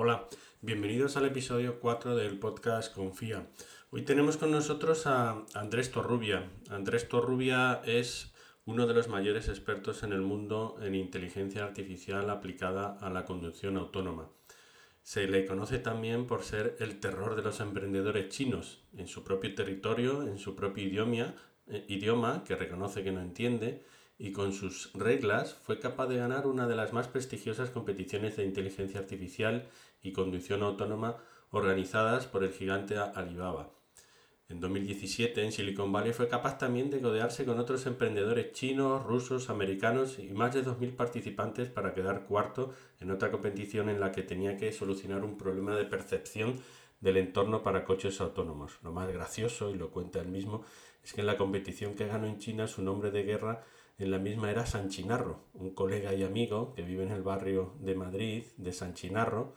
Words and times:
Hola, 0.00 0.28
bienvenidos 0.62 1.16
al 1.16 1.26
episodio 1.26 1.80
4 1.80 2.14
del 2.14 2.38
podcast 2.38 2.94
Confía. 2.94 3.48
Hoy 3.90 4.02
tenemos 4.02 4.36
con 4.36 4.52
nosotros 4.52 5.08
a 5.08 5.44
Andrés 5.54 5.90
Torrubia. 5.90 6.48
Andrés 6.70 7.08
Torrubia 7.08 7.82
es 7.84 8.32
uno 8.64 8.86
de 8.86 8.94
los 8.94 9.08
mayores 9.08 9.48
expertos 9.48 10.04
en 10.04 10.12
el 10.12 10.20
mundo 10.20 10.76
en 10.80 10.94
inteligencia 10.94 11.64
artificial 11.64 12.30
aplicada 12.30 12.96
a 13.00 13.10
la 13.10 13.24
conducción 13.24 13.76
autónoma. 13.76 14.30
Se 15.02 15.26
le 15.26 15.44
conoce 15.46 15.80
también 15.80 16.28
por 16.28 16.44
ser 16.44 16.76
el 16.78 17.00
terror 17.00 17.34
de 17.34 17.42
los 17.42 17.58
emprendedores 17.58 18.28
chinos 18.28 18.84
en 18.96 19.08
su 19.08 19.24
propio 19.24 19.52
territorio, 19.56 20.22
en 20.22 20.38
su 20.38 20.54
propio 20.54 20.84
idioma, 20.84 21.34
eh, 21.66 21.84
idioma 21.88 22.44
que 22.44 22.54
reconoce 22.54 23.02
que 23.02 23.10
no 23.10 23.20
entiende 23.20 23.82
y 24.18 24.32
con 24.32 24.52
sus 24.52 24.92
reglas 24.94 25.54
fue 25.62 25.78
capaz 25.78 26.08
de 26.08 26.16
ganar 26.16 26.46
una 26.46 26.66
de 26.66 26.76
las 26.76 26.92
más 26.92 27.06
prestigiosas 27.06 27.70
competiciones 27.70 28.36
de 28.36 28.44
inteligencia 28.44 28.98
artificial 28.98 29.68
y 30.02 30.12
conducción 30.12 30.62
autónoma 30.62 31.16
organizadas 31.50 32.26
por 32.26 32.44
el 32.44 32.50
gigante 32.50 32.98
Alibaba. 32.98 33.70
En 34.50 34.60
2017 34.60 35.44
en 35.44 35.52
Silicon 35.52 35.92
Valley 35.92 36.14
fue 36.14 36.26
capaz 36.26 36.56
también 36.56 36.88
de 36.88 37.02
codearse 37.02 37.44
con 37.44 37.58
otros 37.58 37.84
emprendedores 37.86 38.52
chinos, 38.52 39.04
rusos, 39.04 39.50
americanos 39.50 40.18
y 40.18 40.30
más 40.30 40.54
de 40.54 40.64
2.000 40.64 40.96
participantes 40.96 41.68
para 41.68 41.92
quedar 41.92 42.24
cuarto 42.24 42.72
en 42.98 43.10
otra 43.10 43.30
competición 43.30 43.90
en 43.90 44.00
la 44.00 44.10
que 44.10 44.22
tenía 44.22 44.56
que 44.56 44.72
solucionar 44.72 45.22
un 45.22 45.36
problema 45.36 45.76
de 45.76 45.84
percepción 45.84 46.58
del 47.00 47.18
entorno 47.18 47.62
para 47.62 47.84
coches 47.84 48.22
autónomos. 48.22 48.78
Lo 48.82 48.90
más 48.90 49.12
gracioso, 49.12 49.70
y 49.70 49.74
lo 49.74 49.90
cuenta 49.90 50.20
él 50.20 50.28
mismo, 50.28 50.64
es 51.04 51.12
que 51.12 51.20
en 51.20 51.26
la 51.26 51.36
competición 51.36 51.94
que 51.94 52.06
ganó 52.06 52.26
en 52.26 52.38
China 52.38 52.66
su 52.66 52.82
nombre 52.82 53.10
de 53.10 53.24
guerra 53.24 53.64
en 53.98 54.12
la 54.12 54.18
misma 54.18 54.50
era 54.50 54.64
San 54.64 54.88
Chinarro, 54.88 55.40
un 55.54 55.74
colega 55.74 56.14
y 56.14 56.22
amigo 56.22 56.72
que 56.74 56.82
vive 56.82 57.02
en 57.02 57.10
el 57.10 57.22
barrio 57.22 57.74
de 57.80 57.96
Madrid, 57.96 58.44
de 58.56 58.72
San 58.72 58.94
Chinarro. 58.94 59.56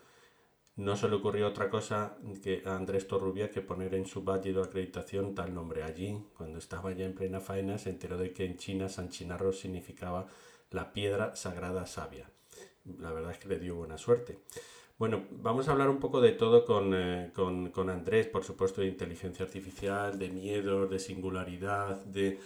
No 0.75 0.95
se 0.95 1.07
le 1.07 1.15
ocurrió 1.15 1.47
otra 1.47 1.69
cosa 1.69 2.17
que 2.41 2.63
a 2.65 2.75
Andrés 2.75 3.07
Torrubia 3.07 3.51
que 3.51 3.61
poner 3.61 3.93
en 3.93 4.07
su 4.07 4.23
de 4.23 4.61
acreditación 4.61 5.35
tal 5.35 5.53
nombre. 5.53 5.83
Allí, 5.83 6.25
cuando 6.35 6.57
estaba 6.57 6.91
ya 6.91 7.05
en 7.05 7.13
plena 7.13 7.39
faena, 7.39 7.77
se 7.77 7.91
enteró 7.91 8.17
de 8.17 8.33
que 8.33 8.45
en 8.45 8.57
China 8.57 8.89
San 8.89 9.09
Chinarro 9.09 9.53
significaba 9.53 10.27
la 10.71 10.91
piedra 10.91 11.35
sagrada 11.35 11.85
sabia. 11.85 12.27
La 12.97 13.11
verdad 13.11 13.33
es 13.33 13.37
que 13.37 13.49
le 13.49 13.59
dio 13.59 13.75
buena 13.75 13.99
suerte. 13.99 14.39
Bueno, 14.97 15.25
vamos 15.31 15.67
a 15.67 15.71
hablar 15.71 15.89
un 15.89 15.99
poco 15.99 16.21
de 16.21 16.31
todo 16.31 16.65
con, 16.65 16.93
eh, 16.93 17.31
con, 17.33 17.69
con 17.71 17.89
Andrés, 17.89 18.27
por 18.27 18.43
supuesto, 18.43 18.81
de 18.81 18.87
inteligencia 18.87 19.45
artificial, 19.45 20.17
de 20.17 20.29
miedo, 20.29 20.87
de 20.87 20.99
singularidad, 20.99 22.05
de 22.05 22.39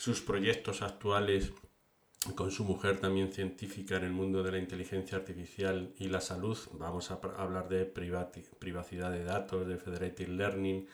sus 0.00 0.22
proyectos 0.22 0.80
actuales 0.80 1.52
con 2.34 2.50
su 2.50 2.64
mujer 2.64 2.98
también 3.00 3.34
científica 3.34 3.98
en 3.98 4.04
el 4.04 4.12
mundo 4.12 4.42
de 4.42 4.50
la 4.50 4.56
inteligencia 4.56 5.18
artificial 5.18 5.92
y 5.98 6.08
la 6.08 6.22
salud. 6.22 6.56
Vamos 6.72 7.10
a 7.10 7.20
hablar 7.36 7.68
de 7.68 7.84
privacidad 7.84 9.10
de 9.10 9.24
datos, 9.24 9.66
de 9.68 9.76
federated 9.76 10.28
learning 10.28 10.88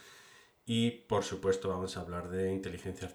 y 0.65 0.91
por 0.91 1.23
supuesto 1.23 1.69
vamos 1.69 1.97
a 1.97 2.01
hablar 2.01 2.29
de 2.31 2.53
inteligencia 2.53 3.09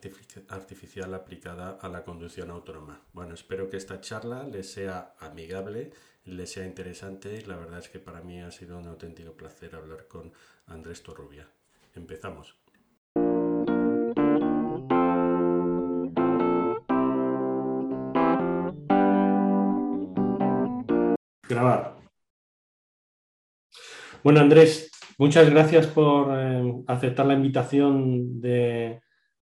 artificial 0.47 1.14
aplicada 1.14 1.78
a 1.81 1.89
la 1.89 2.06
conducción 2.06 2.52
autónoma. 2.52 3.02
Bueno, 3.12 3.34
espero 3.34 3.69
que 3.69 3.75
esta 3.75 4.00
charla 4.00 4.45
les 4.45 4.72
sea 4.72 5.14
amigable, 5.19 5.92
les 6.23 6.53
sea 6.53 6.66
interesante 6.66 7.36
y 7.36 7.42
la 7.42 7.58
verdad 7.58 7.80
es 7.80 7.89
que 7.89 8.00
para 8.00 8.22
mí 8.22 8.39
ha 8.39 8.52
sido 8.52 8.80
un 8.80 8.88
auténtico 8.88 9.34
placer 9.34 9.75
hablar 9.75 10.08
con 10.08 10.31
Andrés 10.67 11.03
Torrubia. 11.03 11.50
Empezamos. 11.95 12.61
Grabar. 21.52 22.02
Bueno, 24.23 24.39
Andrés, 24.39 24.91
muchas 25.17 25.49
gracias 25.49 25.88
por 25.88 26.31
eh, 26.38 26.73
aceptar 26.88 27.25
la 27.25 27.33
invitación 27.33 28.39
de, 28.39 29.01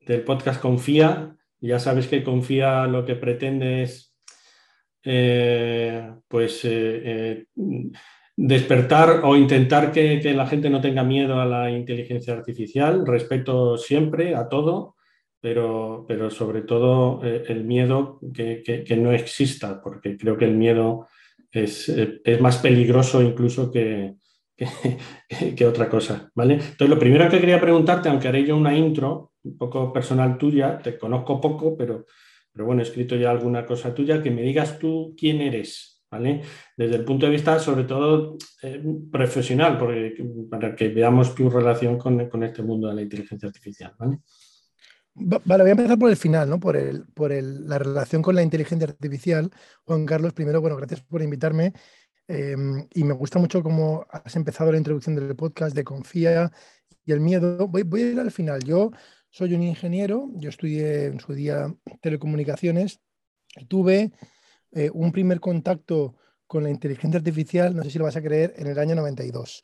del 0.01 0.23
podcast 0.23 0.61
Confía. 0.61 1.37
Ya 1.61 1.79
sabes 1.79 2.07
que 2.07 2.23
Confía 2.23 2.87
lo 2.87 3.05
que 3.05 3.15
pretende 3.15 3.83
es 3.83 4.15
eh, 5.05 6.13
pues 6.29 6.61
eh, 6.65 7.47
despertar 8.37 9.23
o 9.25 9.37
intentar 9.37 9.91
que, 9.91 10.21
la 10.35 10.47
gente 10.47 10.69
no 10.69 10.83
tenga 10.83 11.03
miedo 11.03 11.41
a 11.41 11.47
la 11.47 11.71
inteligencia 11.71 12.35
artificial. 12.35 13.07
Respeto 13.07 13.79
siempre 13.79 14.35
a 14.35 14.49
todo, 14.49 14.97
pero, 15.41 16.05
pero 16.07 16.31
sobre 16.31 16.63
todo 16.63 17.23
el 17.23 17.65
miedo 17.65 18.21
que, 18.35 18.63
que, 18.87 18.97
no 18.97 19.13
exista, 19.13 19.81
porque 19.83 20.19
creo 20.19 20.37
que 20.37 20.45
el 20.45 20.55
miedo 20.55 21.09
es, 21.51 21.93
más 22.41 22.59
peligroso 22.59 23.23
incluso 23.23 23.71
que, 23.71 24.15
que, 25.57 25.67
otra 25.67 25.89
cosa, 25.89 26.31
¿vale? 26.35 26.55
Entonces, 26.55 26.89
lo 26.89 26.99
primero 26.99 27.29
que 27.29 27.41
quería 27.41 27.61
preguntarte, 27.61 28.09
aunque 28.09 28.29
haré 28.29 28.45
yo 28.45 28.57
una 28.57 28.77
intro 28.77 29.33
un 29.45 29.57
poco 29.57 29.93
personal 29.93 30.37
tuya, 30.37 30.79
te 30.79 30.99
conozco 30.99 31.41
poco, 31.41 31.77
pero, 31.77 32.07
pero 32.53 32.67
bueno, 32.67 32.83
he 32.83 32.85
escrito 32.85 33.17
ya 33.17 33.31
alguna 33.31 33.65
cosa 33.65 33.95
tuya, 33.95 34.23
que 34.23 34.31
me 34.31 34.43
digas 34.43 34.79
tú 34.79 35.15
quién 35.17 35.41
eres, 35.41 36.05
¿vale? 36.11 36.43
Desde 36.77 36.97
el 36.97 37.05
punto 37.05 37.27
de 37.27 37.33
vista, 37.33 37.59
sobre 37.59 37.85
todo, 37.85 38.37
eh, 38.63 38.83
profesional, 39.11 39.79
porque, 39.79 40.17
para 40.51 40.75
que 40.75 40.89
veamos 40.89 41.35
tu 41.35 41.49
relación 41.49 41.97
con, 41.97 42.29
con 42.29 42.43
este 42.43 42.63
mundo 42.63 42.89
de 42.89 42.95
la 42.95 43.03
inteligencia 43.03 43.47
artificial, 43.47 43.95
¿vale? 43.99 44.19
Vale, 45.21 45.63
voy 45.63 45.71
a 45.71 45.73
empezar 45.73 45.99
por 45.99 46.11
el 46.11 46.17
final, 46.17 46.49
¿no? 46.49 46.61
Por, 46.61 46.77
el, 46.77 47.05
por 47.07 47.33
la 47.33 47.79
relación 47.79 48.23
con 48.23 48.35
la 48.35 48.43
inteligencia 48.43 48.89
artificial. 48.89 49.51
Juan 49.85 50.07
Carlos, 50.07 50.33
primero, 50.33 50.61
bueno, 50.61 50.77
gracias 50.77 51.01
por 51.03 51.23
invitarme. 51.23 51.73
Em, 52.29 52.87
y 52.95 53.05
me 53.05 53.15
gusta 53.15 53.39
mucho 53.39 53.63
cómo 53.63 54.07
has 54.11 54.37
empezado 54.37 54.71
la 54.71 54.79
introducción 54.79 55.17
del 55.17 55.35
podcast 55.35 55.75
de 55.75 55.85
Confía 55.85 56.53
y 57.05 57.13
el 57.13 57.21
miedo. 57.21 57.67
Voy, 57.69 57.83
voy 57.83 58.03
a 58.03 58.11
ir 58.13 58.21
al 58.21 58.31
final. 58.31 58.63
Yo 58.63 58.91
soy 59.31 59.55
un 59.55 59.63
ingeniero, 59.63 60.31
yo 60.35 60.51
estudié 60.51 61.07
en 61.07 61.21
su 61.21 61.33
día 61.33 61.75
telecomunicaciones. 62.01 63.01
Tuve 63.67 64.13
eh, 64.73 64.91
un 64.93 65.11
primer 65.11 65.41
contacto 65.41 66.15
con 66.47 66.63
la 66.63 66.71
inteligencia 66.71 67.19
artificial, 67.19 67.77
no 67.77 67.83
sé 67.83 67.91
si 67.91 67.99
lo 67.99 68.05
vas 68.05 68.17
a 68.17 68.23
creer, 68.23 68.55
en 68.57 68.69
el 68.69 68.79
año 68.79 68.95
92. 68.95 69.63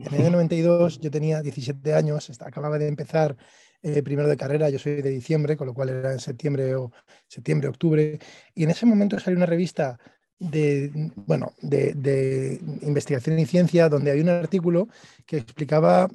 En 0.00 0.14
el 0.14 0.20
año 0.22 0.30
92 0.30 0.98
yo 1.00 1.10
tenía 1.10 1.42
17 1.42 1.94
años, 1.94 2.30
acababa 2.40 2.78
de 2.78 2.88
empezar 2.88 3.36
eh, 3.84 4.02
primero 4.02 4.28
de 4.28 4.38
carrera, 4.38 4.70
yo 4.70 4.78
soy 4.78 5.02
de 5.02 5.10
diciembre, 5.10 5.58
con 5.58 5.66
lo 5.66 5.74
cual 5.74 5.90
era 5.90 6.12
en 6.12 6.18
septiembre 6.18 6.74
o 6.74 6.90
septiembre, 7.28 7.68
octubre, 7.68 8.18
y 8.54 8.64
en 8.64 8.70
ese 8.70 8.86
momento 8.86 9.20
salió 9.20 9.36
una 9.36 9.44
revista 9.44 9.98
de, 10.38 10.90
bueno, 11.16 11.52
de, 11.60 12.60
investigación 12.80 13.38
y 13.38 13.44
ciencia, 13.44 13.90
donde 13.90 14.10
hay 14.10 14.20
un 14.20 14.30
artículo 14.30 14.88
que 15.26 15.36
explicaba 15.36 16.08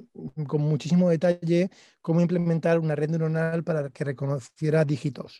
con 0.48 0.62
muchísimo 0.62 1.12
detalle 1.12 1.70
cómo 2.02 2.22
implementar 2.22 2.80
una 2.80 2.96
red 2.96 3.12
neuronal 3.12 3.64
para 3.64 3.90
que 3.92 4.04
reconociera 4.04 4.84
dígitos. 4.84 5.40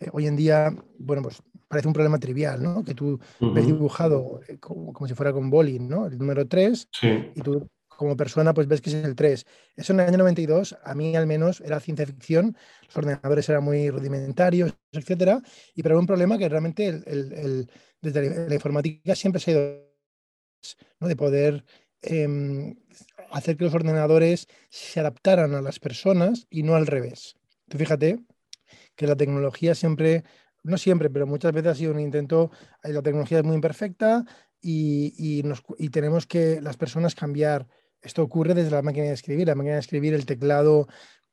Eh, 0.00 0.08
hoy 0.12 0.26
en 0.26 0.36
día, 0.36 0.74
bueno, 0.98 1.22
pues 1.22 1.42
parece 1.68 1.86
un 1.86 1.92
problema 1.92 2.18
trivial, 2.18 2.62
¿no? 2.62 2.82
Que 2.82 2.94
tú 2.94 3.20
ves 3.40 3.66
dibujado 3.66 4.40
eh, 4.48 4.56
como, 4.58 5.06
si 5.06 5.12
fuera 5.12 5.34
con 5.34 5.50
bowling, 5.50 5.86
¿no? 5.86 6.06
El 6.06 6.16
número 6.16 6.48
3, 6.48 6.88
y 7.34 7.42
tú 7.42 7.68
como 7.98 8.16
persona, 8.16 8.54
pues 8.54 8.68
ves 8.68 8.80
que 8.80 8.90
es 8.90 8.94
el 8.94 9.16
3. 9.16 9.44
Eso 9.74 9.92
en 9.92 9.98
el 9.98 10.06
año 10.06 10.18
92, 10.18 10.78
a 10.84 10.94
mí 10.94 11.16
al 11.16 11.26
menos, 11.26 11.60
era 11.60 11.80
ciencia 11.80 12.06
ficción, 12.06 12.56
los 12.86 12.96
ordenadores 12.96 13.48
eran 13.48 13.64
muy 13.64 13.90
rudimentarios, 13.90 14.72
etcétera, 14.92 15.42
y 15.74 15.82
pero 15.82 15.96
era 15.96 16.00
un 16.00 16.06
problema 16.06 16.38
que 16.38 16.48
realmente 16.48 16.86
el, 16.86 17.68
desde 18.00 18.48
la 18.48 18.54
informática 18.54 19.16
siempre 19.16 19.40
se 19.40 19.50
ha 19.50 19.54
ido 19.54 19.88
¿no? 21.00 21.08
de 21.08 21.16
poder 21.16 21.64
em, 22.00 22.76
hacer 23.32 23.56
que 23.56 23.64
los 23.64 23.74
ordenadores 23.74 24.46
se 24.70 25.00
adaptaran 25.00 25.56
a 25.56 25.60
las 25.60 25.80
personas 25.80 26.46
y 26.48 26.62
no 26.62 26.76
al 26.76 26.86
revés. 26.86 27.34
Tú 27.68 27.78
fíjate 27.78 28.20
que 28.94 29.08
la 29.08 29.16
tecnología 29.16 29.74
siempre, 29.74 30.22
no 30.62 30.78
siempre, 30.78 31.10
pero 31.10 31.26
muchas 31.26 31.52
veces 31.52 31.72
ha 31.72 31.74
sido 31.74 31.94
un 31.94 31.98
intento, 31.98 32.52
eh, 32.84 32.92
la 32.92 33.02
tecnología 33.02 33.38
es 33.38 33.44
muy 33.44 33.56
imperfecta 33.56 34.24
y, 34.60 35.14
y, 35.18 35.42
nos, 35.42 35.64
y 35.78 35.88
tenemos 35.88 36.26
que 36.26 36.60
las 36.60 36.76
personas 36.76 37.16
cambiar 37.16 37.66
esto 38.02 38.22
ocurre 38.22 38.54
desde 38.54 38.70
la 38.70 38.82
máquina 38.82 39.06
de 39.06 39.12
escribir. 39.12 39.46
La 39.46 39.54
máquina 39.54 39.74
de 39.74 39.80
escribir, 39.80 40.14
el 40.14 40.26
teclado 40.26 40.86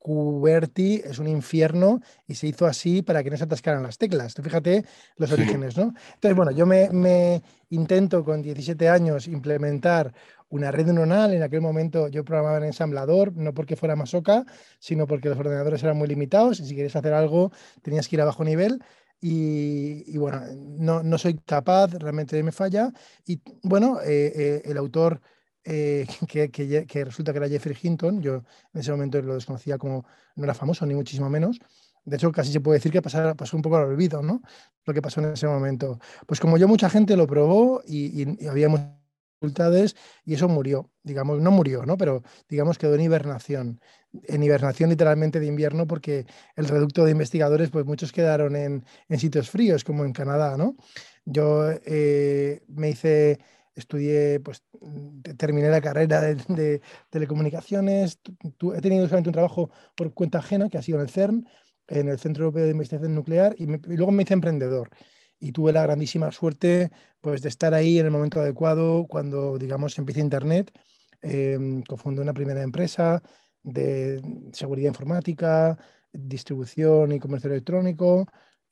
QWERTY 0.06 1.01
es 1.03 1.17
un 1.17 1.27
infierno 1.27 2.00
y 2.27 2.35
se 2.35 2.45
hizo 2.47 2.67
así 2.67 3.01
para 3.01 3.23
que 3.23 3.31
no 3.31 3.38
se 3.38 3.45
atascaran 3.45 3.81
las 3.81 3.97
teclas. 3.97 4.35
Tú 4.35 4.44
fíjate 4.44 4.85
los 5.17 5.31
orígenes, 5.31 5.75
¿no? 5.77 5.94
Entonces, 6.13 6.35
bueno, 6.35 6.51
yo 6.51 6.67
me, 6.67 7.41
intento 7.69 8.23
con 8.23 8.44
17 8.44 8.88
años 8.88 9.27
implementar 9.27 10.13
una 10.50 10.71
red 10.71 10.85
neuronal. 10.85 11.33
En 11.33 11.41
aquel 11.41 11.62
momento 11.62 12.07
yo 12.07 12.23
programaba 12.23 12.57
en 12.57 12.65
ensamblador, 12.65 13.35
no 13.35 13.53
porque 13.56 13.75
fuera 13.75 13.95
masoca, 13.95 14.45
sino 14.77 15.07
porque 15.07 15.29
los 15.29 15.39
ordenadores 15.39 15.81
eran 15.83 15.97
muy 15.97 16.07
limitados 16.07 16.59
y 16.59 16.65
si 16.67 16.75
quieres 16.75 16.95
hacer 16.95 17.13
algo 17.13 17.51
tenías 17.81 18.07
que 18.07 18.15
ir 18.15 18.21
a 18.21 18.25
bajo 18.25 18.44
nivel. 18.44 18.83
Y, 19.21 20.15
bueno, 20.19 20.41
no, 20.77 21.17
soy 21.17 21.39
capaz, 21.39 21.94
realmente 21.94 22.44
me 22.44 22.51
falla. 22.51 22.91
Y 23.25 23.41
bueno, 23.63 24.00
eh, 24.01 24.31
eh, 24.35 24.62
el 24.65 24.77
autor 24.77 25.19
eh, 25.65 26.07
que, 26.88 27.06
resulta 27.06 27.31
que 27.31 27.38
era 27.38 27.50
Jeffrey 27.50 27.77
Hinton. 27.81 28.21
Yo 28.21 28.44
en 28.73 28.81
ese 28.81 28.91
momento 28.91 29.21
lo 29.21 29.35
desconocía 29.35 29.77
como 29.77 30.06
no 30.35 30.44
era 30.44 30.53
famoso, 30.53 30.85
ni 30.85 30.95
muchísimo 30.95 31.29
menos. 31.29 31.59
De 32.06 32.17
hecho, 32.17 32.31
casi 32.31 32.51
se 32.51 32.62
puede 32.62 32.77
decir 32.77 32.91
que 32.91 33.01
pasó 33.01 33.57
un 33.57 33.63
poco 33.63 33.77
al 33.77 33.85
olvido, 33.85 34.21
¿no? 34.21 34.41
Lo 34.85 34.94
que 34.94 35.01
pasó 35.01 35.21
en 35.21 35.33
ese 35.33 35.47
momento. 35.47 36.00
Pues 36.27 36.39
como 36.39 36.57
yo, 36.57 36.67
mucha 36.67 36.89
gente 36.89 37.17
lo 37.17 37.25
probó 37.25 37.81
y, 37.85 38.47
había 38.47 38.69
mucha 38.69 38.95
dificultades 39.41 39.95
y 40.25 40.33
eso 40.33 40.47
murió, 40.47 40.89
digamos, 41.03 41.41
no 41.41 41.51
murió, 41.51 41.85
¿no? 41.85 41.97
Pero 41.97 42.23
digamos 42.50 42.77
quedó 42.77 42.95
en 42.95 43.01
hibernación, 43.01 43.79
en 44.13 44.44
hibernación 44.44 44.89
literalmente 44.89 45.39
de 45.39 45.47
invierno 45.47 45.88
porque 45.88 46.25
el 46.56 46.67
reducto 46.67 47.06
de 47.06 47.12
investigadores, 47.12 47.69
pues 47.69 47.85
muchos 47.85 48.12
quedaron 48.12 48.56
en, 48.56 48.85
sitios 49.17 49.50
fríos 49.50 49.83
como 49.83 50.06
en 50.06 50.13
Canadá, 50.13 50.57
¿no? 50.57 50.75
Yo 51.25 51.69
eh, 51.85 52.63
me 52.67 52.89
hice, 52.89 53.39
estudié, 53.75 54.39
pues 54.39 54.63
terminé 55.38 55.69
la 55.69 55.81
carrera 55.81 56.22
de, 56.22 56.81
telecomunicaciones, 57.10 58.19
he 58.75 58.81
tenido 58.81 59.06
solamente 59.06 59.30
un 59.30 59.33
trabajo 59.33 59.69
por 59.95 60.13
cuenta 60.13 60.39
ajena 60.39 60.69
que 60.69 60.77
ha 60.77 60.81
sido 60.81 60.98
en 60.98 61.04
el 61.04 61.10
CERN, 61.10 61.48
en 61.88 62.07
el 62.10 62.18
Centro 62.18 62.45
Europeo 62.45 62.66
de 62.66 62.72
Investigación 62.72 63.13
Nuclear, 63.13 63.56
y, 63.57 63.66
luego 63.66 64.12
me 64.12 64.24
hice 64.24 64.33
emprendedor 64.33 64.89
y 65.39 65.51
tuve 65.51 65.74
la 65.74 65.83
grandísima 65.83 66.31
suerte 66.31 66.92
pues, 67.22 67.42
de 67.42 67.50
estar 67.50 67.74
ahí 67.74 68.00
en 68.00 68.06
el 68.06 68.12
momento 68.12 68.39
adecuado 68.39 69.06
cuando, 69.07 69.57
digamos, 69.57 69.98
empieza 69.98 70.22
Internet. 70.22 70.72
Eh, 71.22 71.57
cofundé 71.88 72.22
una 72.22 72.33
primera 72.33 72.62
empresa 72.62 73.22
de 73.63 74.22
seguridad 74.54 74.89
informática, 74.89 75.77
distribución 76.13 77.12
y 77.12 77.19
comercio 77.19 77.50
electrónico. 77.50 78.25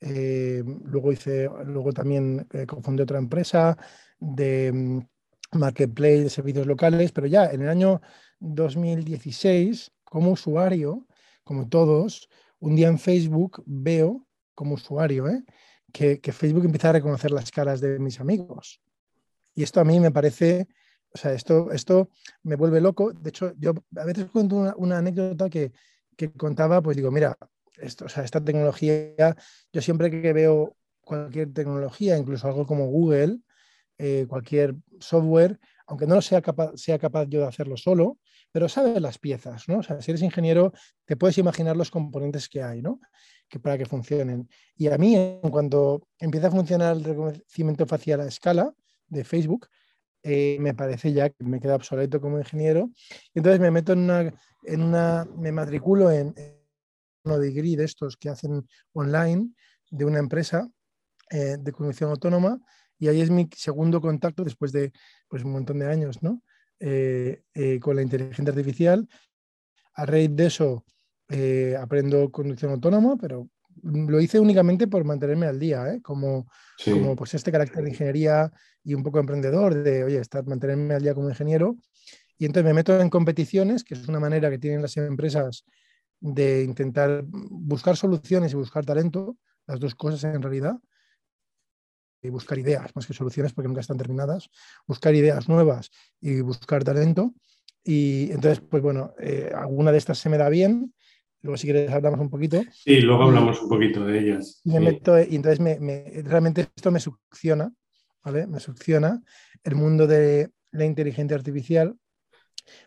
Eh, 0.06 0.62
luego 0.84 1.12
hice, 1.12 1.48
luego 1.64 1.90
también 1.92 2.46
eh, 2.52 2.66
cofundé 2.66 3.04
otra 3.04 3.16
empresa 3.16 3.78
de 4.20 4.70
mm, 4.70 5.58
marketplace 5.58 6.24
de 6.24 6.30
servicios 6.30 6.66
locales, 6.66 7.10
pero 7.10 7.26
ya 7.26 7.46
en 7.46 7.62
el 7.62 7.70
año 7.70 8.02
2016, 8.38 9.90
como 10.04 10.32
usuario, 10.32 11.06
como 11.42 11.68
todos, 11.70 12.28
un 12.58 12.76
día 12.76 12.88
en 12.88 12.98
Facebook 12.98 13.62
veo 13.64 14.26
como 14.54 14.74
usuario, 14.74 15.26
¿eh? 15.26 15.42
que, 15.90 16.20
Facebook 16.32 16.66
empieza 16.66 16.90
a 16.90 16.92
reconocer 16.92 17.30
las 17.30 17.50
caras 17.50 17.80
de 17.80 17.98
mis 17.98 18.20
amigos. 18.20 18.82
Y 19.54 19.62
esto 19.62 19.80
a 19.80 19.84
mí 19.84 20.00
me 20.00 20.10
parece, 20.10 20.68
o 21.14 21.16
sea, 21.18 21.32
esto, 21.32 21.72
esto 21.72 22.10
me 22.42 22.56
vuelve 22.56 22.82
loco. 22.82 23.12
De 23.12 23.30
hecho, 23.30 23.54
yo 23.56 23.72
a 23.96 24.04
veces 24.04 24.26
cuento 24.26 24.74
una, 24.76 24.98
anécdota 24.98 25.48
que, 25.48 25.72
que, 26.14 26.30
contaba, 26.32 26.82
pues 26.82 26.96
digo, 26.96 27.10
mira, 27.10 27.38
esto, 27.78 28.06
o 28.06 28.20
esta 28.20 28.42
tecnología, 28.42 29.36
yo 29.72 29.82
siempre 29.82 30.10
que 30.10 30.32
veo 30.32 30.76
cualquier 31.00 31.52
tecnología, 31.52 32.16
incluso 32.16 32.46
algo 32.46 32.66
como 32.66 32.86
Google, 32.86 33.38
eh, 33.98 34.26
cualquier 34.28 34.74
software, 34.98 35.58
aunque 35.86 36.06
no 36.06 36.20
sea 36.20 36.42
capaz, 36.42 36.72
sea 36.76 36.98
capaz 36.98 37.26
yo 37.28 37.40
de 37.40 37.46
hacerlo 37.46 37.76
solo, 37.76 38.18
pero 38.50 38.68
sabe 38.68 39.00
las 39.00 39.18
piezas, 39.18 39.68
¿no? 39.68 39.78
O 39.78 39.82
sea, 39.82 40.00
si 40.00 40.10
eres 40.10 40.22
ingeniero, 40.22 40.72
te 41.04 41.16
puedes 41.16 41.38
imaginar 41.38 41.76
los 41.76 41.90
componentes 41.90 42.48
que 42.48 42.62
hay, 42.62 42.82
¿no? 42.82 43.00
Que 43.48 43.60
para 43.60 43.76
que 43.78 43.84
funcionen. 43.84 44.48
Y 44.76 44.88
a 44.88 44.98
mí, 44.98 45.14
en 45.16 45.50
cuanto 45.50 46.08
empieza 46.18 46.48
a 46.48 46.50
funcionar 46.50 46.96
el 46.96 47.04
reconocimiento 47.04 47.86
facial 47.86 48.20
a 48.20 48.26
escala 48.26 48.72
de 49.08 49.24
Facebook, 49.24 49.68
eh, 50.22 50.56
me 50.58 50.72
parece 50.72 51.12
ya 51.12 51.28
que 51.28 51.44
me 51.44 51.60
queda 51.60 51.76
obsoleto 51.76 52.20
como 52.20 52.38
ingeniero. 52.38 52.90
Entonces 53.34 53.60
me 53.60 53.70
meto 53.70 53.92
en 53.92 53.98
una, 54.00 54.34
en 54.64 54.82
una 54.82 55.26
me 55.36 55.52
matriculo 55.52 56.10
en, 56.10 56.34
de 57.24 57.84
estos 57.84 58.16
que 58.16 58.28
hacen 58.28 58.66
online 58.92 59.50
de 59.90 60.04
una 60.04 60.18
empresa 60.18 60.68
eh, 61.30 61.56
de 61.58 61.72
conducción 61.72 62.10
autónoma 62.10 62.60
y 62.98 63.08
ahí 63.08 63.20
es 63.20 63.30
mi 63.30 63.48
segundo 63.56 64.00
contacto 64.00 64.44
después 64.44 64.72
de 64.72 64.92
pues, 65.28 65.42
un 65.42 65.52
montón 65.52 65.78
de 65.78 65.86
años 65.86 66.22
¿no? 66.22 66.42
Eh, 66.80 67.42
eh, 67.54 67.80
con 67.80 67.96
la 67.96 68.02
inteligencia 68.02 68.50
artificial. 68.50 69.08
A 69.94 70.04
raíz 70.04 70.30
de 70.34 70.46
eso 70.46 70.84
eh, 71.30 71.76
aprendo 71.80 72.30
conducción 72.30 72.72
autónoma, 72.72 73.16
pero 73.16 73.48
lo 73.82 74.20
hice 74.20 74.38
únicamente 74.38 74.86
por 74.86 75.04
mantenerme 75.04 75.46
al 75.46 75.58
día, 75.58 75.98
como, 76.02 76.46
como 76.84 77.16
pues 77.16 77.34
este 77.34 77.52
carácter 77.52 77.84
de 77.84 77.90
ingeniería 77.90 78.52
y 78.82 78.94
un 78.94 79.02
poco 79.02 79.18
emprendedor, 79.18 79.74
de, 79.74 80.04
oye, 80.04 80.18
estar, 80.18 80.44
mantenerme 80.46 80.94
al 80.94 81.02
día 81.02 81.14
como 81.14 81.28
ingeniero. 81.28 81.76
Y 82.38 82.46
entonces 82.46 82.64
me 82.64 82.74
meto 82.74 83.00
en 83.00 83.08
competiciones, 83.08 83.84
que 83.84 83.94
es 83.94 84.08
una 84.08 84.20
manera 84.20 84.50
que 84.50 84.58
tienen 84.58 84.82
las 84.82 84.96
empresas 84.96 85.64
de 86.24 86.62
intentar 86.62 87.22
buscar 87.26 87.98
soluciones 87.98 88.52
y 88.52 88.56
buscar 88.56 88.84
talento, 88.84 89.36
las 89.66 89.78
dos 89.78 89.94
cosas 89.94 90.24
en 90.24 90.40
realidad 90.40 90.78
y 92.22 92.30
buscar 92.30 92.58
ideas 92.58 92.90
más 92.96 93.06
que 93.06 93.12
soluciones 93.12 93.52
porque 93.52 93.68
nunca 93.68 93.82
están 93.82 93.98
terminadas, 93.98 94.48
buscar 94.86 95.14
ideas 95.14 95.50
nuevas 95.50 95.90
y 96.22 96.40
buscar 96.40 96.82
talento. 96.82 97.34
Y 97.84 98.30
entonces, 98.32 98.60
pues 98.60 98.82
bueno, 98.82 99.12
eh, 99.20 99.52
alguna 99.54 99.92
de 99.92 99.98
estas 99.98 100.18
se 100.18 100.30
me 100.30 100.38
da 100.38 100.48
bien. 100.48 100.94
Luego, 101.42 101.58
si 101.58 101.66
quieres, 101.66 101.90
hablamos 101.90 102.20
un 102.20 102.30
poquito. 102.30 102.62
Sí, 102.72 103.02
luego 103.02 103.24
hablamos 103.24 103.60
un 103.60 103.68
poquito 103.68 104.06
de 104.06 104.18
ellas. 104.18 104.62
Me 104.64 104.80
meto, 104.80 105.20
y 105.20 105.36
entonces 105.36 105.60
me, 105.60 106.22
realmente 106.24 106.62
esto 106.74 106.90
me 106.90 107.00
succiona, 107.00 107.70
¿vale? 108.22 108.46
Me 108.46 108.60
succiona 108.60 109.22
el 109.62 109.74
mundo 109.74 110.06
de 110.06 110.48
la 110.70 110.86
inteligencia 110.86 111.36
artificial 111.36 111.94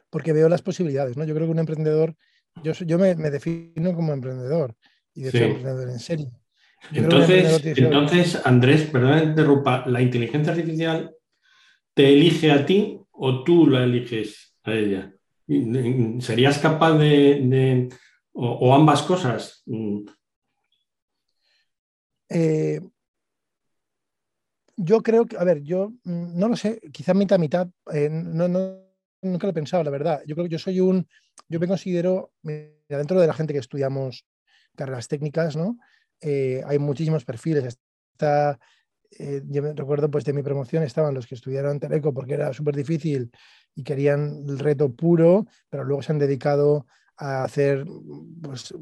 porque 0.10 0.34
veo 0.34 0.50
las 0.50 0.64
posibilidades, 0.64 1.18
¿no? 1.18 1.24
Yo 1.26 1.36
creo 1.36 1.46
que 1.46 1.52
un 1.52 1.60
emprendedor, 1.60 2.16
yo, 2.64 2.74
yo 2.74 2.98
me, 2.98 3.16
defino 3.16 3.94
como 3.94 4.14
emprendedor 4.14 4.76
y 5.14 5.24
de 5.24 5.30
emprendedor 5.30 5.90
en 5.90 6.00
serie. 6.00 6.30
Entonces, 6.92 7.66
entonces, 7.66 8.42
Andrés, 8.46 8.84
perdón, 8.84 9.30
interrumpa, 9.30 9.86
¿la 9.88 10.02
inteligencia 10.02 10.54
artificial 10.54 11.16
te 11.94 12.14
elige 12.14 12.52
a 12.52 12.66
ti 12.66 13.00
o 13.12 13.44
tú 13.44 13.68
la 13.68 13.84
eliges 13.84 14.56
a 14.64 14.74
ella? 14.74 15.14
¿Serías 16.20 16.60
capaz 16.60 16.98
de, 16.98 17.90
o, 18.34 18.76
ambas 18.76 19.02
cosas? 19.02 19.64
Eh, 22.30 22.82
yo 24.76 25.02
creo 25.02 25.26
que, 25.26 25.38
a 25.38 25.44
ver, 25.44 25.64
yo 25.64 25.90
mm, 26.04 26.38
no 26.38 26.50
lo 26.50 26.56
sé, 26.56 26.80
quizás 26.92 27.16
mitad 27.16 27.40
mitad, 27.40 27.68
eh, 27.94 28.10
no, 28.12 28.48
nunca 29.22 29.48
lo 29.48 29.52
he 29.52 29.54
pensado, 29.54 29.84
la 29.84 29.92
verdad. 29.92 30.22
Yo 30.26 30.36
creo 30.36 30.46
que 30.46 30.52
yo 30.52 30.60
soy 30.60 30.80
un, 30.80 31.08
yo 31.48 31.60
me 31.60 31.68
considero, 31.68 32.32
dentro 32.42 33.20
de 33.20 33.28
la 33.28 33.34
gente 33.34 33.54
que 33.54 33.60
estudiamos 33.60 34.26
carreras 34.76 35.08
técnicas, 35.08 35.56
¿no? 35.56 35.78
Eh, 36.22 36.62
hay 36.66 36.80
muchísimos 36.80 37.26
perfiles. 37.26 37.78
Está, 38.14 38.60
eh, 39.12 39.42
yo 39.46 39.62
recuerdo 39.74 40.10
pues 40.10 40.26
de 40.26 40.34
mi 40.34 40.44
promoción 40.44 40.84
estaban 40.84 41.14
los 41.14 41.28
que 41.28 41.36
estudiaron 41.36 41.80
Teleco 41.80 42.14
porque 42.14 42.34
era 42.34 42.54
súper 42.54 42.76
difícil 42.76 43.32
y 43.76 43.84
querían 43.84 44.44
el 44.48 44.60
reto 44.60 44.94
puro, 44.94 45.46
pero 45.70 45.84
luego 45.84 46.02
se 46.02 46.12
han 46.12 46.20
dedicado 46.20 46.88
a 47.18 47.44
hacer 47.44 47.86
pues, 48.42 48.74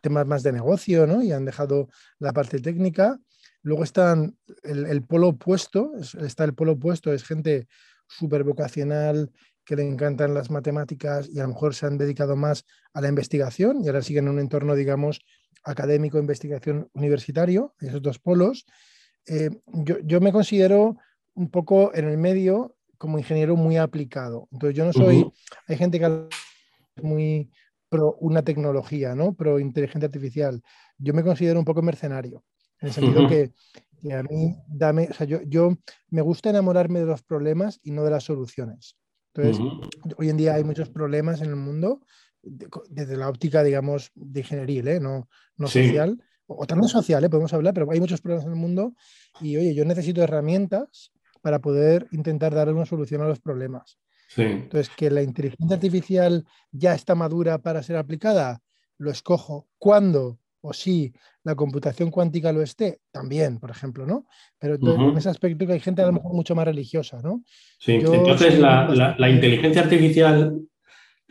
temas 0.00 0.26
más 0.26 0.42
de 0.42 0.52
negocio 0.52 1.06
¿no? 1.06 1.22
y 1.22 1.32
han 1.32 1.44
dejado 1.44 1.88
la 2.18 2.32
parte 2.32 2.58
técnica. 2.60 3.18
Luego 3.62 3.84
están 3.84 4.36
el, 4.62 5.02
polo 5.04 5.28
opuesto, 5.28 5.92
está 6.20 6.44
el 6.44 6.54
polo 6.54 6.72
opuesto, 6.72 7.12
es 7.12 7.22
gente 7.22 7.68
súper 8.08 8.44
vocacional 8.44 9.30
que 9.64 9.76
le 9.76 9.86
encantan 9.86 10.34
las 10.34 10.50
matemáticas 10.50 11.28
y 11.28 11.38
a 11.38 11.42
lo 11.42 11.50
mejor 11.50 11.74
se 11.74 11.86
han 11.86 11.98
dedicado 11.98 12.36
más 12.36 12.64
a 12.92 13.00
la 13.00 13.08
investigación 13.08 13.82
y 13.82 13.88
ahora 13.88 14.02
siguen 14.02 14.26
en 14.26 14.32
un 14.32 14.38
entorno, 14.40 14.74
digamos, 14.74 15.20
académico, 15.64 16.18
investigación 16.18 16.88
universitario, 16.94 17.74
esos 17.80 18.02
dos 18.02 18.18
polos. 18.18 18.66
Eh, 19.26 19.50
yo, 19.66 20.20
me 20.20 20.32
considero 20.32 20.96
un 21.34 21.50
poco 21.50 21.94
en 21.94 22.08
el 22.08 22.18
medio 22.18 22.76
como 22.98 23.18
ingeniero 23.18 23.56
muy 23.56 23.76
aplicado. 23.76 24.48
Entonces 24.50 24.76
yo 24.76 24.84
no 24.84 24.92
soy, 24.92 25.32
hay 25.66 25.76
gente 25.76 25.98
que 25.98 26.28
es 26.96 27.02
muy 27.02 27.50
pro 27.88 28.16
una 28.20 28.42
tecnología, 28.42 29.14
¿no? 29.14 29.34
Pro 29.34 29.58
inteligencia 29.58 30.06
artificial. 30.06 30.62
Yo 30.98 31.14
me 31.14 31.22
considero 31.22 31.58
un 31.58 31.64
poco 31.64 31.82
mercenario, 31.82 32.44
en 32.80 32.88
el 32.88 32.94
sentido 32.94 33.28
que, 33.28 33.52
a 34.12 34.22
mí 34.24 34.56
dame, 34.66 35.08
o 35.10 35.14
sea, 35.14 35.26
yo, 35.26 35.40
yo 35.42 35.76
me 36.10 36.22
gusta 36.22 36.50
enamorarme 36.50 37.00
de 37.00 37.06
los 37.06 37.22
problemas 37.22 37.78
y 37.84 37.92
no 37.92 38.02
de 38.02 38.10
las 38.10 38.24
soluciones. 38.24 38.96
Entonces, 39.34 39.64
hoy 40.18 40.28
en 40.28 40.36
día 40.36 40.54
hay 40.54 40.64
muchos 40.64 40.90
problemas 40.90 41.40
en 41.40 41.48
el 41.48 41.56
mundo 41.56 42.00
desde 42.42 43.16
la 43.16 43.28
óptica, 43.28 43.62
digamos, 43.62 44.10
de 44.14 44.40
ingeniería, 44.40 44.94
¿eh? 44.94 45.00
no, 45.00 45.28
no 45.56 45.68
social, 45.68 46.22
o, 46.46 46.66
también 46.66 46.88
social, 46.88 47.22
¿eh? 47.24 47.30
podemos 47.30 47.52
hablar, 47.52 47.72
pero 47.72 47.90
hay 47.90 48.00
muchos 48.00 48.20
problemas 48.20 48.46
en 48.46 48.52
el 48.52 48.58
mundo 48.58 48.94
y, 49.40 49.56
oye, 49.56 49.74
yo 49.74 49.84
necesito 49.84 50.22
herramientas 50.22 51.12
para 51.40 51.60
poder 51.60 52.08
intentar 52.10 52.54
dar 52.54 52.72
una 52.72 52.86
solución 52.86 53.22
a 53.22 53.28
los 53.28 53.40
problemas. 53.40 53.98
Entonces, 54.36 54.90
que 54.96 55.10
la 55.10 55.22
inteligencia 55.22 55.76
artificial 55.76 56.46
ya 56.70 56.94
está 56.94 57.14
madura 57.14 57.58
para 57.58 57.82
ser 57.82 57.96
aplicada, 57.96 58.62
lo 58.96 59.10
escojo. 59.10 59.68
¿Cuándo? 59.76 60.38
O 60.62 60.72
si 60.72 61.12
la 61.44 61.54
computación 61.54 62.10
cuántica 62.10 62.52
lo 62.52 62.62
esté, 62.62 63.00
también, 63.10 63.58
por 63.58 63.70
ejemplo, 63.70 64.06
¿no? 64.06 64.26
Pero 64.58 64.76
en 64.76 65.18
ese 65.18 65.28
aspecto 65.28 65.66
que 65.66 65.74
hay 65.74 65.80
gente 65.80 66.02
a 66.02 66.06
lo 66.06 66.12
mejor 66.12 66.32
mucho 66.32 66.54
más 66.54 66.64
religiosa, 66.64 67.20
¿no? 67.22 67.42
Sí, 67.78 67.94
entonces 67.94 68.58
la, 68.58 69.14
la, 69.18 69.28
inteligencia 69.28 69.82
artificial 69.82 70.62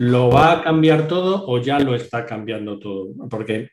¿Lo 0.01 0.31
va 0.31 0.53
a 0.53 0.63
cambiar 0.63 1.07
todo 1.07 1.45
o 1.47 1.61
ya 1.61 1.77
lo 1.77 1.93
está 1.93 2.25
cambiando 2.25 2.79
todo? 2.79 3.09
Porque 3.29 3.69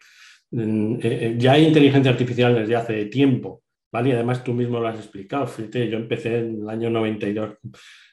mm, 0.50 0.96
eh, 0.96 0.98
eh, 1.02 1.34
ya 1.38 1.52
hay 1.52 1.64
inteligencia 1.64 2.12
artificial 2.12 2.54
desde 2.54 2.76
hace 2.76 3.06
tiempo, 3.06 3.62
¿vale? 3.90 4.10
Y 4.10 4.12
además 4.12 4.44
tú 4.44 4.52
mismo 4.52 4.78
lo 4.78 4.88
has 4.88 4.98
explicado, 4.98 5.46
fíjate, 5.46 5.88
yo 5.88 5.96
empecé 5.96 6.40
en 6.40 6.60
el 6.60 6.68
año 6.68 6.90
92, 6.90 7.56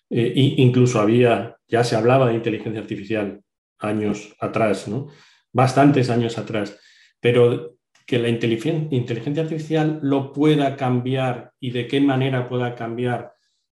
e 0.09 0.31
incluso 0.57 1.01
había, 1.01 1.57
ya 1.67 1.83
se 1.83 1.97
hablaba 1.97 2.29
de 2.29 2.35
inteligencia 2.35 2.79
artificial 2.79 3.41
años 3.79 4.33
atrás, 4.39 4.87
¿no? 4.87 5.07
Bastantes 5.51 6.09
años 6.09 6.37
atrás, 6.37 6.79
pero 7.25 7.79
que 8.05 8.19
la 8.19 8.29
inteligencia 8.29 9.41
artificial 9.41 9.97
lo 10.03 10.31
pueda 10.31 10.75
cambiar 10.75 11.53
y 11.59 11.71
de 11.71 11.87
qué 11.87 11.99
manera 11.99 12.47
pueda 12.47 12.75
cambiar 12.75 13.33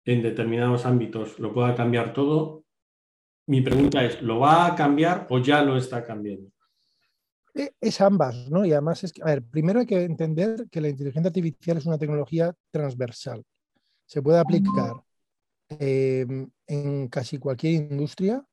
en 0.04 0.24
determinados 0.24 0.84
ámbitos 0.88 1.38
lo 1.38 1.54
pueda 1.54 1.76
cambiar 1.76 2.12
todo. 2.12 2.64
Mi 3.46 3.62
pregunta 3.62 4.04
es, 4.04 4.20
¿lo 4.24 4.40
va 4.40 4.66
a 4.66 4.74
cambiar 4.74 5.28
o 5.30 5.38
ya 5.38 5.62
lo 5.62 5.78
está 5.78 6.04
cambiando? 6.04 6.50
E, 7.54 7.74
es 7.80 8.02
ambas, 8.02 8.50
¿no? 8.50 8.66
Y 8.66 8.72
además 8.72 9.04
es 9.04 9.14
que, 9.14 9.22
a 9.22 9.26
ver, 9.26 9.44
primero 9.44 9.80
hay 9.80 9.86
que 9.86 10.02
entender 10.02 10.66
que 10.72 10.82
la 10.82 10.90
inteligencia 10.90 11.28
artificial 11.28 11.78
es 11.78 11.86
una 11.86 12.00
tecnología 12.00 12.52
transversal. 12.72 13.44
Se 14.08 14.24
puede 14.24 14.40
aplicar 14.40 14.94
em, 15.70 16.50
en 16.66 17.08
casi 17.10 17.38
cualquier 17.38 17.74
industria. 17.74 18.44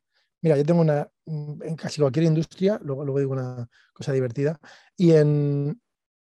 Mira, 0.43 0.57
yo 0.57 0.65
tengo 0.65 0.81
una, 0.81 1.09
mm, 1.27 1.63
en 1.63 1.77
casi 1.77 2.01
cualquier 2.01 2.25
industria, 2.27 2.79
luego, 2.83 3.05
luego 3.05 3.21
digo 3.21 3.33
una 3.33 3.69
cosa 3.93 4.13
divertida, 4.13 4.59
y, 4.97 5.13
en, 5.13 5.81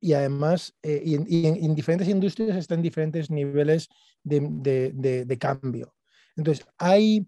y 0.00 0.14
además, 0.14 0.74
eh, 0.82 1.00
y, 1.04 1.46
en, 1.46 1.74
diferentes 1.76 2.08
industrias 2.08 2.56
está 2.56 2.74
en 2.74 2.82
diferentes 2.82 3.30
niveles 3.30 3.88
de, 4.24 5.36
cambio. 5.38 5.94
Entonces, 6.36 6.66
hay, 6.76 7.24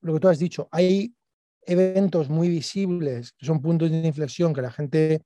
lo 0.00 0.14
que 0.14 0.20
tú 0.20 0.28
has 0.28 0.38
dicho, 0.38 0.68
hay 0.70 1.12
eventos 1.66 2.28
muy 2.28 2.48
visibles 2.48 3.32
que 3.32 3.46
son 3.46 3.60
puntos 3.60 3.90
de 3.90 4.06
inflexión 4.06 4.54
que 4.54 4.62
la 4.62 4.70
gente 4.70 5.22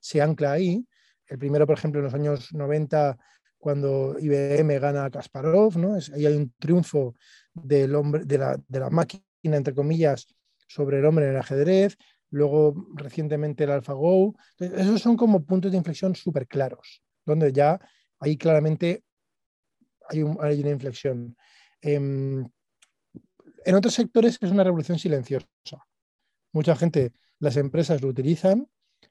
se 0.00 0.22
ancla 0.22 0.52
ahí. 0.52 0.86
El 1.26 1.38
primero, 1.38 1.66
por 1.66 1.78
ejemplo, 1.78 2.00
en 2.00 2.04
los 2.04 2.14
años 2.14 2.52
90, 2.54 3.18
cuando 3.58 4.16
IBM 4.20 4.78
gana 4.78 5.06
a 5.06 5.10
Kasparov, 5.10 5.76
¿no? 5.78 5.94
ahí 6.14 6.26
hay 6.26 6.34
un 6.36 6.52
triunfo 6.58 7.16
del 7.54 7.94
hombre, 7.96 8.24
de 8.24 8.38
la, 8.38 8.56
de 8.68 8.80
la 8.80 8.90
máquina, 8.90 9.24
entre 9.42 9.74
comillas, 9.74 10.26
sobre 10.66 10.98
el 10.98 11.04
hombre 11.04 11.26
en 11.26 11.32
el 11.32 11.38
ajedrez 11.38 11.96
luego 12.30 12.74
recientemente 12.94 13.64
el 13.64 13.70
AlphaGo. 13.70 14.34
Esos 14.58 15.00
son 15.00 15.16
como 15.16 15.44
puntos 15.44 15.70
de 15.70 15.78
inflexión 15.78 16.14
súper 16.14 16.46
claros, 16.46 17.02
donde 17.24 17.52
ya 17.52 17.80
ahí 18.18 18.36
claramente 18.36 19.04
hay, 20.08 20.22
una 20.22 20.70
inflexión. 20.70 21.36
Em, 21.80 22.46
en 23.64 23.74
otros 23.74 23.94
sectores 23.94 24.38
es 24.40 24.50
una 24.50 24.64
revolución 24.64 24.98
silenciosa. 24.98 25.46
Mucha 26.52 26.74
gente, 26.76 27.12
las 27.38 27.56
empresas 27.56 28.00
lo 28.00 28.08
utilizan, 28.08 28.68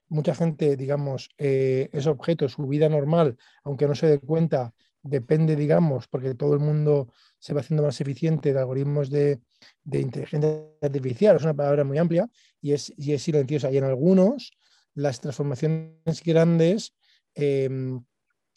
mucha 0.10 0.34
gente, 0.34 0.76
digamos, 0.76 1.30
eh, 1.38 1.90
es 1.94 2.08
objeto, 2.08 2.50
su 2.50 2.66
vida 2.68 2.90
normal, 2.90 3.38
aunque 3.64 3.88
no 3.88 3.96
se 3.96 4.08
dé 4.08 4.20
cuenta, 4.20 4.74
depende, 5.08 5.56
digamos, 5.56 6.08
porque 6.08 6.36
todo 6.36 6.54
el 6.54 6.60
mundo 6.60 7.14
se 7.40 7.54
va 7.54 7.62
haciendo 7.62 7.84
más 7.84 8.00
eficiente 8.02 8.54
de 8.54 8.60
algoritmos 8.60 9.10
de, 9.10 9.40
inteligencia 9.86 10.66
artificial, 10.82 11.36
es 11.36 11.44
una 11.44 11.54
palabra 11.54 11.84
muy 11.84 11.98
amplia 11.98 12.30
y 12.62 12.74
es, 12.74 12.94
y 12.98 13.14
es 13.14 13.24
silenciosa. 13.24 13.72
Y 13.72 13.78
en 13.78 13.84
algunos, 13.84 14.52
las 14.94 15.22
transformaciones 15.22 16.24
grandes 16.24 16.94
em, 17.36 18.04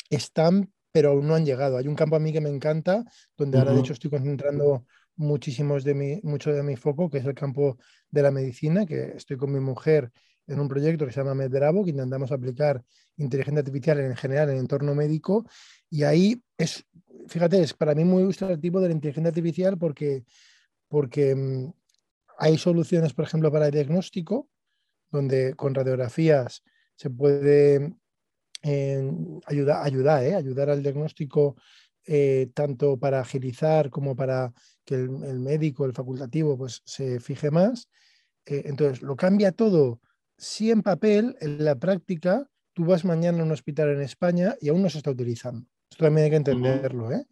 están, 0.09 0.73
pero 0.93 1.11
aún 1.11 1.27
no 1.27 1.35
han 1.35 1.45
llegado. 1.45 1.77
Hay 1.77 1.89
un 1.89 1.95
campo 1.95 2.17
a 2.17 2.21
mí 2.21 2.33
que 2.33 2.41
me 2.41 2.51
encanta, 2.51 3.05
donde 3.37 3.59
ahora 3.59 3.73
de 3.73 3.81
hecho 3.81 3.93
estoy 3.93 4.11
concentrando 4.11 4.87
muchísimos 5.17 5.85
de 5.85 5.95
mi, 5.95 6.21
mucho 6.23 6.53
de 6.53 6.63
mi 6.63 6.77
foco, 6.77 7.11
que 7.11 7.19
es 7.19 7.27
el 7.27 7.35
campo 7.35 7.79
de 8.11 8.23
la 8.23 8.31
medicina, 8.31 8.87
que 8.87 9.13
estoy 9.17 9.37
con 9.37 9.53
mi 9.53 9.61
mujer 9.61 10.11
en 10.51 10.61
un 10.61 10.69
proyecto 10.69 11.07
que 11.07 11.13
se 11.13 11.21
llama 11.21 11.35
MedBravo, 11.35 11.85
que 11.85 11.91
intentamos 11.91 12.33
aplicar 12.33 12.83
inteligencia 13.17 13.61
artificial 13.61 14.01
en 14.01 14.17
general 14.17 14.49
en 14.49 14.57
el 14.57 14.61
entorno 14.61 14.95
médico. 14.95 15.47
Y 15.89 16.03
ahí 16.03 16.43
es, 16.59 16.85
fíjate, 17.29 17.63
es 17.63 17.73
para 17.75 17.95
mí 17.95 18.05
muy 18.05 18.23
ilustrativo 18.23 18.81
de 18.81 18.89
la 18.89 18.95
inteligencia 18.95 19.29
artificial 19.29 19.79
porque, 19.79 20.25
porque 20.89 21.35
mm, 21.35 21.73
hay 22.39 22.59
soluciones, 22.59 23.13
por 23.13 23.25
ejemplo, 23.25 23.53
para 23.53 23.67
el 23.67 23.73
diagnóstico, 23.73 24.49
donde 25.11 25.55
con 25.55 25.75
radiografías 25.75 26.63
se 26.97 27.11
puede 27.11 27.95
eh, 28.63 29.11
ayudar, 29.47 30.25
eh, 30.25 30.35
al 30.35 30.83
diagnóstico 30.83 31.57
eh, 32.07 32.51
tanto 32.55 32.99
para 32.99 33.21
agilizar 33.21 33.91
como 33.91 34.17
para 34.17 34.53
que 34.85 34.97
el, 34.97 35.39
médico, 35.39 35.85
el 35.85 35.93
facultativo, 35.93 36.59
pues 36.59 36.83
se 36.85 37.21
fije 37.21 37.51
más. 37.51 37.89
entonces, 38.47 39.03
lo 39.03 39.17
cambia 39.17 39.53
todo. 39.53 40.01
Si 40.41 40.71
en 40.71 40.83
papel, 40.83 41.37
en 41.41 41.63
la 41.63 41.75
práctica, 41.75 42.49
tú 42.73 42.87
vas 42.87 43.05
mañana 43.05 43.43
a 43.43 43.45
un 43.45 43.53
hospital 43.53 43.91
en 43.91 44.01
España 44.01 44.57
y 44.59 44.71
aún 44.71 44.81
no 44.83 44.89
se 44.89 44.97
está 44.97 45.11
utilizando. 45.11 45.67
Esto 45.91 46.07
también 46.07 46.25
hay 46.25 46.31
que 46.31 46.37
entenderlo. 46.37 47.13
¿eh? 47.13 47.27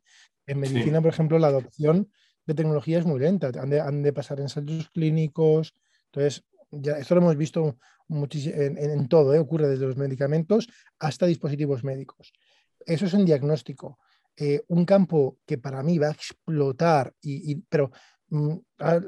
En 0.46 0.60
medicina, 0.60 1.00
por 1.00 1.10
ejemplo, 1.10 1.38
la 1.38 1.46
adopción 1.46 2.10
de 2.44 2.52
tecnología 2.54 2.98
es 2.98 3.06
muy 3.06 3.18
lenta. 3.18 3.50
Han 3.58 4.02
de, 4.02 4.12
pasar 4.12 4.40
ensayos 4.40 4.90
clínicos. 4.90 5.74
Entonces, 6.12 6.44
ya, 6.70 6.98
esto 6.98 7.14
lo 7.14 7.22
hemos 7.22 7.36
visto 7.38 7.78
en, 8.10 8.76
en, 8.76 9.08
todo. 9.08 9.32
¿eh? 9.32 9.38
Ocurre 9.38 9.68
desde 9.68 9.86
los 9.86 9.96
medicamentos 9.96 10.68
hasta 10.98 11.24
dispositivos 11.24 11.84
médicos. 11.84 12.34
Eso 12.84 13.06
es 13.06 13.14
un 13.14 13.24
diagnóstico. 13.24 13.98
Eh, 14.36 14.60
un 14.68 14.84
campo 14.84 15.38
que 15.46 15.56
para 15.56 15.82
mí 15.82 15.96
va 15.96 16.08
a 16.08 16.12
explotar, 16.12 17.14
y, 17.22 17.56
pero 17.70 17.90
mm, 18.28 18.56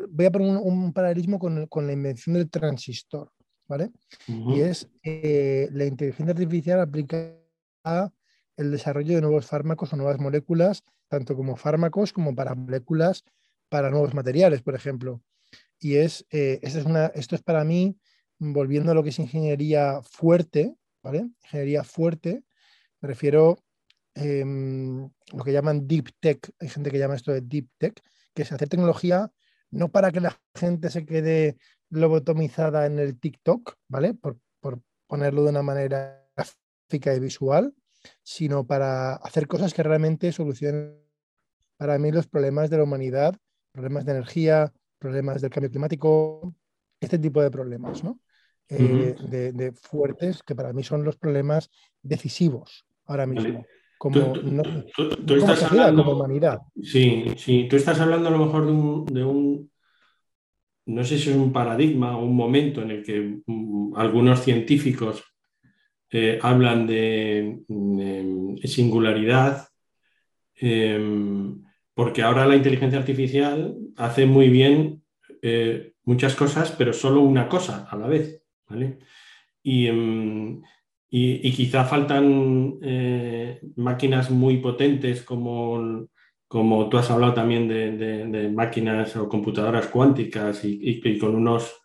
voy 0.08 0.26
a 0.26 0.30
poner 0.30 0.56
un, 0.56 0.90
paralelismo 0.94 1.38
con, 1.38 1.66
con, 1.66 1.86
la 1.86 1.92
invención 1.92 2.34
del 2.34 2.48
transistor. 2.48 3.30
¿Vale? 3.70 3.92
Y 4.26 4.60
es 4.62 4.88
la 5.02 5.84
inteligencia 5.84 6.32
artificial 6.32 6.80
aplicada 6.80 7.36
a 7.84 8.12
el 8.56 8.72
desarrollo 8.72 9.14
de 9.14 9.20
nuevos 9.20 9.46
fármacos 9.46 9.92
o 9.92 9.96
nuevas 9.96 10.18
moléculas, 10.18 10.82
tanto 11.08 11.36
como 11.36 11.56
fármacos 11.56 12.12
como 12.12 12.34
para 12.34 12.54
moléculas 12.54 13.24
para 13.68 13.88
nuevos 13.90 14.12
materiales, 14.12 14.60
por 14.60 14.74
ejemplo. 14.74 15.22
Y 15.78 15.94
es, 15.94 16.26
eh, 16.30 16.58
es 16.62 16.74
una, 16.84 17.06
esto 17.06 17.36
es 17.36 17.42
para 17.42 17.64
mí, 17.64 17.96
volviendo 18.38 18.90
a 18.90 18.94
lo 18.94 19.04
que 19.04 19.10
es 19.10 19.18
ingeniería 19.20 20.02
fuerte, 20.02 20.74
¿vale? 21.02 21.30
Ingeniería 21.44 21.84
fuerte, 21.84 22.42
me 23.00 23.08
refiero 23.08 23.56
a 24.16 24.20
em, 24.20 25.08
lo 25.32 25.44
que 25.44 25.52
llaman 25.52 25.86
deep 25.86 26.08
tech, 26.18 26.50
hay 26.58 26.68
gente 26.68 26.90
que 26.90 26.98
llama 26.98 27.14
esto 27.14 27.32
de 27.32 27.40
deep 27.40 27.68
tech, 27.78 27.94
que 28.34 28.42
es 28.42 28.52
hacer 28.52 28.68
tecnología 28.68 29.30
no 29.70 29.88
para 29.88 30.10
que 30.10 30.20
la 30.20 30.36
gente 30.54 30.90
se 30.90 31.06
quede 31.06 31.56
lobotomizada 31.90 32.86
en 32.86 32.98
el 32.98 33.18
TikTok, 33.18 33.74
¿vale? 33.88 34.14
Por, 34.14 34.38
por 34.60 34.80
ponerlo 35.06 35.42
de 35.44 35.50
una 35.50 35.62
manera 35.62 36.26
gráfica 36.36 37.14
y 37.14 37.20
visual, 37.20 37.74
sino 38.22 38.66
para 38.66 39.14
hacer 39.14 39.46
cosas 39.46 39.74
que 39.74 39.82
realmente 39.82 40.32
solucionen 40.32 41.00
para 41.76 41.98
mí 41.98 42.12
los 42.12 42.26
problemas 42.26 42.70
de 42.70 42.76
la 42.76 42.84
humanidad, 42.84 43.34
problemas 43.72 44.04
de 44.04 44.12
energía, 44.12 44.72
problemas 44.98 45.40
del 45.40 45.50
cambio 45.50 45.70
climático, 45.70 46.54
este 47.00 47.18
tipo 47.18 47.42
de 47.42 47.50
problemas, 47.50 48.04
¿no? 48.04 48.20
Eh, 48.68 49.16
de, 49.28 49.72
fuertes 49.72 50.42
que 50.44 50.54
para 50.54 50.72
mí 50.72 50.84
son 50.84 51.02
los 51.02 51.16
problemas 51.16 51.70
decisivos 52.02 52.86
ahora 53.06 53.26
mismo. 53.26 53.64
Como, 53.98 54.32
tú, 54.32 55.34
estás 55.34 55.64
hablando, 55.64 56.04
como 56.04 56.16
humanidad. 56.16 56.60
Sí, 56.80 57.34
sí, 57.36 57.66
tú 57.68 57.76
estás 57.76 57.98
hablando 57.98 58.28
a 58.28 58.32
lo 58.32 58.46
mejor 58.46 58.66
de 59.12 59.24
un, 59.24 59.69
no 60.90 61.04
sé 61.04 61.18
si 61.18 61.30
es 61.30 61.36
un 61.36 61.52
paradigma 61.52 62.16
o 62.16 62.24
un 62.24 62.34
momento 62.34 62.82
en 62.82 62.90
el 62.90 63.02
que 63.02 63.40
mm, 63.46 63.94
algunos 63.96 64.42
científicos 64.42 65.22
eh, 66.10 66.38
hablan 66.42 66.86
de, 66.86 67.60
singularidad, 68.64 69.68
em, 70.56 71.62
porque 71.94 72.22
ahora 72.22 72.46
la 72.46 72.56
inteligencia 72.56 72.98
artificial 72.98 73.76
hace 73.96 74.26
muy 74.26 74.48
bien 74.48 75.02
eh, 75.42 75.92
muchas 76.04 76.34
cosas, 76.34 76.72
pero 76.76 76.92
solo 76.92 77.20
una 77.20 77.48
cosa 77.48 77.86
a 77.90 77.96
la 77.96 78.08
vez. 78.08 78.42
Em, 79.62 80.60
y, 81.10 81.52
quizá 81.52 81.84
faltan 81.84 82.78
eh, 82.82 83.60
máquinas 83.76 84.30
muy 84.30 84.58
potentes 84.58 85.22
como, 85.22 86.08
como 86.50 86.88
tú 86.88 86.98
has 86.98 87.10
hablado 87.10 87.32
también 87.32 87.68
de, 87.68 88.50
máquinas 88.52 89.14
o 89.14 89.28
computadoras 89.28 89.86
cuánticas 89.86 90.64
y 90.64 91.18
con 91.18 91.36
unos 91.36 91.80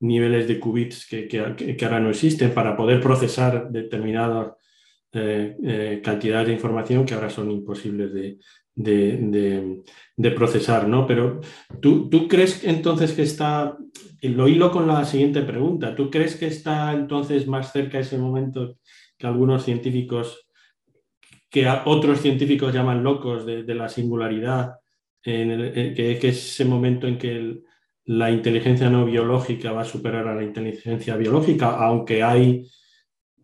niveles 0.00 0.46
de 0.46 0.60
qubits 0.60 1.06
que, 1.06 1.84
ahora 1.84 2.00
no 2.00 2.10
existen 2.10 2.52
para 2.52 2.76
poder 2.76 3.00
procesar 3.00 3.70
determinadas 3.70 4.52
eh, 5.12 5.56
eh, 5.62 6.00
cantidades 6.04 6.48
de 6.48 6.54
información 6.54 7.04
que 7.04 7.14
ahora 7.14 7.30
son 7.30 7.50
imposibles 7.50 8.12
de, 8.74 9.82
procesar, 10.36 10.86
¿no? 10.86 11.06
Pero 11.06 11.40
¿tú, 11.80 12.08
¿tú, 12.08 12.28
crees 12.28 12.62
entonces 12.64 13.12
que 13.12 13.22
está, 13.22 13.76
lo 14.22 14.48
hilo 14.48 14.70
con 14.70 14.86
la 14.86 15.04
siguiente 15.04 15.42
pregunta, 15.42 15.94
¿tú 15.96 16.10
crees 16.10 16.36
que 16.36 16.46
está 16.46 16.92
entonces 16.92 17.46
más 17.46 17.72
cerca 17.72 17.98
ese 17.98 18.18
momento 18.18 18.76
que 19.16 19.26
algunos 19.26 19.64
científicos, 19.64 20.47
que 21.50 21.68
otros 21.86 22.20
científicos 22.20 22.74
llaman 22.74 23.02
locos 23.02 23.46
de, 23.46 23.74
la 23.74 23.88
singularidad, 23.88 24.76
en 25.22 25.94
que, 25.94 26.18
que, 26.18 26.28
es 26.28 26.52
ese 26.52 26.64
momento 26.64 27.06
en 27.06 27.18
que 27.18 27.30
el, 27.30 27.64
la 28.08 28.30
inteligencia 28.30 28.88
no 28.88 29.04
biológica 29.04 29.72
va 29.72 29.82
a 29.82 29.84
superar 29.84 30.26
a 30.28 30.34
la 30.34 30.42
inteligencia 30.42 31.16
biológica, 31.16 31.76
aunque 31.76 32.22
hay 32.22 32.66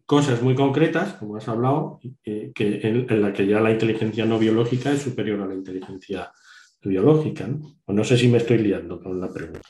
cosas 0.06 0.42
muy 0.42 0.54
concretas, 0.54 1.14
como 1.14 1.37
has 1.37 1.49
hablado, 1.49 2.00
en, 2.25 3.23
la 3.23 3.32
que 3.32 3.46
ya 3.46 3.61
la 3.61 3.70
inteligencia 3.70 4.25
no 4.25 4.38
biológica 4.38 4.90
es 4.90 5.02
superior 5.02 5.42
a 5.42 5.46
la 5.46 5.54
inteligencia 5.54 6.32
biológica. 6.82 7.46
¿no? 7.46 7.76
O 7.84 7.92
no 7.92 8.04
sé 8.04 8.16
si 8.16 8.28
me 8.28 8.38
estoy 8.38 8.58
liando 8.58 9.02
con 9.02 9.20
la 9.20 9.30
pregunta. 9.30 9.68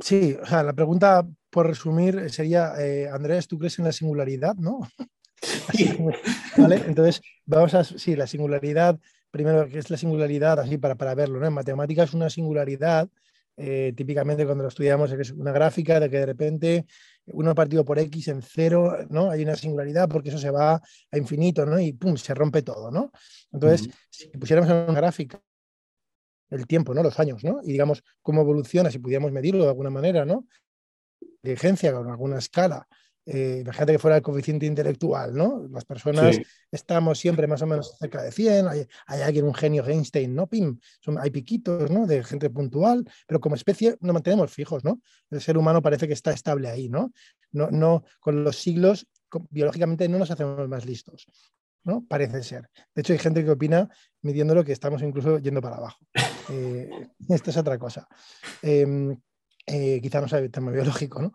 Sí, 0.00 0.36
o 0.40 0.46
sea, 0.46 0.64
la 0.64 0.72
pregunta, 0.72 1.24
por 1.48 1.68
resumir, 1.68 2.30
sería, 2.30 2.72
eh, 2.80 3.08
Andrés, 3.08 3.46
¿tú 3.48 3.58
crees 3.58 3.78
en 3.78 3.84
la 3.84 3.92
singularidad, 3.92 4.54
no? 4.56 4.80
¿Vale? 6.56 6.82
Entonces, 6.86 7.22
vamos 7.46 7.74
a, 7.74 7.84
sí, 7.84 8.16
la 8.16 8.26
singularidad 8.26 8.98
primero 9.30 9.68
qué 9.68 9.78
es 9.78 9.90
la 9.90 9.96
singularidad, 9.96 10.60
así 10.60 10.78
para, 10.78 10.94
para 10.94 11.14
verlo, 11.14 11.38
¿no? 11.38 11.46
En 11.46 11.52
matemáticas 11.52 12.14
una 12.14 12.30
singularidad, 12.30 13.08
eh, 13.56 13.92
típicamente 13.96 14.44
cuando 14.44 14.62
lo 14.62 14.68
estudiamos 14.68 15.10
es 15.12 15.32
una 15.32 15.52
gráfica 15.52 15.98
de 15.98 16.08
que 16.08 16.18
de 16.18 16.26
repente 16.26 16.86
uno 17.26 17.54
partido 17.54 17.84
por 17.84 17.98
x 17.98 18.28
en 18.28 18.42
cero, 18.42 18.96
¿no? 19.10 19.30
Hay 19.30 19.42
una 19.42 19.56
singularidad 19.56 20.08
porque 20.08 20.30
eso 20.30 20.38
se 20.38 20.50
va 20.50 20.74
a 21.10 21.18
infinito, 21.18 21.66
¿no? 21.66 21.78
Y 21.78 21.92
pum, 21.92 22.16
se 22.16 22.34
rompe 22.34 22.62
todo, 22.62 22.90
¿no? 22.90 23.10
Entonces, 23.52 23.88
si 24.10 24.28
pusiéramos 24.28 24.70
en 24.70 24.76
una 24.76 25.00
gráfica 25.00 25.40
el 26.50 26.66
tiempo, 26.66 26.94
¿no? 26.94 27.02
Los 27.02 27.18
años, 27.20 27.44
¿no? 27.44 27.60
Y 27.62 27.72
digamos 27.72 28.02
cómo 28.22 28.40
evoluciona, 28.40 28.90
si 28.90 28.98
pudiéramos 28.98 29.32
medirlo 29.32 29.64
de 29.64 29.70
alguna 29.70 29.90
manera, 29.90 30.24
¿no? 30.24 30.46
Inteligencia 31.20 31.92
con 31.92 32.08
alguna 32.08 32.38
escala 32.38 32.88
eh, 33.30 33.58
imagínate 33.60 33.92
que 33.92 33.98
fuera 33.98 34.16
el 34.16 34.22
coeficiente 34.22 34.64
intelectual, 34.64 35.34
¿no? 35.34 35.68
Las 35.70 35.84
personas 35.84 36.38
estamos 36.72 37.18
siempre 37.18 37.46
más 37.46 37.60
o 37.60 37.66
menos 37.66 37.94
cerca 37.98 38.22
de 38.22 38.32
100, 38.32 38.68
hay, 38.68 39.20
alguien, 39.20 39.44
un 39.44 39.52
genio 39.52 39.86
Einstein, 39.86 40.34
¿no? 40.34 40.46
Pim, 40.46 40.78
son, 41.00 41.18
hay 41.18 41.28
piquitos, 41.30 41.90
¿no? 41.90 42.06
De 42.06 42.24
gente 42.24 42.48
puntual, 42.48 43.04
pero 43.26 43.38
como 43.38 43.54
especie 43.54 43.98
nos 44.00 44.14
mantenemos 44.14 44.50
fijos, 44.50 44.82
¿no? 44.82 45.02
El 45.30 45.42
ser 45.42 45.58
humano 45.58 45.82
parece 45.82 46.06
que 46.06 46.14
está 46.14 46.32
estable 46.32 46.68
ahí, 46.68 46.88
¿no? 46.88 47.12
No, 47.52 47.70
no 47.70 48.04
con 48.18 48.44
los 48.44 48.56
siglos, 48.56 49.06
biológicamente 49.50 50.08
no 50.08 50.18
nos 50.18 50.30
hacemos 50.30 50.66
más 50.66 50.86
listos, 50.86 51.26
¿no? 51.84 52.06
Parece 52.08 52.42
ser. 52.42 52.70
De 52.94 53.02
hecho, 53.02 53.12
hay 53.12 53.18
gente 53.18 53.44
que 53.44 53.50
opina, 53.50 53.90
midiéndolo, 54.22 54.64
que 54.64 54.72
estamos 54.72 55.02
incluso 55.02 55.38
yendo 55.38 55.60
para 55.60 55.76
abajo. 55.76 55.98
Eh, 56.48 56.88
esta 57.28 57.50
es 57.50 57.56
otra 57.58 57.78
cosa. 57.78 58.08
Em, 58.62 59.14
eh, 59.70 60.00
quizá 60.00 60.20
no 60.20 60.28
sea 60.28 60.38
el 60.38 60.50
tema 60.50 60.70
biológico, 60.70 61.20
¿no? 61.20 61.32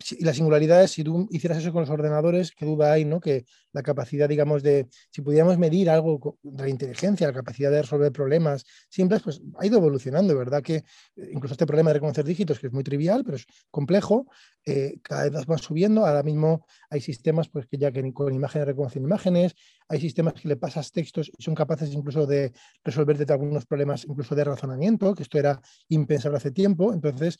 Si, 0.00 0.22
la 0.22 0.34
singularidad 0.34 0.84
es, 0.84 0.90
si 0.90 1.02
tú 1.02 1.26
hicieras 1.30 1.58
eso 1.58 1.72
con 1.72 1.80
los 1.80 1.90
ordenadores, 1.90 2.52
qué 2.52 2.66
duda 2.66 2.92
hay, 2.92 3.06
¿no? 3.06 3.20
Que 3.20 3.46
la 3.72 3.82
capacidad, 3.82 4.28
digamos, 4.28 4.62
de, 4.62 4.88
si 5.10 5.22
pudiéramos 5.22 5.56
medir 5.56 5.88
algo 5.88 6.38
de 6.42 6.62
la 6.64 6.68
inteligencia, 6.68 7.26
la 7.26 7.32
capacidad 7.32 7.70
de 7.70 7.82
resolver 7.82 8.12
problemas 8.12 8.66
simples, 8.90 9.22
pues 9.22 9.40
ha 9.58 9.64
ido 9.64 9.78
evolucionando, 9.78 10.36
¿verdad? 10.36 10.62
Que 10.62 10.76
eh, 10.76 10.84
incluso 11.32 11.54
este 11.54 11.66
problema 11.66 11.90
de 11.90 11.94
reconocer 11.94 12.24
dígitos, 12.24 12.58
que 12.58 12.66
es 12.66 12.72
muy 12.72 12.84
trivial, 12.84 13.24
pero 13.24 13.36
es 13.36 13.46
complejo, 13.70 14.26
eh, 14.66 14.98
cada 15.02 15.30
vez 15.30 15.46
van 15.46 15.58
subiendo. 15.58 16.04
Ahora 16.04 16.22
mismo 16.22 16.66
hay 16.90 17.00
sistemas 17.00 17.48
pues, 17.48 17.66
que 17.66 17.78
ya 17.78 17.90
que 17.90 18.12
con 18.12 18.34
imágenes 18.34 18.66
reconocen 18.66 19.04
imágenes, 19.04 19.54
hay 19.88 20.00
sistemas 20.00 20.34
que 20.34 20.48
le 20.48 20.56
pasas 20.56 20.92
textos 20.92 21.30
y 21.36 21.42
son 21.42 21.54
capaces 21.54 21.92
incluso 21.92 22.26
de 22.26 22.52
resolver 22.84 23.24
algunos 23.30 23.64
problemas, 23.66 24.04
incluso 24.04 24.34
de 24.34 24.44
razonamiento, 24.44 25.14
que 25.14 25.22
esto 25.22 25.38
era 25.38 25.60
impensable 25.88 26.36
hace 26.36 26.50
tiempo. 26.50 26.92
Entonces, 26.92 27.38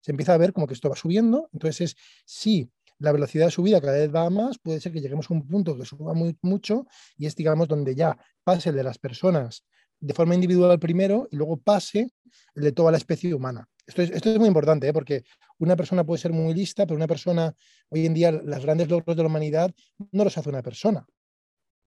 se 0.00 0.12
empieza 0.12 0.34
a 0.34 0.38
ver 0.38 0.52
como 0.52 0.66
que 0.66 0.74
esto 0.74 0.88
va 0.90 0.96
subiendo. 0.96 1.48
Entonces, 1.52 1.80
es 1.80 1.96
si 2.26 2.70
la 2.98 3.12
velocidad 3.12 3.46
de 3.46 3.50
subida 3.50 3.80
cada 3.80 3.94
vez 3.94 4.14
va 4.14 4.28
más, 4.28 4.58
puede 4.58 4.80
ser 4.80 4.92
que 4.92 5.00
lleguemos 5.00 5.30
a 5.30 5.34
un 5.34 5.46
punto 5.46 5.76
que 5.76 5.84
suba 5.84 6.14
muy, 6.14 6.36
mucho 6.42 6.86
y 7.16 7.26
es, 7.26 7.34
digamos, 7.34 7.68
donde 7.68 7.94
ya 7.94 8.18
pase 8.44 8.70
el 8.70 8.76
de 8.76 8.82
las 8.82 8.98
personas 8.98 9.64
de 10.00 10.14
forma 10.14 10.34
individual 10.34 10.78
primero 10.78 11.28
y 11.30 11.36
luego 11.36 11.56
pase 11.56 12.12
el 12.54 12.62
de 12.62 12.72
toda 12.72 12.90
la 12.90 12.98
especie 12.98 13.34
humana. 13.34 13.68
Esto 13.86 14.02
es, 14.02 14.10
esto 14.10 14.30
es 14.30 14.38
muy 14.38 14.48
importante, 14.48 14.86
¿eh? 14.86 14.92
porque 14.92 15.24
una 15.58 15.74
persona 15.76 16.04
puede 16.04 16.20
ser 16.20 16.32
muy 16.32 16.52
lista, 16.54 16.86
pero 16.86 16.96
una 16.96 17.06
persona, 17.06 17.54
hoy 17.88 18.04
en 18.04 18.14
día, 18.14 18.30
los 18.30 18.62
grandes 18.62 18.88
logros 18.88 19.16
de 19.16 19.22
la 19.22 19.28
humanidad 19.28 19.72
no 20.12 20.24
los 20.24 20.36
hace 20.36 20.48
una 20.48 20.62
persona. 20.62 21.06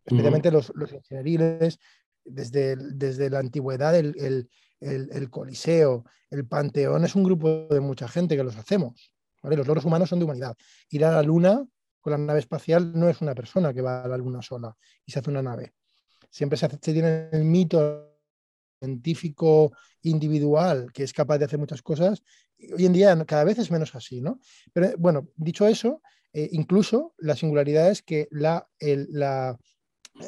Especialmente 0.06 0.52
los, 0.52 0.72
los 0.76 0.92
ingenieriles, 0.92 1.80
desde, 2.24 2.76
desde 2.76 3.30
la 3.30 3.40
antigüedad, 3.40 3.96
el, 3.96 4.16
el, 4.80 5.10
el, 5.12 5.30
Coliseo, 5.30 6.06
el 6.30 6.48
Panteón, 6.48 7.06
es 7.06 7.16
un 7.16 7.24
grupo 7.24 7.68
de 7.70 7.80
mucha 7.80 8.08
gente 8.08 8.36
que 8.36 8.44
los 8.44 8.58
hacemos. 8.58 9.14
Los 9.44 9.68
logros 9.68 9.86
humanos 9.86 10.10
son 10.10 10.20
de 10.20 10.26
humanidad. 10.26 10.56
Ir 10.90 11.06
a 11.06 11.12
la 11.12 11.24
Luna 11.24 11.66
con 12.00 12.12
la 12.12 12.18
nave 12.18 12.40
espacial 12.40 12.92
no 12.94 13.10
es 13.10 13.22
una 13.22 13.36
persona 13.36 13.74
que 13.74 13.82
va 13.82 14.04
a 14.04 14.08
la 14.08 14.18
Luna 14.18 14.42
sola 14.42 14.76
y 15.06 15.12
se 15.12 15.20
hace 15.20 15.30
una 15.30 15.42
nave. 15.42 15.74
Siempre 16.30 16.58
se, 16.58 16.70
se 16.70 16.78
tiene 16.94 17.30
el 17.32 17.44
mito 17.44 18.12
científico 18.80 19.72
individual 20.02 20.92
que 20.92 21.04
es 21.04 21.14
capaz 21.14 21.38
de 21.38 21.46
hacer 21.46 21.60
muchas 21.60 21.82
cosas, 21.82 22.24
hoy 22.76 22.86
en 22.86 22.94
día 22.94 23.26
cada 23.26 23.44
vez 23.44 23.60
es 23.60 23.72
menos 23.72 23.94
así, 23.96 24.22
¿no? 24.22 24.40
Pero 24.74 24.92
bueno, 24.98 25.28
dicho 25.36 25.68
eso, 25.68 26.02
eh, 26.34 26.50
incluso 26.52 27.14
la 27.18 27.36
singularidad 27.36 27.92
es 27.92 28.02
que 28.02 28.28
la, 28.32 28.68
la, 28.80 29.58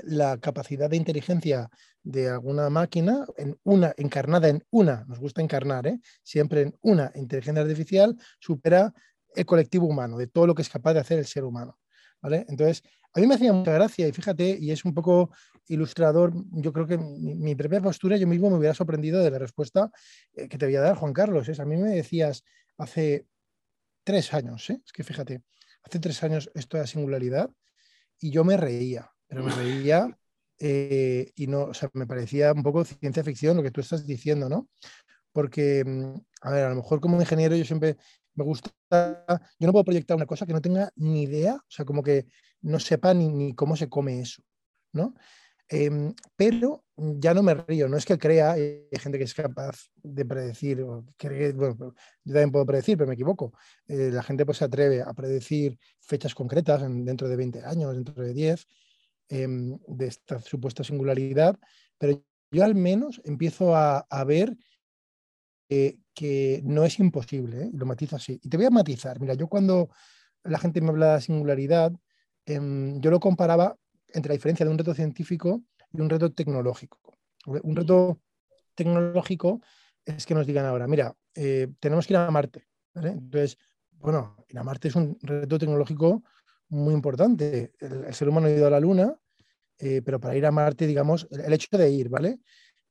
la, 0.04 0.38
capacidad 0.38 0.90
de 0.90 0.98
inteligencia 0.98 1.70
de 2.04 2.30
alguna 2.30 2.70
máquina, 2.70 3.26
en 3.38 3.58
una, 3.64 3.94
encarnada 3.98 4.50
en 4.50 4.64
una, 4.72 5.06
nos 5.08 5.20
gusta 5.20 5.42
encarnar, 5.42 5.88
¿eh? 5.88 6.00
siempre 6.24 6.62
en 6.62 6.78
una 6.82 7.12
inteligencia 7.16 7.62
artificial, 7.62 8.18
supera 8.40 8.94
el 9.36 9.46
colectivo 9.46 9.88
humano, 9.88 10.18
de 10.18 10.28
todo 10.28 10.48
lo 10.48 10.56
que 10.56 10.62
es 10.62 10.70
capaz 10.70 10.94
de 10.94 11.00
hacer 11.00 11.20
el 11.20 11.26
ser 11.26 11.44
humano. 11.44 11.80
¿vale? 12.22 12.46
Entonces, 12.50 12.84
a 13.14 13.20
mí 13.20 13.28
me 13.28 13.36
hacía 13.36 13.54
mucha 13.54 13.72
gracia 13.72 14.08
y 14.08 14.12
fíjate, 14.12 14.58
y 14.60 14.72
es 14.72 14.86
un 14.86 14.94
poco 14.94 15.32
ilustrador, 15.68 16.34
yo 16.52 16.74
creo 16.74 16.88
que 16.88 16.98
mi, 16.98 17.56
propia 17.56 17.82
postura, 17.82 18.18
yo 18.18 18.28
mismo 18.28 18.50
me 18.50 18.58
hubiera 18.58 18.74
sorprendido 18.74 19.22
de 19.22 19.32
la 19.32 19.40
respuesta 19.40 19.92
eh, 20.34 20.50
que 20.50 20.58
te 20.58 20.66
voy 20.66 20.76
a 20.76 20.82
dar, 20.82 20.96
Juan 20.96 21.14
Carlos. 21.14 21.48
A 21.60 21.66
mí 21.66 21.78
me 21.78 21.92
decías 21.92 22.44
hace 22.78 23.28
tres 24.04 24.34
años, 24.34 24.70
¿eh? 24.70 24.82
es 24.84 24.92
que 24.92 25.04
fíjate, 25.04 25.44
hace 25.84 26.00
tres 26.00 26.24
años 26.24 26.50
esto 26.56 26.78
de 26.78 26.84
la 26.84 26.88
singularidad 26.88 27.52
y 28.20 28.32
yo 28.32 28.44
me 28.44 28.58
reía, 28.58 29.13
pero 29.34 29.46
me 29.46 29.52
reía 29.56 30.18
eh, 30.60 31.32
y 31.36 31.48
no, 31.48 31.64
o 31.66 31.74
sea, 31.74 31.90
me 31.94 32.06
parecía 32.06 32.54
un 32.54 32.64
poco 32.64 32.86
ciencia 32.86 33.24
ficción 33.24 33.58
lo 33.58 33.64
que 33.64 33.72
tú 33.72 33.82
estás 33.82 34.06
diciendo, 34.06 34.48
¿no? 34.48 34.70
Porque, 35.32 35.84
mm, 35.86 36.14
a 36.42 36.52
ver, 36.52 36.66
a 36.66 36.70
lo 36.70 36.76
mejor 36.76 37.02
como 37.02 37.20
ingeniero 37.20 37.56
yo 37.56 37.66
siempre 37.66 37.98
me 38.36 38.44
gusta, 38.44 38.72
yo 39.60 39.68
no 39.68 39.72
puedo 39.72 39.86
proyectar 39.86 40.16
una 40.16 40.26
cosa 40.26 40.46
que 40.46 40.54
no 40.54 40.62
tenga 40.62 40.92
ni 40.96 41.24
idea, 41.24 41.56
o 41.56 41.72
sea, 41.72 41.86
como 41.86 42.04
que 42.04 42.28
no 42.62 42.80
sepa 42.80 43.14
ni, 43.14 43.54
cómo 43.56 43.76
se 43.76 43.90
come 43.90 44.22
eso, 44.22 44.44
¿no? 44.94 45.16
Em, 45.70 46.14
pero 46.36 46.84
ya 46.96 47.34
no 47.34 47.42
me 47.42 47.56
río, 47.56 47.88
no 47.90 47.98
es 47.98 48.06
que 48.06 48.18
crea, 48.18 48.52
hay 48.52 48.88
gente 49.00 49.18
que 49.18 49.24
es 49.24 49.34
capaz 49.34 49.90
de 50.04 50.26
predecir, 50.26 50.84
bueno, 50.84 51.06
yo 52.24 52.34
también 52.34 52.52
puedo 52.52 52.66
predecir, 52.66 52.98
pero 52.98 53.08
me 53.08 53.16
equivoco. 53.16 53.54
Eh, 53.88 54.12
la 54.12 54.22
gente 54.24 54.46
pues 54.46 54.60
se 54.60 54.66
atreve 54.66 55.02
a 55.02 55.14
predecir 55.14 55.80
fechas 56.00 56.36
concretas 56.36 56.82
dentro 56.82 57.28
de 57.28 57.36
20 57.36 57.64
años, 57.66 57.96
dentro 57.96 58.24
de 58.24 58.34
10, 58.34 58.68
em, 59.30 59.78
de 59.88 60.08
esta 60.08 60.40
supuesta 60.40 60.84
singularidad, 60.84 61.60
pero 61.98 62.24
yo 62.52 62.64
al 62.64 62.76
menos 62.76 63.22
empiezo 63.26 63.76
a, 63.76 64.06
ver 64.26 64.56
que 66.14 66.62
no 66.64 66.84
es 66.84 67.00
imposible, 67.00 67.64
¿eh? 67.64 67.72
lo 67.74 67.88
matizo 67.88 68.16
así. 68.16 68.40
Y 68.44 68.50
te 68.50 68.58
voy 68.58 68.68
a 68.68 68.70
matizar, 68.70 69.20
mira, 69.20 69.34
yo 69.34 69.48
cuando 69.48 69.90
la 70.44 70.60
gente 70.60 70.82
me 70.82 70.90
habla 70.90 71.16
de 71.16 71.22
singularidad, 71.22 71.92
em, 72.46 73.00
yo 73.02 73.10
lo 73.10 73.20
comparaba 73.20 73.76
entre 74.10 74.30
la 74.30 74.36
diferencia 74.36 74.66
de 74.66 74.72
un 74.72 74.78
reto 74.78 74.94
científico 74.94 75.64
y 75.92 76.02
un 76.02 76.10
reto 76.10 76.32
tecnológico. 76.32 77.00
Un 77.46 77.76
reto 77.76 78.22
tecnológico 78.76 79.62
es 80.06 80.26
que 80.26 80.34
nos 80.34 80.46
digan 80.46 80.66
ahora, 80.66 80.88
mira, 80.88 81.16
eh, 81.36 81.68
tenemos 81.80 82.08
que 82.08 82.14
ir 82.14 82.18
a 82.18 82.32
Marte. 82.32 82.68
Entonces, 82.96 83.58
bueno, 83.92 84.36
ir 84.50 84.60
a 84.60 84.64
Marte 84.64 84.90
es 84.90 84.96
un 84.96 85.18
reto 85.22 85.58
tecnológico 85.58 86.24
muy 86.74 86.94
importante. 86.94 87.74
El, 87.80 88.14
ser 88.14 88.28
humano 88.28 88.48
ha 88.48 88.52
ido 88.52 88.68
a 88.68 88.70
la 88.70 88.80
Luna, 88.80 89.16
eh, 89.78 90.02
pero 90.04 90.20
para 90.20 90.36
ir 90.36 90.46
a 90.46 90.52
Marte, 90.52 90.88
digamos, 90.88 91.28
el, 91.32 91.54
hecho 91.54 91.78
de 91.78 91.90
ir, 91.90 92.10
¿vale? 92.10 92.40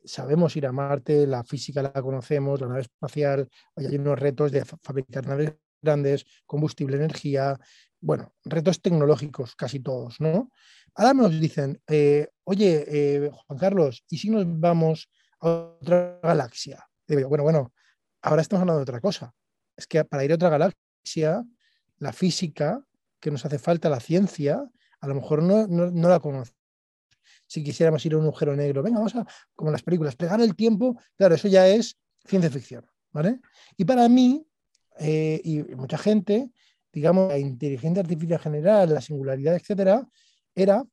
Sabemos 0.05 0.57
ir 0.57 0.67
a 0.67 0.73
Marte, 0.73 1.27
la 1.27 1.45
física 1.45 1.83
la 1.83 1.93
conocemos, 1.93 2.61
la 2.61 2.69
nave 2.69 2.83
espacial, 2.83 3.49
hay 3.77 3.97
unos 3.97 4.19
retos 4.19 4.53
de 4.53 4.65
fabricar 4.65 5.27
naves 5.27 5.55
grandes, 5.81 6.25
combustible, 6.47 6.97
energía, 6.97 7.59
bueno, 8.01 8.33
retos 8.45 8.81
tecnológicos 8.81 9.55
casi 9.57 9.81
todos, 9.81 10.21
¿no? 10.21 10.51
Ahora 10.95 11.15
nos 11.15 11.41
dicen, 11.41 11.81
eh, 11.89 12.29
oye, 12.45 12.85
eh, 12.87 13.31
Juan 13.33 13.59
Carlos, 13.59 14.05
¿y 14.09 14.19
si 14.19 14.31
nos 14.31 14.45
vamos 14.47 15.09
a 15.41 15.49
otra 15.49 16.21
galaxia? 16.23 16.87
bueno, 17.09 17.43
bueno, 17.43 17.73
ahora 18.23 18.41
estamos 18.41 18.63
hablando 18.63 18.79
de 18.79 18.85
otra 18.85 19.01
cosa. 19.01 19.35
Es 19.77 19.87
que 19.87 20.03
para 20.05 20.25
ir 20.25 20.33
a 20.33 20.37
otra 20.37 20.49
galaxia, 20.49 21.45
la 21.99 22.13
física 22.13 22.83
que 23.23 23.31
nos 23.31 23.47
hace 23.47 23.59
falta, 23.59 23.89
la 23.89 24.01
ciencia, 24.01 24.69
a 25.01 25.07
lo 25.07 25.15
mejor 25.15 25.43
no, 25.43 25.67
no, 25.69 26.09
la 26.09 26.19
conocemos. 26.19 26.59
Si 27.47 27.63
quisiéramos 27.63 28.05
ir 28.05 28.15
a 28.15 28.19
un 28.19 28.25
agujero 28.25 28.57
negro, 28.57 28.83
venga, 28.83 28.99
vamos 28.99 29.15
a, 29.15 29.25
como 29.55 29.71
las 29.71 29.83
películas, 29.83 30.17
pegar 30.17 30.41
el 30.41 30.57
tiempo, 30.57 31.01
claro, 31.17 31.37
eso 31.37 31.49
ya 31.49 31.69
es 31.69 31.97
ciencia 32.27 32.51
ficción, 32.51 32.85
¿vale? 33.13 33.41
Y 33.77 33.85
para 33.85 34.09
mí, 34.09 34.45
eh, 34.99 35.41
y 35.45 35.63
mucha 35.77 35.99
gente, 35.99 36.51
digamos, 36.93 37.29
la 37.29 37.39
inteligencia 37.39 38.03
artificial 38.03 38.41
general, 38.41 38.93
la 38.93 39.01
singularidad, 39.01 39.55
etcétera, 39.55 40.07
era 40.55 40.85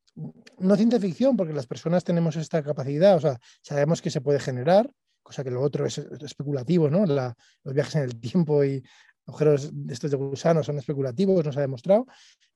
no 0.60 0.76
ciencia 0.76 1.00
ficción, 1.00 1.36
porque 1.36 1.54
las 1.54 1.66
personas 1.66 2.04
tenemos 2.04 2.36
esta 2.36 2.62
capacidad, 2.62 3.16
o 3.16 3.22
sea, 3.22 3.40
sabemos 3.62 4.02
que 4.02 4.12
se 4.12 4.22
puede 4.22 4.40
generar, 4.40 4.92
cosa 5.24 5.44
que 5.44 5.52
lo 5.52 5.62
otro 5.62 5.86
es 5.86 5.98
especulativo, 5.98 6.90
¿no? 6.90 7.06
los 7.06 7.74
viajes 7.74 7.96
en 7.96 8.04
el 8.04 8.20
tiempo 8.20 8.64
y 8.64 8.84
agujeros 9.30 9.72
estos 9.90 10.12
de 10.12 10.18
gusano 10.18 10.64
son 10.64 10.78
especulativos, 10.78 11.46
no 11.46 11.52
se 11.52 11.60
ha 11.60 11.62
demostrado. 11.62 12.06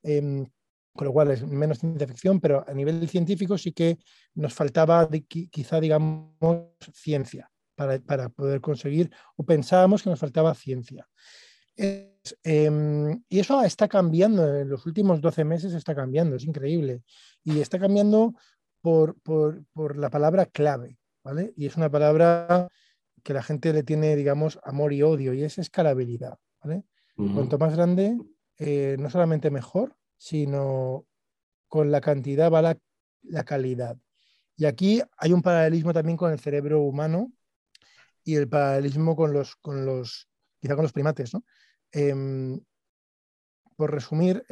Em, 0.02 0.46
con 0.94 1.06
lo 1.06 1.12
cual 1.12 1.32
es 1.32 1.44
menos 1.44 1.78
ciencia 1.78 2.06
ficción, 2.06 2.40
pero 2.40 2.64
a 2.68 2.72
nivel 2.72 3.08
científico 3.08 3.58
sí 3.58 3.72
que 3.72 3.98
nos 4.34 4.54
faltaba 4.54 5.08
quizá, 5.28 5.80
digamos, 5.80 6.28
ciencia 6.92 7.50
para, 7.74 7.98
para, 7.98 8.28
poder 8.28 8.60
conseguir, 8.60 9.10
o 9.34 9.44
pensábamos 9.44 10.04
que 10.04 10.10
nos 10.10 10.20
faltaba 10.20 10.54
ciencia. 10.54 11.08
Em, 11.76 13.22
y 13.28 13.38
eso 13.38 13.62
está 13.62 13.88
cambiando, 13.88 14.56
en 14.56 14.68
los 14.68 14.86
últimos 14.86 15.20
12 15.20 15.44
meses 15.44 15.74
está 15.74 15.94
cambiando, 15.94 16.36
es 16.36 16.44
increíble. 16.44 17.02
Y 17.42 17.60
está 17.60 17.78
cambiando 17.78 18.34
por, 18.80 19.16
la 19.96 20.10
palabra 20.10 20.46
clave, 20.46 20.98
¿vale? 21.22 21.52
Y 21.56 21.66
es 21.66 21.76
una 21.76 21.90
palabra 21.90 22.68
que 23.22 23.34
la 23.34 23.42
gente 23.42 23.72
le 23.72 23.82
tiene, 23.82 24.16
digamos, 24.16 24.58
amor 24.62 24.92
y 24.92 25.02
odio, 25.02 25.34
y 25.34 25.42
es 25.42 25.58
escalabilidad, 25.58 26.38
¿vale? 26.64 26.84
Cuanto 27.16 27.58
más 27.58 27.76
grande, 27.76 28.18
eh, 28.58 28.96
no 28.98 29.08
solamente 29.08 29.50
mejor, 29.50 29.96
sino 30.16 31.06
con 31.68 31.92
la 31.92 32.00
cantidad 32.00 32.50
va 32.50 32.76
la, 33.22 33.44
calidad. 33.44 33.96
Y 34.56 34.64
aquí 34.64 35.00
hay 35.16 35.32
un 35.32 35.42
paralelismo 35.42 35.92
también 35.92 36.16
con 36.16 36.32
el 36.32 36.40
cerebro 36.40 36.80
humano 36.80 37.32
y 38.24 38.34
el 38.36 38.48
paralelismo 38.48 39.14
con 39.14 39.32
los, 39.32 39.54
con 39.56 39.86
los 39.86 40.28
quizá 40.60 40.74
con 40.74 40.82
los 40.82 40.92
primates, 40.92 41.34
¿no? 41.34 41.44
Em, 41.92 42.60
por 43.76 43.92
resumir, 43.92 44.44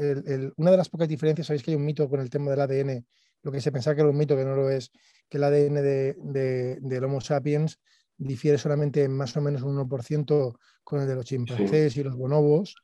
una 0.57 0.71
de 0.73 0.77
las 0.77 0.89
pocas 0.89 1.09
diferencias, 1.09 1.47
sabéis 1.47 1.63
que 1.63 1.71
hay 1.71 1.77
un 1.77 1.85
mito 1.85 2.09
con 2.09 2.21
el 2.21 2.29
tema 2.29 2.51
del 2.51 2.61
ADN, 2.61 3.07
lo 3.43 3.53
que 3.53 3.61
se 3.61 3.73
pensaba 3.73 3.95
que 3.95 4.01
era 4.01 4.11
un 4.11 4.17
mito, 4.17 4.37
que 4.37 4.45
no 4.45 4.57
lo 4.57 4.69
es, 4.71 4.91
que 5.29 5.39
el 5.39 5.45
ADN 5.45 5.75
de, 5.75 6.79
del 6.81 7.05
Homo 7.05 7.21
sapiens 7.21 7.81
difiere 8.17 8.59
solamente 8.59 9.09
más 9.09 9.37
o 9.37 9.41
menos 9.41 9.63
un 9.63 9.77
1% 9.77 10.59
con 10.85 11.01
el 11.01 11.09
de 11.09 11.15
los 11.15 11.25
chimpancés 11.25 11.97
y 11.97 12.03
los 12.03 12.17
bonobos, 12.17 12.75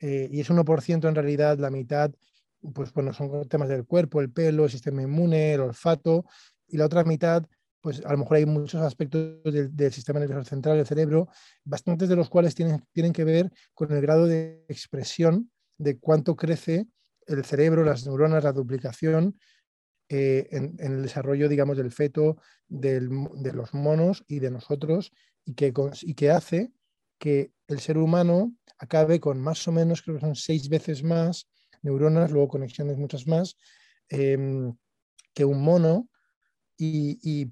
eh, 0.00 0.28
y 0.30 0.40
ese 0.40 0.52
1% 0.52 1.08
en 1.08 1.14
realidad 1.14 1.58
la 1.58 1.70
mitad, 1.70 2.10
pues 2.74 2.92
bueno, 2.92 3.12
son 3.12 3.48
temas 3.48 3.68
del 3.68 3.84
cuerpo, 3.84 4.20
el 4.20 4.30
pelo, 4.30 4.64
el 4.64 4.70
sistema 4.70 5.02
inmune, 5.02 5.54
el 5.54 5.60
olfato, 5.60 6.24
y 6.66 6.76
la 6.76 6.86
otra 6.86 7.04
mitad 7.04 7.44
pues 7.82 8.00
a 8.06 8.12
lo 8.12 8.18
mejor 8.18 8.36
hay 8.36 8.46
muchos 8.46 8.80
aspectos 8.80 9.42
del, 9.42 9.92
sistema 9.92 10.20
nervioso 10.20 10.44
central 10.44 10.76
del 10.76 10.86
cerebro, 10.86 11.28
bastantes 11.64 12.08
de 12.08 12.16
los 12.16 12.30
cuales 12.30 12.54
tienen, 12.54 12.84
tienen 12.92 13.12
que 13.12 13.24
ver 13.24 13.52
con 13.74 13.92
el 13.92 14.00
grado 14.00 14.26
de 14.26 14.64
expresión 14.68 15.50
de 15.78 15.98
cuánto 15.98 16.36
crece 16.36 16.86
el 17.26 17.44
cerebro, 17.44 17.82
las 17.82 18.06
neuronas, 18.06 18.44
la 18.44 18.52
duplicación 18.52 19.36
eh, 20.14 20.46
en, 20.50 20.76
el 20.78 21.00
desarrollo, 21.00 21.48
digamos, 21.48 21.74
del 21.74 21.90
feto, 21.90 22.36
de 22.68 23.00
los 23.00 23.72
monos 23.72 24.24
y 24.28 24.40
de 24.40 24.50
nosotros, 24.50 25.10
y 25.42 25.54
que, 25.54 25.72
y 26.02 26.12
que 26.12 26.30
hace 26.30 26.70
que 27.18 27.52
el 27.66 27.80
ser 27.80 27.96
humano 27.96 28.54
acabe 28.76 29.20
con 29.20 29.40
más 29.40 29.66
o 29.68 29.72
menos, 29.72 30.02
creo 30.02 30.16
que 30.16 30.20
son 30.20 30.36
seis 30.36 30.68
veces 30.68 31.02
más 31.02 31.48
neuronas, 31.80 32.30
luego 32.30 32.48
conexiones 32.48 32.98
muchas 32.98 33.26
más, 33.26 33.56
em, 34.10 34.76
que 35.32 35.46
un 35.46 35.62
mono, 35.62 36.10
y, 36.76 37.50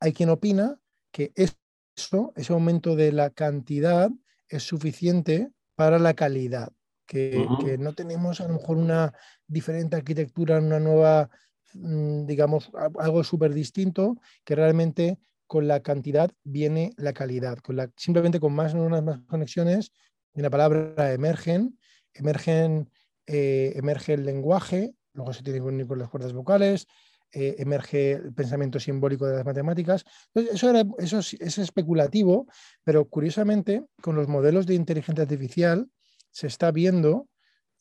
hay 0.00 0.12
quien 0.12 0.30
opina 0.30 0.80
que 1.12 1.32
eso, 1.36 2.32
ese 2.34 2.52
aumento 2.52 2.96
de 2.96 3.12
la 3.12 3.30
cantidad 3.30 4.10
es 4.48 4.64
suficiente 4.64 5.52
para 5.76 6.00
la 6.00 6.14
calidad 6.14 6.72
que, 7.06 7.76
no 7.78 7.92
tenemos 7.92 8.40
a 8.40 8.48
lo 8.48 8.54
mejor 8.54 8.78
una 8.78 9.12
diferente 9.46 9.96
arquitectura, 9.96 10.58
una 10.58 10.80
nueva, 10.80 11.28
digamos, 11.74 12.70
algo 12.98 13.24
súper 13.24 13.54
distinto, 13.54 14.16
que 14.44 14.54
realmente 14.54 15.18
con 15.46 15.68
la 15.68 15.80
cantidad 15.80 16.30
viene 16.44 16.92
la 16.96 17.12
calidad. 17.12 17.58
Con 17.58 17.76
la, 17.76 17.90
simplemente 17.96 18.40
con 18.40 18.54
más 18.54 18.74
neuronas, 18.74 19.02
más 19.02 19.20
conexiones, 19.26 19.92
en 20.34 20.42
la 20.42 20.50
palabra 20.50 21.12
emergen, 21.12 21.78
emergen 22.14 22.88
eh, 23.26 23.72
emerge 23.76 24.14
el 24.14 24.24
lenguaje, 24.24 24.94
luego 25.14 25.32
se 25.32 25.42
tiene 25.42 25.60
que 25.60 25.66
unir 25.66 25.86
con 25.86 25.98
las 25.98 26.08
cuerdas 26.08 26.32
vocales, 26.32 26.86
eh, 27.32 27.56
emerge 27.58 28.12
el 28.12 28.34
pensamiento 28.34 28.80
simbólico 28.80 29.26
de 29.26 29.36
las 29.36 29.44
matemáticas. 29.44 30.04
eso, 30.34 30.70
era, 30.70 30.84
eso 30.98 31.20
es, 31.20 31.58
especulativo, 31.58 32.46
pero 32.84 33.08
curiosamente, 33.08 33.84
con 34.02 34.16
los 34.16 34.28
modelos 34.28 34.66
de 34.66 34.74
inteligencia 34.74 35.22
artificial, 35.22 35.88
se 36.30 36.46
está 36.46 36.70
viendo, 36.72 37.28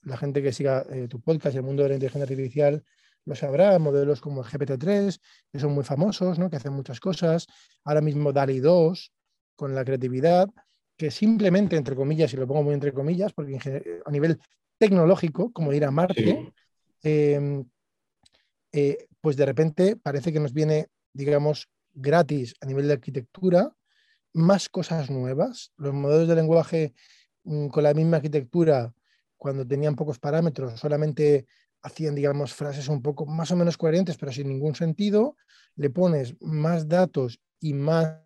la 0.03 0.17
gente 0.17 0.41
que 0.41 0.53
siga 0.53 0.85
eh, 0.89 1.07
tu 1.07 1.19
podcast 1.21 1.55
y 1.55 1.57
el 1.57 1.63
mundo 1.63 1.83
de 1.83 1.89
la 1.89 1.95
inteligencia 1.95 2.23
artificial 2.23 2.83
lo 3.25 3.35
sabrá, 3.35 3.77
modelos 3.79 4.21
como 4.21 4.41
el 4.41 4.47
GPT-3, 4.47 5.19
que 5.51 5.59
son 5.59 5.73
muy 5.73 5.83
famosos, 5.83 6.39
¿no? 6.39 6.49
que 6.49 6.57
hacen 6.57 6.73
muchas 6.73 6.99
cosas, 6.99 7.47
ahora 7.83 8.01
mismo 8.01 8.33
DALI 8.33 8.59
2, 8.59 9.11
con 9.55 9.75
la 9.75 9.85
creatividad, 9.85 10.49
que 10.97 11.11
simplemente, 11.11 11.75
entre 11.75 11.95
comillas, 11.95 12.33
y 12.33 12.37
lo 12.37 12.47
pongo 12.47 12.63
muy 12.63 12.73
entre 12.73 12.93
comillas, 12.93 13.33
porque 13.33 13.57
a 14.05 14.11
nivel 14.11 14.39
tecnológico, 14.77 15.51
como 15.51 15.73
ir 15.73 15.85
a 15.85 15.91
Marte, 15.91 16.51
em, 17.03 17.63
eh, 18.71 19.07
pues 19.19 19.35
de 19.37 19.45
repente 19.45 19.95
parece 19.95 20.31
que 20.31 20.39
nos 20.39 20.53
viene, 20.53 20.87
digamos, 21.13 21.69
gratis 21.93 22.55
a 22.61 22.65
nivel 22.65 22.87
de 22.87 22.93
arquitectura, 22.93 23.71
más 24.33 24.69
cosas 24.69 25.09
nuevas. 25.09 25.71
Los 25.77 25.93
modelos 25.93 26.27
de 26.27 26.35
lenguaje 26.35 26.93
Mm, 27.43 27.67
con 27.67 27.83
la 27.83 27.93
misma 27.93 28.17
arquitectura, 28.17 28.93
cuando 29.37 29.65
tenían 29.65 29.95
pocos 29.95 30.19
parámetros, 30.19 30.79
solamente 30.79 31.47
hacían, 31.81 32.15
digamos, 32.15 32.53
frases 32.53 32.87
un 32.87 33.01
poco 33.01 33.25
más 33.25 33.51
o 33.51 33.55
menos 33.55 33.77
coherentes, 33.77 34.17
pero 34.17 34.31
sin 34.31 34.47
ningún 34.47 34.75
sentido, 34.75 35.35
le 35.75 35.89
pones 35.89 36.35
más 36.41 36.87
datos 36.87 37.39
y 37.59 37.73
más 37.73 38.19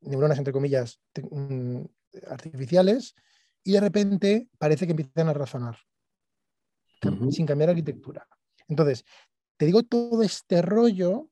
neuronas, 0.00 0.38
entre 0.38 0.52
comillas, 0.52 1.00
mm, 1.30 1.82
artificiales, 2.28 3.14
y 3.64 3.72
de 3.72 3.80
repente 3.80 4.48
parece 4.58 4.86
que 4.86 4.92
empiezan 4.92 5.28
a 5.28 5.34
razonar, 5.34 5.78
sin 7.30 7.46
cambiar 7.46 7.70
arquitectura. 7.70 8.26
Entonces, 8.68 9.04
te 9.56 9.66
digo 9.66 9.82
todo 9.82 10.22
este 10.22 10.62
rollo 10.62 11.28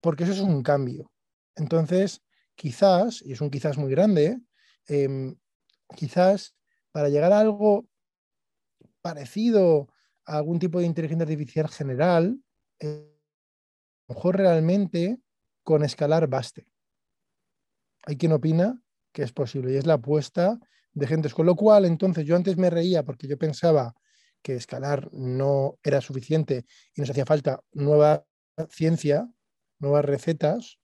porque 0.00 0.24
eso 0.24 0.32
es 0.32 0.40
un 0.40 0.62
cambio. 0.62 1.10
Entonces, 1.56 2.22
quizás, 2.54 3.22
y 3.22 3.32
es 3.32 3.40
un 3.40 3.50
quizás 3.50 3.76
muy 3.78 3.90
grande, 3.90 4.40
em, 4.86 5.36
quizás 5.96 6.54
para 6.92 7.08
llegar 7.08 7.32
a 7.32 7.40
algo 7.40 7.86
parecido 9.02 9.88
algún 10.24 10.58
tipo 10.58 10.78
de 10.78 10.86
inteligencia 10.86 11.24
artificial 11.24 11.68
general, 11.68 12.38
eh, 12.80 13.10
a 14.08 14.12
lo 14.12 14.14
mejor 14.14 14.36
realmente 14.36 15.18
con 15.62 15.84
escalar 15.84 16.28
baste. 16.28 16.66
Hay 18.06 18.16
quien 18.16 18.32
opina 18.32 18.80
que 19.12 19.22
es 19.22 19.32
posible 19.32 19.72
y 19.72 19.76
es 19.76 19.86
la 19.86 19.94
apuesta 19.94 20.58
de 20.92 21.06
gentes. 21.06 21.34
Con 21.34 21.46
lo 21.46 21.56
cual, 21.56 21.84
entonces 21.84 22.26
yo 22.26 22.36
antes 22.36 22.56
me 22.56 22.70
reía 22.70 23.02
porque 23.02 23.26
yo 23.26 23.38
pensaba 23.38 23.94
que 24.42 24.56
escalar 24.56 25.08
no 25.12 25.78
era 25.82 26.00
suficiente 26.00 26.66
y 26.94 27.00
nos 27.00 27.10
hacía 27.10 27.24
falta 27.24 27.62
nueva 27.72 28.26
ciencia, 28.68 29.28
nuevas 29.78 30.04
recetas 30.04 30.78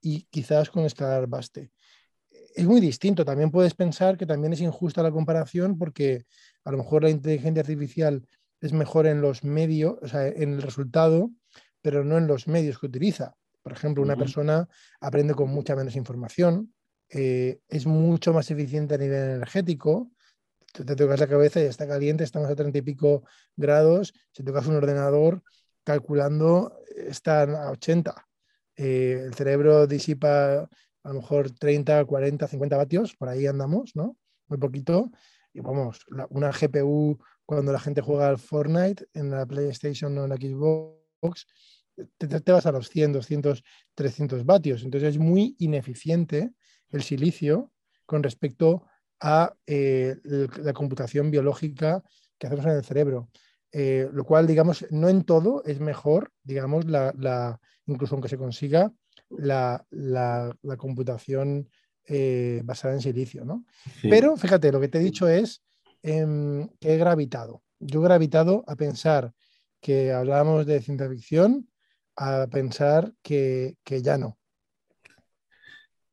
y 0.00 0.24
quizás 0.24 0.70
con 0.70 0.84
escalar 0.84 1.26
baste 1.28 1.70
es 2.56 2.66
muy 2.66 2.80
distinto. 2.80 3.24
También 3.24 3.50
puedes 3.50 3.74
pensar 3.74 4.16
que 4.16 4.26
también 4.26 4.54
es 4.54 4.60
injusta 4.60 5.02
la 5.02 5.12
comparación 5.12 5.76
porque 5.78 6.24
a 6.64 6.70
lo 6.72 6.78
mejor 6.78 7.02
la 7.02 7.10
inteligencia 7.10 7.60
artificial 7.60 8.26
es 8.60 8.72
mejor 8.72 9.06
en 9.06 9.20
los 9.20 9.44
medios, 9.44 9.96
o 10.02 10.08
sea, 10.08 10.26
en 10.26 10.54
el 10.54 10.62
resultado, 10.62 11.30
pero 11.82 12.04
no 12.04 12.18
en 12.18 12.26
los 12.26 12.48
medios 12.48 12.78
que 12.78 12.86
utiliza. 12.86 13.34
Por 13.62 13.72
ejemplo, 13.72 14.02
una 14.02 14.16
persona 14.16 14.68
aprende 15.00 15.34
con 15.34 15.50
mucha 15.50 15.74
menos 15.74 15.96
información, 15.96 16.72
eh, 17.08 17.60
es 17.68 17.86
mucho 17.86 18.32
más 18.32 18.50
eficiente 18.50 18.94
a 18.94 18.98
nivel 18.98 19.30
energético. 19.30 20.10
Te, 20.72 20.84
tocas 20.96 21.20
la 21.20 21.26
cabeza 21.26 21.60
y 21.60 21.64
está 21.64 21.86
caliente, 21.86 22.24
estamos 22.24 22.50
a 22.50 22.56
treinta 22.56 22.78
y 22.78 22.82
pico 22.82 23.24
grados. 23.56 24.12
Si 24.32 24.42
tocas 24.42 24.66
un 24.66 24.76
ordenador, 24.76 25.42
calculando, 25.84 26.78
están 26.96 27.54
a 27.54 27.70
80. 27.70 28.14
Eh, 28.76 29.22
el 29.26 29.34
cerebro 29.34 29.86
disipa 29.86 30.68
a 31.06 31.08
lo 31.08 31.14
mejor 31.14 31.50
30, 31.50 32.04
40, 32.04 32.48
50 32.48 32.76
vatios, 32.76 33.16
por 33.16 33.28
ahí 33.28 33.46
andamos, 33.46 33.94
¿no? 33.94 34.16
Muy 34.48 34.58
poquito. 34.58 35.10
Y 35.52 35.60
vamos, 35.60 36.04
una 36.30 36.50
GPU 36.50 37.18
cuando 37.46 37.72
la 37.72 37.78
gente 37.78 38.02
juega 38.02 38.28
al 38.28 38.38
Fortnite 38.38 39.06
en 39.14 39.30
la 39.30 39.46
PlayStation 39.46 40.18
o 40.18 40.24
en 40.24 40.30
la 40.30 40.36
Xbox, 40.36 41.46
te, 42.18 42.52
vas 42.52 42.66
a 42.66 42.72
los 42.72 42.90
100, 42.90 43.12
200, 43.12 43.62
300 43.94 44.44
vatios. 44.44 44.82
Entonces 44.82 45.10
es 45.10 45.18
muy 45.18 45.54
ineficiente 45.58 46.52
el 46.90 47.02
silicio 47.02 47.72
con 48.04 48.22
respecto 48.22 48.84
a 49.20 49.54
eh, 49.66 50.16
la 50.24 50.72
computación 50.72 51.30
biológica 51.30 52.02
que 52.36 52.48
hacemos 52.48 52.66
en 52.66 52.72
el 52.72 52.84
cerebro. 52.84 53.30
Eh, 53.72 54.08
lo 54.12 54.24
cual, 54.24 54.46
digamos, 54.46 54.86
no 54.90 55.08
en 55.08 55.24
todo 55.24 55.62
es 55.64 55.80
mejor, 55.80 56.32
digamos, 56.42 56.84
la, 56.86 57.60
incluso 57.86 58.14
aunque 58.14 58.28
se 58.28 58.38
consiga 58.38 58.92
la, 59.30 59.84
computación 60.78 61.68
eh, 62.06 62.60
basada 62.64 62.94
en 62.94 63.00
silicio. 63.00 63.44
¿no? 63.44 63.64
Pero 64.02 64.36
fíjate, 64.36 64.72
lo 64.72 64.80
que 64.80 64.88
te 64.88 64.98
he 64.98 65.02
dicho 65.02 65.28
es 65.28 65.62
em, 66.06 66.68
que 66.80 66.94
he 66.94 66.96
gravitado. 66.96 67.62
Yo 67.80 68.00
he 68.00 68.04
gravitado 68.04 68.64
a 68.66 68.76
pensar 68.76 69.32
que 69.80 70.12
hablábamos 70.12 70.64
de 70.64 70.80
ciencia 70.80 71.08
ficción, 71.08 71.68
a 72.16 72.46
pensar 72.46 73.12
que, 73.22 73.76
ya 73.84 74.16
no. 74.16 74.38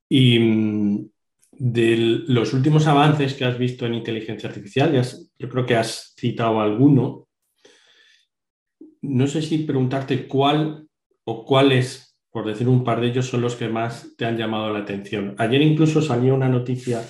Y 0.10 0.40
mm, 0.40 1.10
de 1.52 1.96
los 2.28 2.54
últimos 2.54 2.88
avances 2.88 3.36
que 3.36 3.46
has 3.46 3.58
visto 3.58 3.86
en 3.86 3.94
inteligencia 3.94 4.50
artificial, 4.50 5.02
yo 5.38 5.50
creo 5.50 5.66
que 5.66 5.76
has 5.76 6.14
citado 6.18 6.60
alguno. 6.60 7.28
No 9.02 9.28
sé 9.28 9.42
si 9.42 9.60
preguntarte 9.60 10.28
cuál 10.28 10.88
o 11.24 11.46
cuáles 11.46 12.14
por 12.34 12.48
decir 12.48 12.68
un 12.68 12.84
par 12.84 13.00
de 13.00 13.08
ellos, 13.08 13.28
son 13.28 13.42
los 13.42 13.56
que 13.56 13.70
más 13.70 14.16
te 14.18 14.26
han 14.26 14.38
llamado 14.38 14.74
la 14.74 14.80
atención. 14.80 15.36
Ayer 15.38 15.62
incluso 15.62 16.02
salió 16.02 16.34
una 16.34 16.50
noticia 16.50 17.06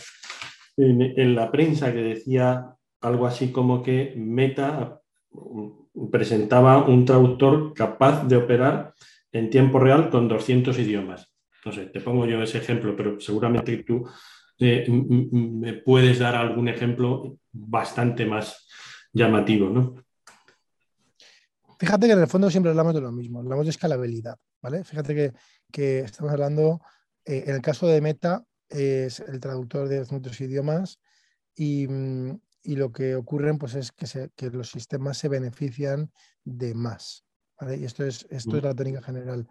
en, 0.78 1.36
la 1.36 1.52
prensa 1.52 1.94
que 1.94 2.02
decía 2.02 2.76
algo 3.02 3.28
así 3.28 3.52
como 3.52 3.84
que 3.84 4.14
Meta, 4.18 5.02
presentaba 6.12 6.86
un 6.86 7.06
traductor 7.06 7.74
capaz 7.74 8.28
de 8.28 8.38
operar 8.38 8.94
en 9.32 9.50
tiempo 9.50 9.80
real 9.80 10.10
con 10.10 10.28
200 10.28 10.78
idiomas. 10.80 11.32
No 11.66 11.72
sé, 11.72 11.86
te 11.88 12.02
pongo 12.02 12.26
yo 12.26 12.42
ese 12.42 12.58
ejemplo, 12.58 12.96
pero 12.96 13.20
seguramente 13.20 13.84
tú 13.84 14.08
eh, 14.60 14.86
me 14.90 15.74
puedes 15.74 16.20
dar 16.20 16.36
algún 16.36 16.68
ejemplo 16.68 17.38
bastante 17.52 18.26
más 18.26 18.68
llamativo, 19.12 19.70
¿no? 19.70 19.96
Fíjate 21.80 22.08
que 22.08 22.14
en 22.14 22.22
el 22.22 22.28
fondo 22.28 22.50
siempre 22.50 22.72
hablamos 22.72 22.94
de 22.94 23.02
lo 23.02 23.12
mismo, 23.12 23.40
hablamos 23.40 23.66
de 23.66 23.72
escalabilidad, 23.72 24.38
¿vale? 24.62 24.84
Fíjate 24.84 25.34
que, 25.72 26.00
estamos 26.00 26.32
hablando, 26.32 26.80
eh, 27.26 27.44
en 27.48 27.56
el 27.56 27.62
caso 27.62 27.88
de 27.88 28.00
Meta, 28.00 28.44
es 28.74 29.20
el 29.20 29.40
traductor 29.40 29.88
de 29.88 30.02
otros 30.02 30.42
idiomas 30.42 31.00
mm, 31.58 32.32
y, 32.64 32.76
lo 32.76 32.92
que 32.92 33.16
ocurre 33.16 33.54
pues, 33.56 33.76
es 33.76 33.92
que, 33.92 34.50
los 34.50 34.72
sistemas 34.72 35.18
se 35.18 35.30
benefician 35.30 36.12
de 36.44 36.74
más. 36.74 37.24
Y 37.78 37.86
esto 37.86 38.04
es, 38.06 38.26
esto 38.30 38.58
es 38.58 38.64
mm. 38.64 38.66
la 38.66 38.76
tónica 38.76 39.02
general. 39.02 39.48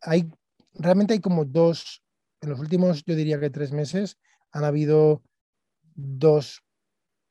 Hay, 0.00 0.30
realmente 0.74 1.14
hay 1.14 1.20
como 1.20 1.44
dos, 1.44 2.02
en 2.40 2.50
los 2.50 2.58
últimos, 2.58 3.04
yo 3.04 3.14
diría 3.14 3.38
que 3.38 3.50
tres 3.50 3.72
meses, 3.72 4.18
han 4.50 4.64
habido 4.64 5.22
dos 5.94 6.62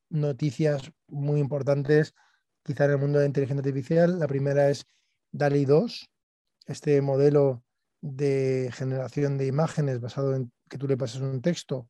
noticias 0.09 0.91
muy 1.07 1.39
importantes, 1.39 2.13
quizá 2.63 2.85
en 2.85 2.91
el 2.91 2.97
mundo 2.97 3.17
de 3.17 3.25
la 3.25 3.27
inteligencia 3.27 3.59
artificial. 3.59 4.19
La 4.19 4.27
primera 4.27 4.69
es 4.69 4.85
DALI 5.31 5.65
2, 5.65 6.09
este 6.67 7.01
modelo 7.01 7.63
de 8.01 8.69
generación 8.73 9.37
de 9.37 9.47
imágenes 9.47 9.99
basado 9.99 10.35
en 10.35 10.51
que 10.71 10.77
tú 10.77 10.87
le 10.87 10.95
pasas 10.95 11.21
un 11.21 11.41
texto 11.41 11.89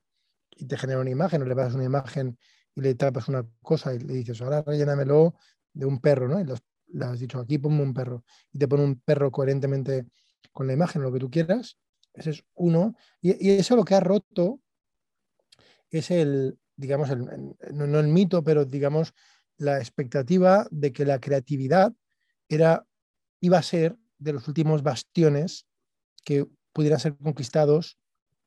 y 0.49 0.65
te 0.65 0.75
genera 0.75 0.99
una 0.99 1.11
imagen, 1.11 1.43
o 1.43 1.45
le 1.45 1.55
pasas 1.55 1.75
una 1.75 1.85
imagen 1.85 2.37
y 2.73 2.81
le 2.81 2.95
tapas 2.95 3.27
una 3.27 3.47
cosa 3.61 3.93
y 3.93 3.99
le 3.99 4.15
dices, 4.15 4.41
ahora 4.41 4.63
rellénamelo 4.63 5.35
de 5.71 5.85
un 5.85 6.01
perro, 6.01 6.27
¿no? 6.27 6.41
Y 6.41 6.45
le 6.45 7.05
has 7.05 7.19
dicho, 7.19 7.39
aquí 7.39 7.59
ponme 7.59 7.83
un 7.83 7.93
perro, 7.93 8.25
y 8.51 8.57
te 8.57 8.67
pone 8.67 8.83
un 8.83 8.99
perro 8.99 9.31
coherentemente 9.31 10.07
con 10.51 10.65
la 10.65 10.73
imagen, 10.73 11.03
lo 11.03 11.13
que 11.13 11.19
tú 11.19 11.29
quieras. 11.29 11.77
Ese 12.13 12.31
es 12.31 12.43
uno. 12.55 12.95
Y, 13.21 13.51
eso 13.51 13.75
lo 13.75 13.85
que 13.85 13.93
ha 13.95 13.99
roto 13.99 14.59
es 15.91 16.09
el, 16.09 16.57
digamos, 16.75 17.11
el, 17.11 17.23
no, 17.71 17.99
el 17.99 18.07
mito, 18.07 18.43
pero 18.43 18.65
digamos, 18.65 19.13
la 19.57 19.77
expectativa 19.77 20.67
de 20.71 20.91
que 20.91 21.05
la 21.05 21.19
creatividad 21.19 21.93
era, 22.49 22.87
iba 23.41 23.59
a 23.59 23.63
ser 23.63 23.95
de 24.17 24.33
los 24.33 24.47
últimos 24.47 24.81
bastiones 24.81 25.67
que 26.25 26.47
pudieran 26.73 26.99
ser 26.99 27.15
conquistados, 27.17 28.00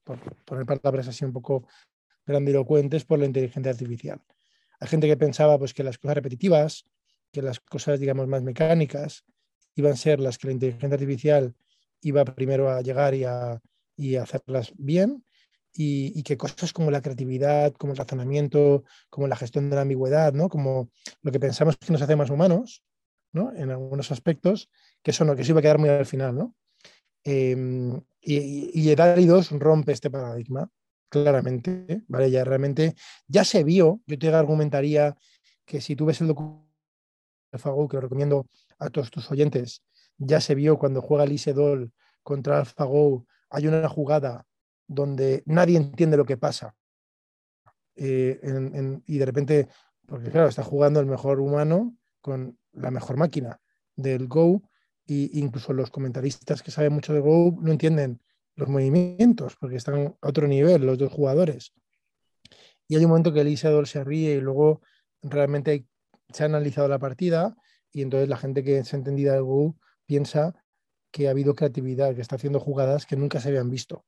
por 0.04 0.18
poner 0.44 0.66
palabras 0.66 1.08
así 1.08 1.24
un 1.24 1.32
poco 1.32 1.66
grandilocuentes, 2.26 3.04
por 3.04 3.18
la 3.18 3.26
inteligencia 3.26 3.72
artificial. 3.72 4.20
Hay 4.80 4.88
gente 4.88 5.06
que 5.06 5.16
pensaba 5.16 5.58
pues, 5.58 5.74
que 5.74 5.82
las 5.82 5.98
cosas 5.98 6.16
repetitivas, 6.16 6.84
que 7.32 7.42
las 7.42 7.60
cosas, 7.60 8.00
digamos, 8.00 8.28
más 8.28 8.42
mecánicas, 8.42 9.24
iban 9.74 9.92
a 9.92 9.96
ser 9.96 10.20
las 10.20 10.38
que 10.38 10.48
la 10.48 10.52
inteligencia 10.52 10.94
artificial 10.94 11.54
iba 12.00 12.24
primero 12.24 12.70
a 12.70 12.80
llegar 12.82 13.14
y 13.14 13.24
a, 13.24 13.60
y 13.96 14.16
hacerlas 14.16 14.72
bien, 14.76 15.24
y, 15.76 16.22
que 16.22 16.36
cosas 16.36 16.72
como 16.72 16.90
la 16.90 17.02
creatividad, 17.02 17.72
como 17.72 17.92
el 17.92 17.98
razonamiento, 17.98 18.84
como 19.10 19.26
la 19.26 19.36
gestión 19.36 19.68
de 19.70 19.76
la 19.76 19.82
ambigüedad, 19.82 20.32
¿no? 20.32 20.48
como 20.48 20.90
lo 21.22 21.32
que 21.32 21.40
pensamos 21.40 21.76
que 21.76 21.92
nos 21.92 22.00
hace 22.00 22.14
más 22.14 22.30
humanos, 22.30 22.84
¿no? 23.32 23.52
en 23.52 23.70
algunos 23.70 24.12
aspectos, 24.12 24.70
que 25.02 25.10
eso 25.10 25.24
no, 25.24 25.34
que 25.34 25.42
eso 25.42 25.52
iba 25.52 25.58
a 25.58 25.62
quedar 25.62 25.78
muy 25.78 25.88
al 25.88 26.06
final. 26.06 26.36
¿no? 26.36 26.54
Em, 27.24 28.00
y, 28.20 28.90
y 28.90 28.94
DALI 28.94 29.26
2 29.26 29.52
rompe 29.52 29.92
este 29.92 30.10
paradigma, 30.10 30.70
claramente, 31.08 32.04
¿vale? 32.08 32.30
Ya 32.30 32.44
realmente, 32.44 32.94
ya 33.28 33.44
se 33.44 33.64
vio, 33.64 34.00
yo 34.06 34.18
te 34.18 34.28
argumentaría 34.28 35.16
que 35.64 35.80
si 35.80 35.96
tú 35.96 36.06
ves 36.06 36.20
el 36.20 36.28
documento 36.28 36.66
de 37.52 37.56
AlphaGo, 37.56 37.88
que 37.88 37.96
lo 37.96 38.00
recomiendo 38.02 38.46
a 38.78 38.90
todos 38.90 39.10
tus 39.10 39.30
oyentes, 39.30 39.82
ya 40.18 40.40
se 40.40 40.54
vio 40.54 40.78
cuando 40.78 41.00
juega 41.00 41.26
Dol 41.54 41.92
contra 42.22 42.58
AlphaGo, 42.58 43.26
hay 43.50 43.66
una 43.66 43.88
jugada 43.88 44.46
donde 44.86 45.42
nadie 45.46 45.76
entiende 45.76 46.16
lo 46.16 46.24
que 46.24 46.36
pasa. 46.36 46.74
Eh, 47.96 48.40
y 49.06 49.18
de 49.18 49.24
repente, 49.24 49.68
porque 50.06 50.30
claro, 50.30 50.48
está 50.48 50.62
jugando 50.62 51.00
el 51.00 51.06
mejor 51.06 51.40
humano 51.40 51.96
con 52.20 52.58
la 52.72 52.90
mejor 52.90 53.16
máquina 53.16 53.60
del 53.96 54.26
Go, 54.26 54.62
e 55.06 55.30
incluso 55.34 55.72
los 55.72 55.90
comentaristas 55.90 56.62
que 56.62 56.70
saben 56.70 56.92
mucho 56.92 57.12
de 57.12 57.20
Go 57.20 57.56
no 57.60 57.72
entienden 57.72 58.20
los 58.56 58.68
movimientos, 58.68 59.56
porque 59.56 59.76
están 59.76 60.16
a 60.20 60.28
otro 60.28 60.46
nivel 60.46 60.86
los 60.86 60.98
dos 60.98 61.12
jugadores. 61.12 61.72
Y 62.88 62.96
hay 62.96 63.04
un 63.04 63.10
momento 63.10 63.32
que 63.32 63.40
el 63.40 63.48
Isador 63.48 63.88
se 63.88 64.04
ríe 64.04 64.34
y 64.34 64.40
luego 64.40 64.82
realmente 65.22 65.86
se 66.32 66.42
ha 66.42 66.46
analizado 66.46 66.88
la 66.88 66.98
partida 66.98 67.56
y 67.92 68.02
entonces 68.02 68.28
la 68.28 68.36
gente 68.36 68.62
que 68.62 68.84
se 68.84 68.96
ha 68.96 68.98
entendido 68.98 69.32
de 69.32 69.40
Go 69.40 69.76
piensa 70.06 70.54
que 71.10 71.28
ha 71.28 71.30
habido 71.30 71.54
creatividad, 71.54 72.14
que 72.14 72.20
está 72.20 72.36
haciendo 72.36 72.60
jugadas 72.60 73.06
que 73.06 73.16
nunca 73.16 73.40
se 73.40 73.48
habían 73.48 73.70
visto. 73.70 74.04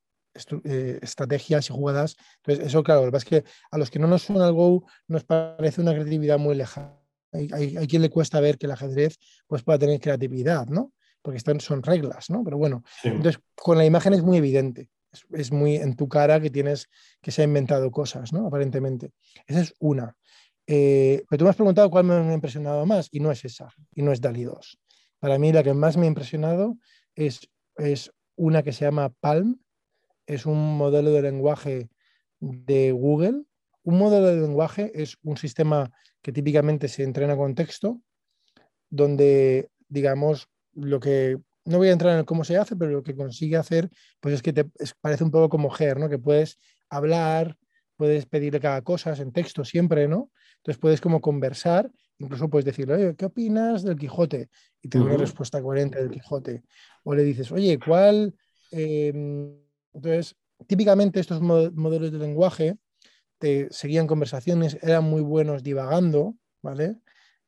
Eh, 0.64 0.98
estrategias 1.02 1.70
y 1.70 1.72
jugadas. 1.72 2.16
Entonces, 2.38 2.66
eso, 2.66 2.82
claro, 2.82 3.06
lo 3.06 3.10
que 3.10 3.18
es 3.18 3.24
que 3.24 3.44
a 3.70 3.78
los 3.78 3.90
que 3.90 3.98
no 3.98 4.06
nos 4.06 4.22
suena 4.22 4.46
el 4.46 4.52
Go 4.52 4.84
nos 5.08 5.24
parece 5.24 5.80
una 5.80 5.92
creatividad 5.92 6.38
muy 6.38 6.54
lejana. 6.54 7.05
Hay, 7.36 7.86
quien 7.86 8.02
le 8.02 8.10
cuesta 8.10 8.40
ver 8.40 8.58
que 8.58 8.66
el 8.66 8.72
ajedrez 8.72 9.18
pues, 9.46 9.62
pueda 9.62 9.78
tener 9.78 10.00
creatividad, 10.00 10.66
¿no? 10.66 10.92
Porque 11.22 11.38
están, 11.38 11.60
son 11.60 11.82
reglas, 11.82 12.30
¿no? 12.30 12.44
Pero 12.44 12.58
bueno, 12.58 12.84
entonces 13.02 13.40
con 13.54 13.78
la 13.78 13.84
imagen 13.84 14.14
es 14.14 14.22
muy 14.22 14.38
evidente. 14.38 14.88
Es, 15.32 15.50
muy 15.50 15.76
en 15.76 15.96
tu 15.96 16.08
cara 16.08 16.40
que 16.40 16.50
tienes 16.50 16.88
que 17.22 17.30
se 17.30 17.42
ha 17.42 17.44
inventado 17.44 17.90
cosas, 17.90 18.32
¿no? 18.32 18.46
Aparentemente. 18.46 19.12
Esa 19.46 19.60
es 19.60 19.74
una. 19.78 20.14
Eh, 20.66 21.24
pero 21.28 21.38
tú 21.38 21.44
me 21.44 21.50
has 21.50 21.56
preguntado 21.56 21.90
cuál 21.90 22.04
me 22.04 22.14
ha 22.14 22.34
impresionado 22.34 22.84
más 22.86 23.08
y 23.10 23.20
no 23.20 23.30
es 23.30 23.44
esa, 23.44 23.68
y 23.94 24.02
no 24.02 24.12
es 24.12 24.20
DALI 24.20 24.44
2. 24.44 24.78
Para 25.18 25.38
mí 25.38 25.52
la 25.52 25.62
que 25.62 25.74
más 25.74 25.96
me 25.96 26.04
ha 26.04 26.08
impresionado 26.08 26.76
es, 27.14 27.48
es 27.76 28.12
una 28.34 28.62
que 28.62 28.72
se 28.72 28.84
llama 28.84 29.12
Palm, 29.20 29.58
es 30.26 30.44
un 30.44 30.76
modelo 30.76 31.12
de 31.12 31.22
lenguaje 31.22 31.88
de 32.40 32.92
Google. 32.92 33.42
Un 33.86 33.98
modelo 33.98 34.26
de 34.26 34.40
lenguaje 34.40 34.90
es 35.00 35.16
un 35.22 35.36
sistema 35.36 35.92
que 36.20 36.32
típicamente 36.32 36.88
se 36.88 37.04
entrena 37.04 37.36
con 37.36 37.54
texto, 37.54 38.02
donde, 38.90 39.70
digamos, 39.88 40.48
lo 40.74 40.98
que 40.98 41.38
no 41.64 41.78
voy 41.78 41.88
a 41.88 41.92
entrar 41.92 42.18
en 42.18 42.24
cómo 42.24 42.42
se 42.42 42.56
hace, 42.56 42.74
pero 42.74 42.90
lo 42.90 43.02
que 43.04 43.14
consigue 43.14 43.56
hacer, 43.56 43.88
pues 44.18 44.34
es 44.34 44.42
que 44.42 44.52
te 44.52 44.66
parece 45.00 45.22
un 45.22 45.30
poco 45.30 45.48
como 45.48 45.70
GER, 45.70 46.00
¿no? 46.00 46.08
Que 46.08 46.18
puedes 46.18 46.58
hablar, 46.90 47.56
puedes 47.94 48.26
pedirle 48.26 48.58
cada 48.58 48.82
cosa 48.82 49.12
en 49.12 49.30
texto 49.30 49.64
siempre, 49.64 50.08
¿no? 50.08 50.32
Entonces 50.56 50.80
puedes 50.80 51.00
como 51.00 51.20
conversar, 51.20 51.88
incluso 52.18 52.50
puedes 52.50 52.64
decirle, 52.64 52.94
oye, 52.94 53.14
¿qué 53.14 53.26
opinas 53.26 53.84
del 53.84 53.94
Quijote? 53.94 54.48
Y 54.82 54.88
te 54.88 54.98
da 54.98 55.04
una 55.04 55.16
respuesta 55.16 55.62
coherente 55.62 56.00
del 56.00 56.10
Quijote. 56.10 56.64
O 57.04 57.14
le 57.14 57.22
dices, 57.22 57.52
oye, 57.52 57.78
¿cuál 57.78 58.34
em, 58.72 59.56
entonces, 59.92 60.34
típicamente 60.66 61.20
estos 61.20 61.40
modelos 61.40 62.10
de 62.10 62.18
lenguaje 62.18 62.76
seguían 63.70 64.06
conversaciones, 64.06 64.78
eran 64.82 65.04
muy 65.04 65.22
buenos 65.22 65.62
divagando, 65.62 66.36
¿vale? 66.62 66.96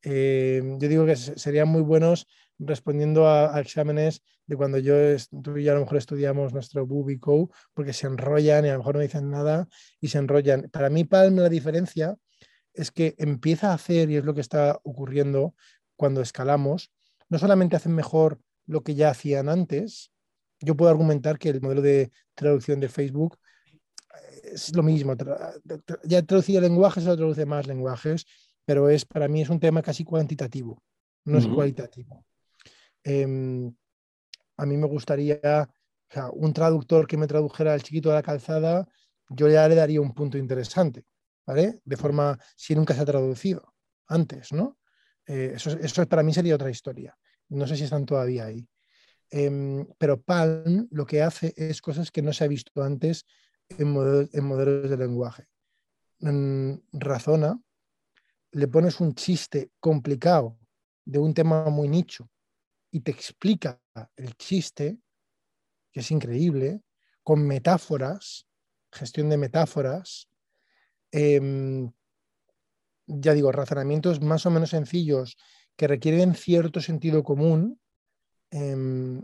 Eh, 0.02 0.62
yo 0.78 0.88
digo 0.88 1.06
que 1.06 1.16
serían 1.16 1.68
muy 1.68 1.82
buenos 1.82 2.26
respondiendo 2.58 3.28
a, 3.28 3.58
exámenes 3.60 4.22
de 4.46 4.56
cuando 4.56 4.78
yo, 4.78 4.94
tú 5.42 5.56
y 5.58 5.68
a 5.68 5.74
lo 5.74 5.80
mejor 5.80 5.98
estudiamos 5.98 6.52
nuestro 6.52 6.86
Bubico, 6.86 7.50
porque 7.74 7.92
se 7.92 8.06
enrollan 8.06 8.64
y 8.64 8.68
a 8.68 8.72
lo 8.72 8.78
mejor 8.78 8.96
no 8.96 9.00
dicen 9.02 9.30
nada 9.30 9.68
y 10.00 10.08
se 10.08 10.18
enrollan. 10.18 10.68
Para 10.70 10.90
mí, 10.90 11.04
Palm, 11.04 11.36
la 11.36 11.48
diferencia 11.48 12.16
es 12.72 12.90
que 12.90 13.14
empieza 13.18 13.70
a 13.70 13.74
hacer, 13.74 14.10
y 14.10 14.16
es 14.16 14.24
lo 14.24 14.34
que 14.34 14.40
está 14.40 14.80
ocurriendo 14.84 15.54
cuando 15.96 16.20
escalamos, 16.20 16.92
no 17.28 17.38
solamente 17.38 17.76
hacen 17.76 17.94
mejor 17.94 18.40
lo 18.66 18.82
que 18.82 18.94
ya 18.94 19.10
hacían 19.10 19.48
antes, 19.48 20.12
yo 20.60 20.76
puedo 20.76 20.90
argumentar 20.90 21.38
que 21.38 21.50
el 21.50 21.60
modelo 21.60 21.82
de 21.82 22.10
traducción 22.34 22.80
de 22.80 22.88
Facebook 22.88 23.38
es 24.52 24.74
lo 24.74 24.82
mismo. 24.82 25.14
Ya 26.04 26.22
traducido 26.22 26.60
lenguajes, 26.60 27.04
lo 27.04 27.16
traduce 27.16 27.46
más 27.46 27.66
lenguajes, 27.66 28.26
pero 28.64 28.88
es 28.88 29.04
para 29.04 29.28
mí 29.28 29.42
es 29.42 29.48
un 29.48 29.60
tema 29.60 29.82
casi 29.82 30.04
cuantitativo, 30.04 30.82
no 31.24 31.38
es 31.38 31.46
cualitativo. 31.46 32.24
Em, 33.02 33.74
a 34.56 34.66
mí 34.66 34.76
me 34.76 34.86
gustaría, 34.86 35.68
un 36.32 36.52
traductor 36.52 37.06
que 37.06 37.16
me 37.16 37.26
tradujera 37.26 37.74
el 37.74 37.82
chiquito 37.82 38.08
de 38.08 38.16
la 38.16 38.22
calzada, 38.22 38.88
yo 39.30 39.48
ya 39.48 39.68
le 39.68 39.74
daría 39.74 40.00
un 40.00 40.14
punto 40.14 40.38
interesante, 40.38 41.04
¿vale? 41.46 41.80
De 41.84 41.96
forma, 41.96 42.38
si 42.56 42.74
nunca 42.74 42.94
se 42.94 43.00
ha 43.00 43.04
traducido 43.04 43.74
antes, 44.06 44.52
¿no? 44.52 44.78
Eh, 45.26 45.52
eso, 45.54 45.70
eso 45.70 46.06
para 46.06 46.22
mí 46.22 46.32
sería 46.32 46.54
otra 46.54 46.70
historia. 46.70 47.16
No 47.50 47.66
sé 47.66 47.76
si 47.76 47.84
están 47.84 48.06
todavía 48.06 48.46
ahí. 48.46 48.66
Em, 49.30 49.86
pero 49.98 50.20
Palm 50.20 50.88
lo 50.90 51.04
que 51.06 51.22
hace 51.22 51.52
es 51.56 51.82
cosas 51.82 52.10
que 52.10 52.22
no 52.22 52.32
se 52.32 52.44
ha 52.44 52.48
visto 52.48 52.82
antes 52.82 53.26
en 53.70 53.92
modelos, 53.92 54.90
de 54.90 54.96
lenguaje. 54.96 55.46
razona, 56.92 57.60
le 58.52 58.68
pones 58.68 59.00
un 59.00 59.14
chiste 59.14 59.70
complicado 59.78 60.58
de 61.04 61.18
un 61.18 61.34
tema 61.34 61.64
muy 61.70 61.88
nicho 61.88 62.28
y 62.90 63.00
te 63.00 63.10
explica 63.10 63.80
el 64.16 64.34
chiste, 64.36 64.98
que 65.92 66.00
es 66.00 66.10
increíble, 66.10 66.82
con 67.22 67.46
metáforas, 67.46 68.46
gestión 68.90 69.28
de 69.28 69.36
metáforas, 69.36 70.28
em, 71.12 71.92
ya 73.06 73.34
digo, 73.34 73.52
razonamientos 73.52 74.20
más 74.20 74.44
o 74.46 74.50
menos 74.50 74.70
sencillos 74.70 75.36
que 75.76 75.86
requieren 75.86 76.34
cierto 76.34 76.80
sentido 76.80 77.22
común, 77.22 77.80
em, 78.50 79.22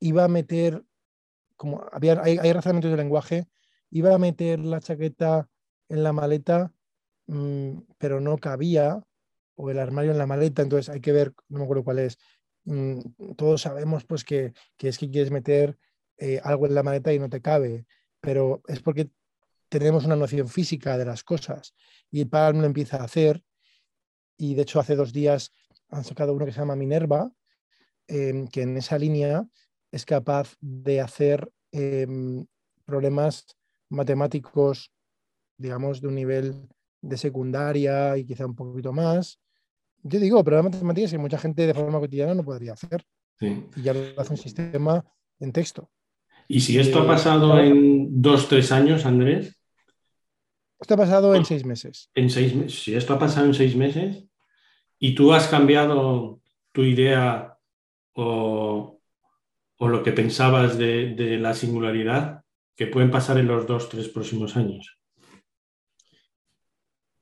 iba 0.00 0.24
a 0.24 0.28
meter, 0.28 0.84
había, 1.92 2.20
hay, 2.22 2.38
hay 2.38 2.52
razonamientos 2.52 2.90
de 2.90 2.96
lenguaje, 2.96 3.46
iba 3.90 4.14
a 4.14 4.18
meter 4.18 4.60
la 4.60 4.80
chaqueta 4.80 5.48
en 5.88 6.02
la 6.02 6.12
maleta, 6.12 6.72
mm, 7.26 7.78
pero 7.98 8.20
no 8.20 8.38
cabía, 8.38 9.02
o 9.54 9.70
el 9.70 9.78
armario 9.78 10.12
en 10.12 10.18
la 10.18 10.26
maleta, 10.26 10.62
entonces 10.62 10.88
hay 10.88 11.00
que 11.00 11.12
ver, 11.12 11.34
no 11.48 11.58
me 11.58 11.64
acuerdo 11.64 11.84
cuál 11.84 11.98
es. 12.00 12.18
Mm, 12.64 13.00
todos 13.36 13.62
sabemos 13.62 14.04
pues 14.04 14.24
que, 14.24 14.52
es 14.78 14.98
que 14.98 15.10
quieres 15.10 15.30
meter 15.30 15.78
eh, 16.18 16.40
algo 16.42 16.66
en 16.66 16.74
la 16.74 16.82
maleta 16.82 17.12
y 17.12 17.18
no 17.18 17.28
te 17.28 17.40
cabe, 17.40 17.86
pero 18.20 18.62
es 18.68 18.80
porque 18.80 19.10
tenemos 19.68 20.04
una 20.04 20.16
noción 20.16 20.48
física 20.48 20.98
de 20.98 21.04
las 21.04 21.24
cosas 21.24 21.74
y 22.10 22.24
Palm 22.26 22.60
lo 22.60 22.66
empieza 22.66 22.98
a 22.98 23.04
hacer 23.04 23.42
y 24.36 24.54
de 24.54 24.62
hecho 24.62 24.80
hace 24.80 24.96
dos 24.96 25.12
días 25.12 25.52
han 25.88 26.04
sacado 26.04 26.34
uno 26.34 26.44
que 26.44 26.52
se 26.52 26.60
llama 26.60 26.76
Minerva, 26.76 27.30
em, 28.06 28.46
que 28.48 28.62
en 28.62 28.76
esa 28.76 28.98
línea 28.98 29.46
es 29.92 30.04
capaz 30.04 30.56
de 30.60 31.00
hacer 31.00 31.48
em, 31.70 32.44
problemas 32.84 33.46
matemáticos, 33.90 34.90
digamos, 35.56 36.00
de 36.00 36.08
un 36.08 36.14
nivel 36.14 36.68
de 37.02 37.16
secundaria 37.16 38.16
y 38.16 38.24
quizá 38.24 38.46
un 38.46 38.56
poquito 38.56 38.92
más. 38.92 39.38
Yo 40.02 40.18
digo, 40.18 40.42
problemas 40.42 40.72
matemáticos 40.72 41.12
que 41.12 41.18
mucha 41.18 41.38
gente 41.38 41.66
de 41.66 41.74
forma 41.74 42.00
cotidiana 42.00 42.34
no 42.34 42.42
podría 42.42 42.72
hacer. 42.72 43.04
Y 43.40 43.82
ya 43.82 43.92
lo 43.92 44.20
hace 44.20 44.32
un 44.32 44.36
sistema 44.38 45.04
en 45.40 45.52
texto. 45.52 45.90
¿Y 46.48 46.60
si 46.60 46.78
esto 46.78 47.00
ha 47.00 47.04
eh, 47.04 47.08
pasado 47.08 47.58
en 47.58 48.22
dos, 48.22 48.48
tres 48.48 48.72
años, 48.72 49.04
Andrés? 49.04 49.56
Esto 50.80 50.94
ha 50.94 50.96
pasado 50.96 51.34
en 51.34 51.44
seis 51.44 51.64
meses. 51.64 52.10
En 52.14 52.30
seis 52.30 52.54
meses. 52.54 52.82
Si 52.82 52.94
esto 52.94 53.14
ha 53.14 53.18
pasado 53.18 53.46
en 53.46 53.54
seis 53.54 53.76
meses 53.76 54.24
y 54.98 55.14
tú 55.14 55.32
has 55.32 55.48
cambiado 55.48 56.40
tu 56.72 56.82
idea 56.82 57.56
o, 58.14 59.00
lo 59.88 60.02
que 60.02 60.12
pensabas 60.12 60.78
de, 60.78 61.38
la 61.40 61.54
singularidad, 61.54 62.44
que 62.76 62.86
pueden 62.86 63.10
pasar 63.10 63.38
en 63.38 63.48
los 63.48 63.66
dos, 63.66 63.88
tres 63.88 64.08
próximos 64.08 64.56
años. 64.56 64.98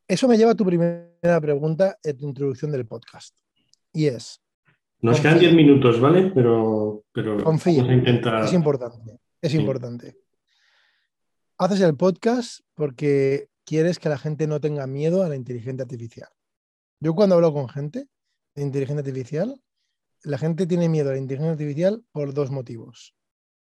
Eso 0.07 0.29
me 0.29 0.37
lleva 0.37 0.53
a 0.53 0.57
tu 0.57 0.65
primera 0.65 1.41
pregunta 1.41 1.97
en 2.03 2.19
tu 2.19 2.27
introducción 2.27 2.73
del 2.73 2.87
podcast. 2.87 3.37
Y 3.93 4.07
es. 4.07 4.41
Nos 5.01 5.21
quedan 5.21 5.39
diez 5.39 5.55
minutos, 5.55 6.01
¿vale? 6.01 6.31
Pero, 6.35 7.05
pero 7.13 7.43
confía. 7.43 7.83
Es 8.45 8.53
importante. 8.53 9.19
Es 9.41 9.55
importante. 9.55 10.17
Haces 11.57 11.81
el 11.81 11.97
podcast 11.97 12.61
porque 12.75 13.49
quieres 13.65 13.99
que 13.99 14.09
la 14.09 14.19
gente 14.19 14.47
no 14.47 14.61
tenga 14.61 14.87
miedo 14.87 15.23
a 15.23 15.29
la 15.29 15.37
inteligencia 15.37 15.85
artificial. 15.85 16.29
Yo 17.01 17.15
cuando 17.15 17.37
hablo 17.37 17.53
con 17.53 17.69
gente 17.69 18.09
de 18.55 18.63
inteligencia 18.63 19.01
artificial, 19.01 19.61
la 20.23 20.39
gente 20.39 20.67
tiene 20.67 20.89
miedo 20.89 21.11
a 21.11 21.13
la 21.13 21.19
inteligencia 21.19 21.53
artificial 21.53 22.05
por 22.13 22.35
dos 22.35 22.51
motivos 22.51 23.15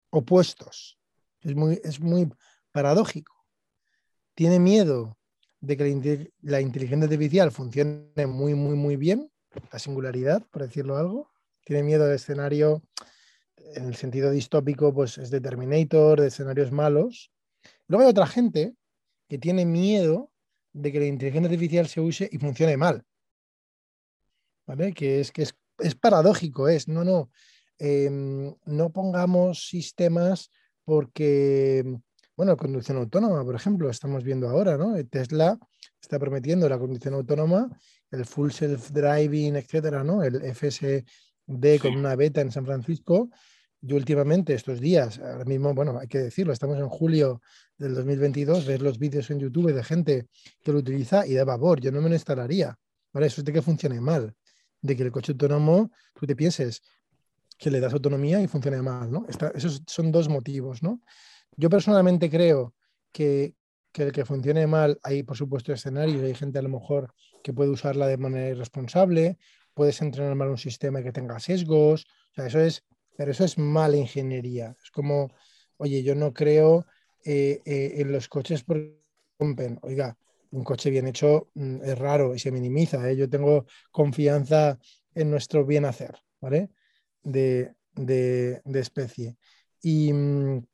opuestos. 0.09 0.99
Es 1.41 1.55
muy, 1.55 1.79
es 1.83 1.99
muy 1.99 2.29
paradójico. 2.71 3.33
Tiene 4.35 4.59
miedo 4.59 5.17
de 5.59 5.77
que 5.77 6.31
la, 6.41 6.61
inteligencia 6.61 7.05
artificial 7.05 7.51
funcione 7.51 8.27
muy, 8.27 8.53
muy, 8.55 8.75
muy 8.75 8.95
bien, 8.95 9.31
la 9.71 9.79
singularidad, 9.79 10.45
por 10.49 10.63
decirlo 10.63 10.97
algo. 10.97 11.31
Tiene 11.63 11.83
miedo 11.83 12.05
del 12.05 12.15
escenario, 12.15 12.81
en 13.75 13.85
el 13.85 13.95
sentido 13.95 14.31
distópico, 14.31 14.93
pues 14.93 15.17
es 15.17 15.29
de 15.29 15.39
Terminator, 15.39 16.19
de 16.19 16.27
escenarios 16.27 16.71
malos. 16.71 17.31
Luego 17.87 18.03
hay 18.03 18.09
otra 18.09 18.27
gente 18.27 18.75
que 19.27 19.37
tiene 19.37 19.65
miedo 19.65 20.31
de 20.73 20.91
que 20.91 20.99
la 20.99 21.05
inteligencia 21.05 21.49
artificial 21.49 21.87
se 21.87 22.01
use 22.01 22.29
y 22.31 22.37
funcione 22.37 22.75
mal. 22.77 23.05
¿Vale? 24.65 24.93
Que 24.93 25.19
es 25.19 25.31
que 25.31 25.43
es 25.43 25.53
es 25.81 25.95
paradójico, 25.95 26.67
es, 26.67 26.87
no, 26.87 27.03
no, 27.03 27.29
em, 27.77 28.53
no 28.65 28.91
pongamos 28.91 29.67
sistemas 29.67 30.51
porque, 30.83 31.83
bueno, 32.35 32.57
conducción 32.57 32.97
autónoma, 32.97 33.43
por 33.43 33.55
ejemplo, 33.55 33.89
estamos 33.89 34.23
viendo 34.23 34.49
ahora, 34.49 34.77
¿no? 34.77 34.93
Tesla 35.05 35.57
está 36.01 36.19
prometiendo 36.19 36.67
la 36.67 36.79
conducción 36.79 37.13
autónoma, 37.13 37.69
el 38.09 38.25
full 38.25 38.49
self-driving, 38.51 39.55
etcétera, 39.55 40.03
¿no? 40.03 40.23
El 40.23 40.41
FSD 40.53 41.79
con 41.81 41.95
una 41.95 42.15
beta 42.15 42.41
en 42.41 42.51
San 42.51 42.65
Francisco. 42.65 43.29
Yo 43.83 43.95
últimamente, 43.95 44.53
estos 44.53 44.79
días, 44.79 45.19
ahora 45.19 45.45
mismo, 45.45 45.73
bueno, 45.73 45.97
hay 45.99 46.07
que 46.07 46.19
decirlo, 46.19 46.53
estamos 46.53 46.77
en 46.77 46.87
julio 46.87 47.41
del 47.77 47.95
2022, 47.95 48.65
ves 48.65 48.81
los 48.81 48.99
vídeos 48.99 49.29
en 49.31 49.39
YouTube 49.39 49.73
de 49.73 49.83
gente 49.83 50.27
que 50.63 50.71
lo 50.71 50.79
utiliza 50.79 51.25
y 51.25 51.33
da 51.33 51.45
vapor, 51.45 51.81
yo 51.81 51.91
no 51.91 51.99
me 51.99 52.09
lo 52.09 52.15
instalaría, 52.15 52.77
¿vale? 53.11 53.27
Eso 53.27 53.41
es 53.41 53.45
de 53.45 53.53
que 53.53 53.61
funcione 53.61 53.99
mal 53.99 54.35
de 54.81 54.95
que 54.95 55.03
el 55.03 55.11
coche 55.11 55.33
autónomo, 55.33 55.91
tú 56.13 56.25
te 56.25 56.35
pienses 56.35 56.81
que 57.57 57.69
le 57.69 57.79
das 57.79 57.93
autonomía 57.93 58.41
y 58.41 58.47
funcione 58.47 58.81
mal, 58.81 59.11
¿no? 59.11 59.25
esos 59.53 59.83
son 59.85 60.11
dos 60.11 60.27
motivos, 60.29 60.81
¿no? 60.81 60.99
Yo 61.55 61.69
personalmente 61.69 62.29
creo 62.29 62.73
que, 63.11 63.55
el 63.93 64.11
que 64.11 64.25
funcione 64.25 64.65
mal, 64.65 64.99
hay 65.03 65.21
por 65.21 65.37
supuesto 65.37 65.71
escenarios, 65.71 66.23
hay 66.23 66.33
gente 66.33 66.57
a 66.57 66.61
lo 66.63 66.69
mejor 66.69 67.13
que 67.43 67.53
puede 67.53 67.69
usarla 67.69 68.07
de 68.07 68.17
manera 68.17 68.49
irresponsable, 68.49 69.37
puedes 69.73 70.01
entrenar 70.01 70.33
mal 70.35 70.49
un 70.49 70.57
sistema 70.57 71.03
que 71.03 71.11
tenga 71.11 71.39
sesgos, 71.39 72.07
o 72.31 72.35
sea, 72.35 72.47
eso 72.47 72.59
es, 72.59 72.83
pero 73.15 73.31
eso 73.31 73.43
es 73.43 73.57
mala 73.57 73.97
ingeniería. 73.97 74.75
Es 74.83 74.89
como, 74.89 75.29
oye, 75.77 76.01
yo 76.01 76.15
no 76.15 76.33
creo 76.33 76.85
eh, 77.23 77.61
eh, 77.65 77.93
en 77.97 78.11
los 78.11 78.27
coches 78.27 78.63
porque 78.63 78.99
rompen, 79.37 79.77
oiga, 79.81 80.17
un 80.51 80.63
coche 80.63 80.89
bien 80.89 81.07
hecho 81.07 81.49
mm, 81.55 81.83
es 81.83 81.97
raro 81.97 82.35
y 82.35 82.39
se 82.39 82.51
minimiza. 82.51 83.09
¿eh? 83.09 83.15
Yo 83.15 83.29
tengo 83.29 83.65
confianza 83.91 84.77
en 85.13 85.29
nuestro 85.29 85.65
bien 85.65 85.85
hacer, 85.85 86.15
¿vale? 86.39 86.69
De, 87.23 87.73
especie. 88.65 89.37
Y, 89.81 90.13
mm, 90.13 90.65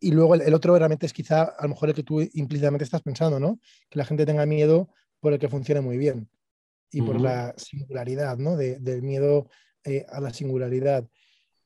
y 0.00 0.10
luego 0.12 0.34
el, 0.34 0.54
otro 0.54 0.76
realmente 0.76 1.06
es 1.06 1.12
quizá 1.12 1.42
a 1.42 1.62
lo 1.62 1.70
mejor 1.70 1.88
el 1.88 1.94
que 1.94 2.02
tú 2.02 2.20
implícitamente 2.20 2.84
estás 2.84 3.02
pensando, 3.02 3.40
¿no? 3.40 3.58
Que 3.88 3.98
la 3.98 4.04
gente 4.04 4.26
tenga 4.26 4.46
miedo 4.46 4.90
por 5.20 5.32
el 5.32 5.38
que 5.38 5.48
funcione 5.48 5.80
muy 5.80 5.96
bien 5.96 6.28
y 6.90 7.02
por 7.02 7.20
la 7.20 7.52
singularidad, 7.56 8.38
¿no? 8.38 8.56
del 8.56 9.02
miedo 9.02 9.48
eh, 9.84 10.06
a 10.08 10.20
la 10.20 10.32
singularidad. 10.32 11.06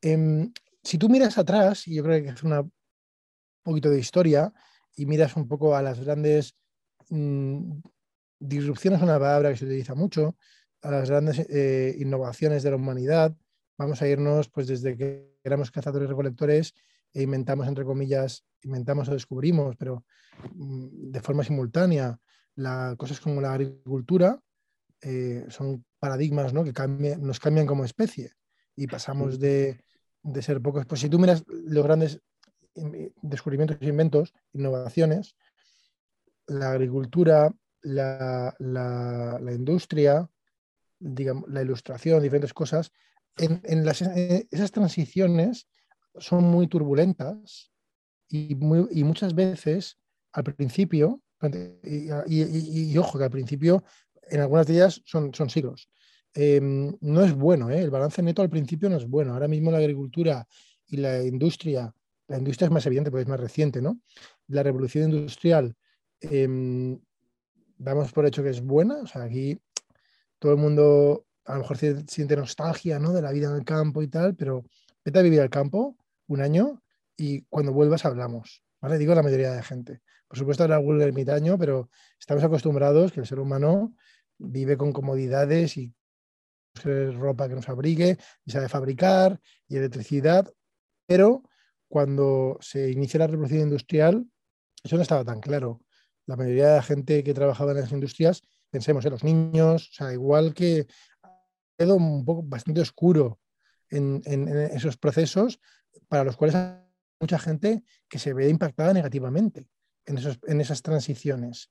Em, 0.00 0.52
si 0.82 0.98
tú 0.98 1.08
miras 1.08 1.36
atrás, 1.38 1.86
y 1.86 1.94
yo 1.94 2.02
creo 2.02 2.22
que 2.22 2.30
es 2.30 2.42
un 2.42 2.72
poquito 3.62 3.90
de 3.90 4.00
historia, 4.00 4.52
y 5.00 5.06
miras 5.06 5.36
un 5.36 5.48
poco 5.48 5.74
a 5.74 5.82
las 5.82 6.00
grandes 6.00 6.54
Mm, 7.10 7.80
disrupción 8.38 8.94
es 8.94 9.02
una 9.02 9.18
palabra 9.18 9.50
que 9.50 9.56
se 9.56 9.64
utiliza 9.64 9.94
mucho, 9.94 10.36
a 10.82 10.90
las 10.90 11.10
grandes 11.10 11.40
eh, 11.50 11.96
innovaciones 11.98 12.62
de 12.62 12.70
la 12.70 12.76
humanidad. 12.76 13.34
Vamos 13.76 14.00
a 14.00 14.08
irnos 14.08 14.48
pues 14.48 14.66
desde 14.68 14.96
que 14.96 15.36
éramos 15.44 15.70
cazadores 15.70 16.08
recolectores 16.08 16.74
e 17.12 17.22
inventamos, 17.22 17.66
entre 17.66 17.84
comillas, 17.84 18.44
inventamos 18.62 19.08
o 19.08 19.12
descubrimos, 19.12 19.76
pero 19.76 20.04
mm, 20.54 21.10
de 21.10 21.20
forma 21.20 21.44
simultánea, 21.44 22.18
la, 22.54 22.94
cosas 22.96 23.20
como 23.20 23.40
la 23.40 23.54
agricultura 23.54 24.40
eh, 25.02 25.44
son 25.48 25.84
paradigmas 25.98 26.52
¿no? 26.52 26.64
que 26.64 26.72
nos 27.18 27.40
cambian 27.40 27.66
como 27.66 27.84
especie 27.84 28.32
y 28.76 28.86
pasamos 28.86 29.38
de, 29.38 29.80
de 30.22 30.42
ser 30.42 30.60
pocos. 30.62 30.86
Pues 30.86 31.00
si 31.00 31.08
tú 31.08 31.18
miras 31.18 31.44
los 31.48 31.84
grandes 31.84 32.20
descubrimientos, 32.74 33.78
inventos, 33.80 34.34
innovaciones, 34.52 35.36
la 36.46 36.72
agricultura, 36.72 37.52
la, 37.82 38.54
industria, 39.52 40.28
digamos, 40.98 41.48
la 41.48 41.62
ilustración, 41.62 42.22
diferentes 42.22 42.52
cosas, 42.52 42.92
en, 43.36 43.62
esas 44.50 44.72
transiciones 44.72 45.68
son 46.18 46.44
muy 46.44 46.66
turbulentas 46.66 47.70
y, 48.28 48.54
muchas 48.56 49.34
veces 49.34 49.98
al 50.32 50.44
principio, 50.44 51.22
y, 51.84 52.98
ojo 52.98 53.18
que 53.18 53.24
al 53.24 53.30
principio 53.30 53.84
en 54.28 54.40
algunas 54.40 54.66
de 54.66 54.74
ellas 54.74 55.02
son, 55.04 55.34
son 55.34 55.50
siglos, 55.50 55.88
em, 56.34 56.96
no 57.00 57.24
es 57.24 57.34
bueno, 57.34 57.70
¿eh? 57.70 57.80
el 57.80 57.90
balance 57.90 58.22
neto 58.22 58.42
al 58.42 58.50
principio 58.50 58.88
no 58.88 58.96
es 58.96 59.06
bueno. 59.06 59.32
Ahora 59.32 59.48
mismo 59.48 59.70
la 59.70 59.78
agricultura 59.78 60.46
y 60.86 60.98
la 60.98 61.22
industria, 61.24 61.92
la 62.30 62.38
industria 62.38 62.66
es 62.66 62.72
más 62.72 62.86
evidente 62.86 63.10
porque 63.10 63.22
es 63.22 63.28
más 63.28 63.40
reciente, 63.40 63.82
¿no? 63.82 64.00
La 64.48 64.62
revolución 64.62 65.10
industrial 65.10 65.76
Em, 66.20 67.00
damos 67.78 68.12
por 68.12 68.26
hecho 68.26 68.42
que 68.42 68.50
es 68.50 68.60
buena. 68.60 68.96
O 69.02 69.06
sea, 69.06 69.22
aquí 69.24 69.60
todo 70.38 70.52
el 70.52 70.58
mundo 70.58 71.26
a 71.44 71.54
lo 71.54 71.60
mejor 71.60 71.78
siente 71.78 72.36
nostalgia 72.36 72.98
¿no? 72.98 73.12
de 73.12 73.22
la 73.22 73.32
vida 73.32 73.48
en 73.48 73.56
el 73.56 73.64
campo 73.64 74.02
y 74.02 74.08
tal, 74.08 74.36
pero 74.36 74.64
vete 75.04 75.18
a 75.18 75.22
vivir 75.22 75.40
al 75.40 75.50
campo 75.50 75.96
un 76.28 76.40
año 76.42 76.82
y 77.16 77.42
cuando 77.42 77.72
vuelvas 77.72 78.04
hablamos. 78.04 78.62
¿vale? 78.80 78.98
Digo 78.98 79.14
la 79.14 79.22
mayoría 79.22 79.52
de 79.52 79.62
gente. 79.62 80.02
Por 80.28 80.38
supuesto, 80.38 80.64
era 80.64 80.76
algún 80.76 81.00
ermitaño, 81.00 81.58
pero 81.58 81.90
estamos 82.18 82.44
acostumbrados 82.44 83.12
que 83.12 83.20
el 83.20 83.26
ser 83.26 83.40
humano 83.40 83.94
vive 84.38 84.76
con 84.76 84.92
comodidades 84.92 85.76
y 85.76 85.92
ropa 86.84 87.48
que 87.48 87.56
nos 87.56 87.68
abrigue, 87.68 88.16
y 88.44 88.52
sabe 88.52 88.68
fabricar, 88.68 89.40
y 89.66 89.76
electricidad, 89.76 90.50
pero 91.04 91.42
cuando 91.90 92.56
se 92.62 92.90
inicia 92.90 93.18
la 93.18 93.26
revolución 93.26 93.60
industrial, 93.60 94.24
eso 94.82 94.96
no 94.96 95.02
estaba 95.02 95.24
tan 95.24 95.40
claro 95.40 95.82
la 96.26 96.36
mayoría 96.36 96.68
de 96.68 96.76
la 96.76 96.82
gente 96.82 97.24
que 97.24 97.34
trabajaba 97.34 97.72
en 97.72 97.80
las 97.80 97.92
industrias 97.92 98.42
pensemos 98.70 99.04
en 99.04 99.10
los 99.10 99.24
niños, 99.24 99.90
o 99.90 99.92
sea, 99.92 100.12
igual 100.12 100.54
que 100.54 100.86
quedó 101.76 101.96
un 101.96 102.24
poco 102.24 102.42
bastante 102.42 102.80
oscuro 102.80 103.40
en, 103.88 104.22
esos 104.72 104.96
procesos 104.96 105.60
para 106.06 106.24
los 106.24 106.36
cuales 106.36 106.54
hay 106.54 106.76
mucha 107.18 107.38
gente 107.38 107.82
que 108.08 108.18
se 108.18 108.32
ve 108.32 108.48
impactada 108.48 108.92
negativamente 108.92 109.66
en, 110.06 110.18
esos, 110.18 110.38
en 110.46 110.60
esas 110.60 110.82
transiciones. 110.82 111.70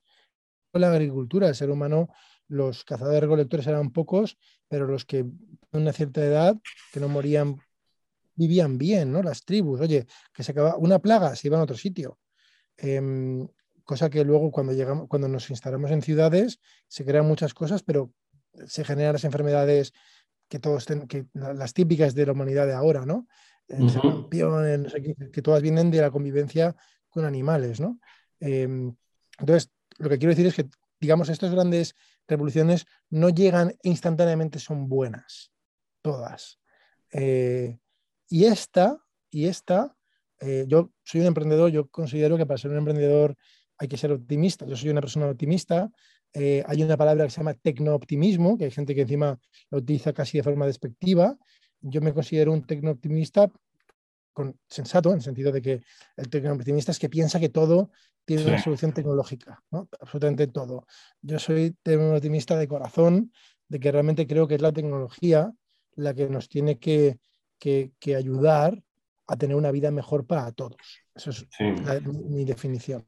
La 0.74 0.92
agricultura, 0.92 1.48
el 1.48 1.56
ser 1.56 1.72
humano, 1.72 2.10
los 2.48 2.84
cazadores 2.84 3.22
recolectores 3.22 3.66
eran 3.68 3.92
pocos, 3.92 4.38
pero 4.68 4.86
los 4.88 5.06
que 5.06 5.24
de 5.24 5.34
una 5.72 5.94
cierta 5.94 6.24
edad, 6.24 6.58
que 6.92 7.00
no 7.00 7.08
morían, 7.08 7.56
vivían 8.40 8.78
bien, 8.78 9.12
¿no? 9.12 9.22
Las 9.22 9.44
tribus, 9.44 9.82
oye, 9.82 10.08
que 10.34 10.44
se 10.44 10.54
acaba 10.54 10.78
una 10.78 11.00
plaga, 11.00 11.36
se 11.36 11.48
iban 11.48 11.60
a 11.60 11.64
otro 11.64 11.78
sitio. 11.78 12.18
Em, 12.78 13.48
cosa 13.84 14.10
que 14.10 14.24
luego 14.24 14.52
cuando 14.52 14.74
llegamos, 14.74 15.08
cuando 15.08 15.28
nos 15.28 15.50
instalamos 15.50 15.92
en 15.92 16.02
ciudades, 16.02 16.60
se 16.88 17.06
crean 17.06 17.28
muchas 17.28 17.54
cosas, 17.54 17.84
pero 17.84 18.14
se 18.66 18.84
generan 18.86 19.14
las 19.14 19.26
enfermedades 19.26 19.94
que 20.48 20.60
todos 20.60 20.86
que 21.08 21.26
las 21.34 21.74
típicas 21.74 22.16
de 22.16 22.26
la 22.26 22.32
humanidad 22.32 22.66
de 22.66 22.74
ahora, 22.74 23.06
¿no? 23.06 23.28
que 23.68 25.42
todas 25.44 25.62
vienen 25.62 25.92
de 25.92 26.02
la 26.02 26.10
convivencia 26.10 26.76
con 27.10 27.26
animales, 27.26 27.80
¿no? 27.80 28.00
Em, 28.40 28.96
entonces, 29.38 29.70
lo 30.00 30.10
que 30.10 30.18
quiero 30.18 30.32
decir 30.32 30.48
es 30.48 30.56
que, 30.56 30.68
digamos, 31.00 31.30
estas 31.30 31.52
grandes 31.52 31.94
revoluciones 32.28 32.86
no 33.10 33.30
llegan 33.30 33.76
instantáneamente, 33.84 34.58
son 34.58 34.90
buenas, 34.90 35.52
todas. 36.02 36.60
Eh, 37.12 37.78
y 38.30 38.46
esta, 38.46 38.98
y 39.30 39.46
esta, 39.46 39.96
eh, 40.40 40.66
yo 40.68 40.92
soy 41.04 41.22
un 41.22 41.28
emprendedor, 41.28 41.72
yo 41.72 41.88
considero 41.88 42.38
que 42.38 42.46
para 42.46 42.58
ser 42.58 42.72
un 42.72 42.78
emprendedor 42.78 43.36
hay 43.78 43.88
que 43.88 43.98
ser 43.98 44.12
optimista. 44.12 44.66
Yo 44.66 44.76
soy 44.76 44.90
una 44.90 45.02
persona 45.02 45.28
optimista. 45.28 45.90
Eh, 46.34 46.64
hay 46.68 46.84
una 46.84 46.98
palabra 46.98 47.26
que 47.26 47.32
se 47.32 47.38
llama 47.38 47.54
tecno-optimismo, 47.54 48.58
que 48.58 48.66
hay 48.66 48.72
gente 48.72 48.94
que 48.94 49.02
encima 49.02 49.40
lo 49.72 49.80
utiliza 49.80 50.14
casi 50.14 50.38
de 50.38 50.44
forma 50.44 50.66
despectiva. 50.66 51.38
Yo 51.82 52.02
me 52.02 52.14
considero 52.14 52.52
un 52.52 52.66
tecno-optimista 52.66 53.52
sensato, 54.68 55.10
en 55.10 55.18
el 55.18 55.22
sentido 55.22 55.52
de 55.52 55.62
que 55.62 55.82
el 56.16 56.30
tecno-optimista 56.30 56.92
es 56.92 57.00
que 57.00 57.10
piensa 57.10 57.40
que 57.40 57.50
todo 57.50 57.92
tiene 58.26 58.46
una 58.46 58.62
solución 58.62 58.94
tecnológica, 58.94 59.62
absolutamente 60.00 60.48
todo. 60.48 60.86
Yo 61.22 61.40
soy 61.40 61.76
tecno-optimista 61.84 62.56
de 62.58 62.68
corazón, 62.68 63.32
de 63.68 63.80
que 63.80 63.92
realmente 63.92 64.28
creo 64.28 64.48
que 64.48 64.56
es 64.56 64.62
la 64.62 64.72
tecnología 64.72 65.52
la 65.96 66.14
que 66.14 66.30
nos 66.30 66.48
tiene 66.48 66.80
que, 66.80 67.20
que, 67.60 68.16
ayudar 68.16 68.82
a 69.28 69.36
tener 69.36 69.56
una 69.56 69.72
vida 69.72 69.92
mejor 69.92 70.26
para 70.26 70.52
todos. 70.52 70.78
Esa 71.14 71.30
es 71.30 71.46
mi, 72.06 72.46
definición. 72.46 73.06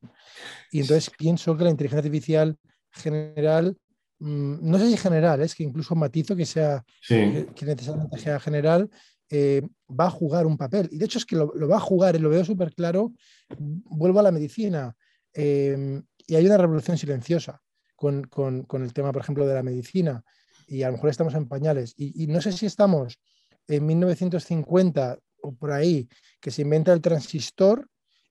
Y 0.72 0.82
entonces 0.82 1.12
pienso 1.18 1.58
que 1.58 1.64
la 1.64 1.72
inteligencia 1.72 2.06
artificial 2.06 2.58
general, 2.92 3.78
mm, 4.20 4.70
no 4.70 4.78
sé 4.78 4.90
si 4.90 4.98
general, 4.98 5.42
es 5.42 5.56
que 5.56 5.64
incluso 5.64 5.96
matizo 5.96 6.36
que 6.36 6.46
sea 6.46 6.84
que, 7.08 7.48
necesariamente 7.62 8.20
sea 8.20 8.40
general, 8.40 8.90
eh, 9.30 9.62
va 9.90 10.08
a 10.08 10.12
jugar 10.12 10.46
un 10.46 10.58
papel. 10.58 10.90
Y 10.92 10.98
de 10.98 11.06
hecho 11.06 11.18
es 11.18 11.26
que 11.26 11.38
lo, 11.38 11.68
va 11.68 11.78
a 11.78 11.80
jugar, 11.80 12.16
y 12.16 12.20
lo 12.20 12.30
veo 12.30 12.46
súper 12.46 12.76
claro. 12.76 13.14
Vuelvo 13.58 14.20
a 14.20 14.24
la 14.24 14.32
medicina. 14.32 14.96
Em, 15.34 16.04
y 16.28 16.36
hay 16.36 16.46
una 16.46 16.58
revolución 16.58 16.98
silenciosa 16.98 17.62
con, 17.96 18.28
el 18.84 18.94
tema, 18.94 19.12
por 19.12 19.22
ejemplo, 19.22 19.48
de 19.48 19.56
la 19.56 19.64
medicina. 19.64 20.24
Y 20.68 20.84
a 20.84 20.88
lo 20.88 20.94
mejor 20.94 21.10
estamos 21.10 21.34
en 21.34 21.48
pañales. 21.48 21.94
Y, 21.98 22.24
y 22.24 22.28
no 22.28 22.42
sé 22.42 22.52
si 22.52 22.66
estamos 22.66 23.20
en 23.76 23.86
1950 23.86 25.18
o 25.44 25.54
por 25.54 25.72
ahí, 25.72 26.08
que 26.40 26.52
se 26.52 26.62
inventa 26.62 26.94
el 26.94 27.02
transistor 27.02 27.88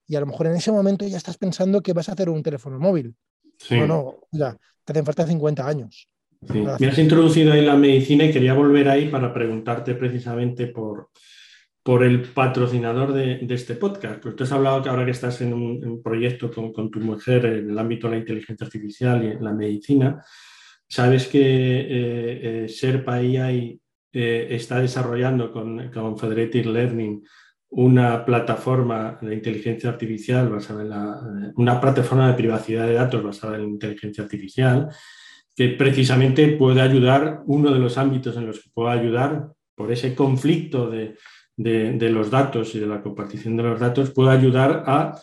y 0.06 0.16
a 0.16 0.20
lo 0.20 0.26
mejor 0.26 0.46
en 0.46 0.56
ese 0.56 0.72
momento 0.72 1.06
ya 1.06 1.16
estás 1.16 1.38
pensando 1.38 1.80
que 1.80 1.92
vas 1.92 2.08
a 2.08 2.12
hacer 2.12 2.28
un 2.28 2.42
teléfono 2.42 2.78
móvil. 2.78 3.14
No, 3.70 3.86
no, 3.86 4.18
ya, 4.32 4.56
te 4.84 4.92
hacen 4.92 5.04
falta 5.04 5.26
50 5.26 5.66
años. 5.66 6.08
Me 6.40 6.86
has 6.86 6.98
introducido 6.98 7.52
ahí 7.52 7.64
la 7.64 7.76
medicina 7.76 8.24
y 8.24 8.32
quería 8.32 8.54
volver 8.54 8.88
ahí 8.88 9.08
para 9.08 9.32
preguntarte 9.32 9.94
precisamente 9.94 10.68
por, 10.68 11.10
por 11.82 12.02
el 12.02 12.22
patrocinador 12.22 13.12
de, 13.12 13.46
este 13.50 13.74
podcast. 13.74 14.22
Tú 14.22 14.42
has 14.42 14.52
hablado 14.52 14.82
que 14.82 14.88
ahora 14.88 15.04
que 15.04 15.10
estás 15.10 15.40
en 15.42 15.52
un, 15.52 16.02
proyecto 16.02 16.50
con, 16.50 16.90
tu 16.90 17.00
mujer 17.00 17.44
en 17.44 17.70
el 17.70 17.78
ámbito 17.78 18.08
de 18.08 18.14
la 18.14 18.20
inteligencia 18.20 18.66
artificial 18.66 19.22
y 19.22 19.28
en 19.28 19.44
la 19.44 19.52
medicina, 19.52 20.24
sabes 20.88 21.28
que 21.28 21.40
eh, 21.40 22.64
eh, 22.64 22.66
Sherpa 22.68 23.14
AI 23.14 23.78
eh, 24.12 24.48
está 24.50 24.80
desarrollando 24.80 25.52
con, 25.52 26.18
Federated 26.18 26.66
Learning 26.66 27.22
una 27.72 28.24
plataforma 28.24 29.18
de 29.20 29.34
inteligencia 29.34 29.90
artificial 29.90 30.48
basada 30.48 30.82
en 30.82 30.90
la, 30.90 31.52
una 31.54 31.80
plataforma 31.80 32.28
de 32.28 32.34
privacidad 32.34 32.86
de 32.86 32.94
datos 32.94 33.22
basada 33.22 33.56
en 33.56 33.68
inteligencia 33.68 34.24
artificial 34.24 34.88
que 35.54 35.68
precisamente 35.68 36.48
puede 36.56 36.80
ayudar, 36.80 37.42
uno 37.46 37.72
de 37.72 37.78
los 37.78 37.98
ámbitos 37.98 38.36
en 38.36 38.46
los 38.46 38.60
que 38.60 38.70
puede 38.72 38.98
ayudar 38.98 39.50
por 39.74 39.92
ese 39.92 40.14
conflicto 40.14 40.90
de, 40.90 41.16
los 41.56 42.30
datos 42.30 42.74
y 42.74 42.80
de 42.80 42.86
la 42.86 43.02
compartición 43.02 43.56
de 43.56 43.64
los 43.64 43.78
datos, 43.78 44.10
puede 44.10 44.30
ayudar 44.30 44.84
a 44.86 45.20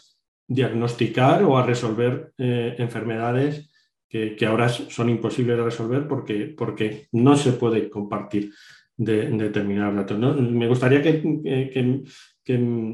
diagnosticar 0.47 1.43
o 1.43 1.57
a 1.57 1.65
resolver 1.65 2.33
eh, 2.37 2.75
enfermedades 2.77 3.69
que, 4.09 4.37
ahora 4.45 4.69
son 4.69 5.09
imposibles 5.09 5.57
de 5.57 5.63
resolver 5.63 6.07
porque, 6.07 6.53
porque 6.57 7.07
no 7.11 7.35
se 7.35 7.53
puede 7.53 7.89
compartir 7.89 8.51
de, 8.95 9.29
determinados 9.29 9.95
datos. 9.95 10.41
Me 10.41 10.67
gustaría 10.67 11.01
que, 11.01 11.21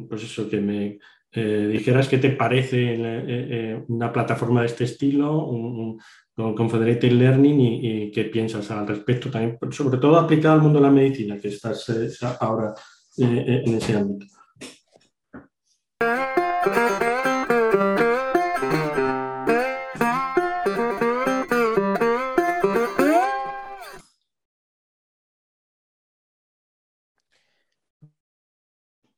pues 0.09 0.23
eso, 0.23 0.49
que 0.49 0.59
me 0.59 0.99
eh, 1.31 1.69
dijeras 1.71 2.07
qué 2.07 2.17
te 2.17 2.29
parece 2.31 2.95
eh, 2.97 3.83
una 3.87 4.11
plataforma 4.11 4.61
de 4.61 4.67
este 4.67 4.83
estilo, 4.83 5.97
con 6.35 6.55
Confederated 6.55 7.11
Learning 7.11 7.59
y, 7.59 8.11
qué 8.11 8.25
piensas 8.25 8.69
al 8.71 8.87
respecto 8.87 9.29
también, 9.29 9.57
sobre 9.71 9.97
todo 9.97 10.17
aplicado 10.17 10.55
al 10.55 10.61
mundo 10.61 10.79
de 10.79 10.85
la 10.85 10.91
medicina, 10.91 11.37
que 11.39 11.49
estás 11.49 11.87
eh, 11.89 12.09
ahora 12.39 12.73
eh, 13.17 13.63
en 13.65 13.75
ese 13.75 13.95
ámbito. 13.95 14.25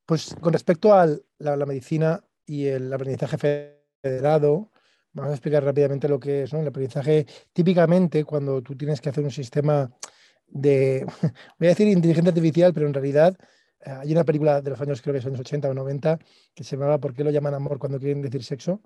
Pues 0.05 0.35
con 0.39 0.53
respecto 0.53 0.93
a 0.93 1.07
la, 1.39 1.65
medicina 1.65 2.23
y 2.45 2.65
el 2.65 2.93
aprendizaje 2.93 3.37
federado, 4.01 4.71
Vamos 5.15 5.31
a 5.31 5.35
explicar 5.35 5.63
rápidamente 5.63 6.09
lo 6.09 6.19
que 6.19 6.43
es 6.43 6.51
el 6.51 6.67
aprendizaje. 6.67 7.25
Típicamente, 7.53 8.25
cuando 8.25 8.61
tú 8.61 8.75
tienes 8.75 8.99
que 8.99 9.07
hacer 9.07 9.23
un 9.23 9.31
sistema 9.31 9.89
de, 10.45 11.05
voy 11.57 11.67
a 11.67 11.69
decir 11.69 11.87
inteligencia 11.87 12.31
artificial, 12.31 12.73
pero 12.73 12.85
en 12.85 12.93
realidad 12.93 13.37
eh, 13.85 13.91
hay 13.91 14.11
una 14.11 14.25
película 14.25 14.61
de 14.61 14.71
los 14.71 14.81
años, 14.81 15.01
creo 15.01 15.15
que 15.15 15.21
son 15.21 15.31
años 15.31 15.39
80 15.39 15.69
o 15.69 15.73
90, 15.73 16.19
que 16.53 16.63
se 16.65 16.75
llamaba 16.75 16.99
¿Por 16.99 17.13
qué 17.13 17.23
lo 17.23 17.31
llaman 17.31 17.53
amor 17.53 17.79
cuando 17.79 17.97
quieren 17.97 18.21
decir 18.21 18.43
sexo? 18.43 18.81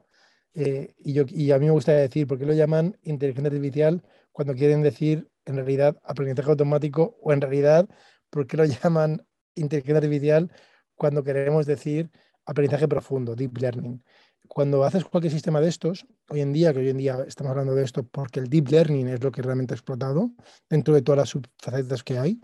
Eh, 0.54 0.94
y, 1.00 1.14
yo, 1.14 1.24
y 1.28 1.52
a 1.52 1.58
mí 1.58 1.66
me 1.66 1.72
gusta 1.72 1.94
decir 1.94 2.28
¿por 2.28 2.38
qué 2.38 2.46
lo 2.46 2.54
llaman 2.54 2.98
inteligencia 3.04 3.50
artificial 3.50 4.04
cuando 4.32 4.54
quieren 4.56 4.84
decir 4.84 5.30
en 5.46 5.56
realidad 5.56 5.98
aprendizaje 6.04 6.50
automático 6.50 7.18
o 7.22 7.34
en 7.34 7.42
realidad 7.42 7.88
¿por 8.30 8.48
qué 8.48 8.58
lo 8.58 8.66
llaman 8.84 9.26
inteligencia 9.56 9.98
artificial 9.98 10.52
cuando 11.00 11.24
queremos 11.24 11.66
decir 11.66 12.12
aprendizaje 12.46 12.88
profundo, 12.88 13.36
deep 13.36 13.58
learning? 13.58 14.04
cuando 14.50 14.84
haces 14.84 15.06
cualquier 15.06 15.32
sistema 15.32 15.62
de 15.62 15.70
estos, 15.70 16.08
hoy 16.28 16.42
en 16.42 16.52
día, 16.52 16.74
que 16.74 16.80
hoy 16.80 16.90
en 16.90 16.98
día 16.98 17.24
estamos 17.28 17.52
hablando 17.52 17.76
de 17.76 17.84
esto 17.84 18.04
porque 18.04 18.40
el 18.40 18.50
deep 18.50 18.70
learning 18.70 19.08
es 19.08 19.24
lo 19.24 19.32
que 19.32 19.44
realmente 19.44 19.74
ha 19.74 19.78
explotado 19.78 20.32
dentro 20.68 20.96
de 20.96 21.04
todas 21.04 21.20
las 21.20 21.30
subfacetas 21.30 22.04
que 22.04 22.18
hay, 22.18 22.42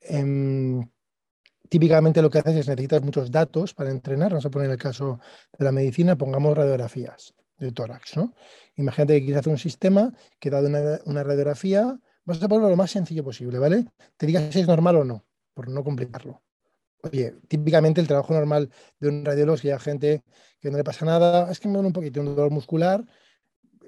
em, 0.00 0.88
típicamente 1.68 2.22
lo 2.22 2.30
que 2.30 2.38
haces 2.38 2.56
es 2.56 2.68
necesitas 2.68 3.02
muchos 3.02 3.30
datos 3.30 3.74
para 3.74 3.90
entrenar. 3.90 4.30
Vamos 4.30 4.46
a 4.46 4.50
poner 4.50 4.70
el 4.70 4.78
caso 4.78 5.20
de 5.58 5.64
la 5.64 5.72
medicina, 5.72 6.16
pongamos 6.16 6.56
radiografías 6.56 7.34
de 7.58 7.70
tórax. 7.70 8.16
¿no? 8.16 8.34
Imagínate 8.76 9.14
que 9.14 9.26
quieres 9.26 9.40
hacer 9.40 9.52
un 9.52 9.58
sistema 9.58 10.12
que 10.40 10.50
dado 10.50 10.68
una, 11.04 11.22
radiografía, 11.22 11.98
vas 12.24 12.42
a 12.42 12.48
ponerlo 12.48 12.70
lo 12.70 12.76
más 12.76 12.90
sencillo 12.90 13.24
posible, 13.24 13.58
¿vale? 13.58 13.86
Te 14.16 14.26
digas 14.26 14.52
si 14.52 14.60
es 14.60 14.66
normal 14.66 14.96
o 14.96 15.04
no, 15.04 15.26
por 15.54 15.68
no 15.68 15.84
complicarlo. 15.84 16.42
Oye, 17.12 17.34
típicamente 17.48 18.00
el 18.00 18.06
trabajo 18.06 18.32
normal 18.34 18.70
de 18.98 19.08
un 19.08 19.24
radiólogo 19.24 19.56
es 19.56 19.62
que 19.62 19.72
hay 19.72 19.78
gente 19.78 20.22
que 20.60 20.70
no 20.70 20.76
le 20.76 20.84
pasa 20.84 21.04
nada, 21.04 21.50
es 21.50 21.60
que 21.60 21.68
me 21.68 21.74
duele 21.74 21.88
un 21.88 21.92
poquito, 21.92 22.20
un 22.20 22.26
dolor 22.26 22.50
muscular, 22.50 23.04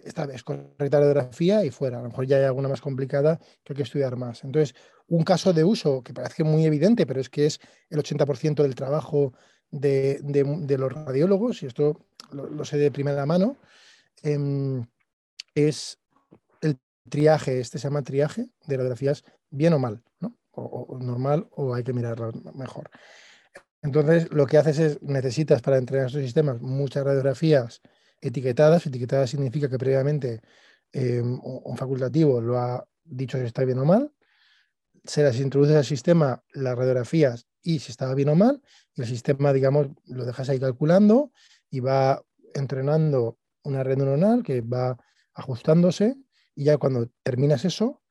esta 0.04 0.26
vez 0.26 0.42
correcta 0.42 1.00
radiografía 1.00 1.64
y 1.64 1.70
fuera. 1.70 1.98
A 1.98 2.02
lo 2.02 2.08
mejor 2.08 2.26
ya 2.26 2.36
hay 2.36 2.44
alguna 2.44 2.68
más 2.68 2.80
complicada 2.80 3.38
que 3.64 3.72
hay 3.72 3.76
que 3.76 3.82
estudiar 3.82 4.16
más. 4.16 4.44
Entonces, 4.44 4.74
un 5.08 5.24
caso 5.24 5.52
de 5.52 5.64
uso 5.64 6.02
que 6.02 6.14
parece 6.14 6.44
muy 6.44 6.64
evidente, 6.64 7.06
pero 7.06 7.20
es 7.20 7.28
que 7.28 7.46
es 7.46 7.60
el 7.90 7.98
80% 7.98 8.62
del 8.62 8.74
trabajo 8.74 9.32
de, 9.70 10.20
los 10.78 10.92
radiólogos, 10.92 11.62
y 11.62 11.66
esto 11.66 12.06
lo, 12.32 12.64
sé 12.64 12.78
de 12.78 12.90
primera 12.90 13.26
mano, 13.26 13.56
em, 14.22 14.86
es 15.54 15.98
el 16.60 16.78
triaje, 17.08 17.60
este 17.60 17.78
se 17.78 17.88
llama 17.88 18.02
triaje 18.02 18.48
de 18.66 18.76
radiografías 18.76 19.24
bien 19.50 19.72
o 19.72 19.78
mal, 19.78 20.02
o, 20.58 20.98
normal 20.98 21.48
o 21.52 21.74
hay 21.74 21.82
que 21.84 21.92
mirarlo 21.92 22.32
mejor. 22.54 22.90
Entonces, 23.82 24.30
lo 24.32 24.46
que 24.46 24.58
haces 24.58 24.78
es, 24.78 25.02
necesitas 25.02 25.62
para 25.62 25.78
entrenar 25.78 26.06
estos 26.06 26.22
sistemas 26.22 26.60
muchas 26.60 27.04
radiografías 27.04 27.80
etiquetadas. 28.20 28.86
Etiquetadas 28.86 29.30
significa 29.30 29.68
que 29.68 29.78
previamente 29.78 30.40
em, 30.92 31.38
un 31.42 31.76
facultativo 31.76 32.40
lo 32.40 32.58
ha 32.58 32.86
dicho 33.04 33.38
si 33.38 33.44
está 33.44 33.64
bien 33.64 33.78
o 33.78 33.84
mal, 33.84 34.12
se 35.04 35.22
las 35.22 35.38
introduce 35.40 35.76
al 35.76 35.84
sistema 35.84 36.42
las 36.52 36.76
radiografías 36.76 37.46
y 37.62 37.78
si 37.78 37.90
estaba 37.90 38.14
bien 38.14 38.28
o 38.28 38.34
mal, 38.34 38.62
el 38.96 39.06
sistema, 39.06 39.52
digamos, 39.52 39.88
lo 40.06 40.24
dejas 40.24 40.48
ahí 40.48 40.58
calculando 40.58 41.32
y 41.70 41.80
va 41.80 42.22
entrenando 42.54 43.38
una 43.62 43.82
red 43.82 43.96
neuronal 43.96 44.42
que 44.42 44.60
va 44.60 44.98
ajustándose 45.34 46.16
y 46.54 46.64
ya 46.64 46.78
cuando 46.78 47.08
terminas 47.22 47.64
eso, 47.64 48.02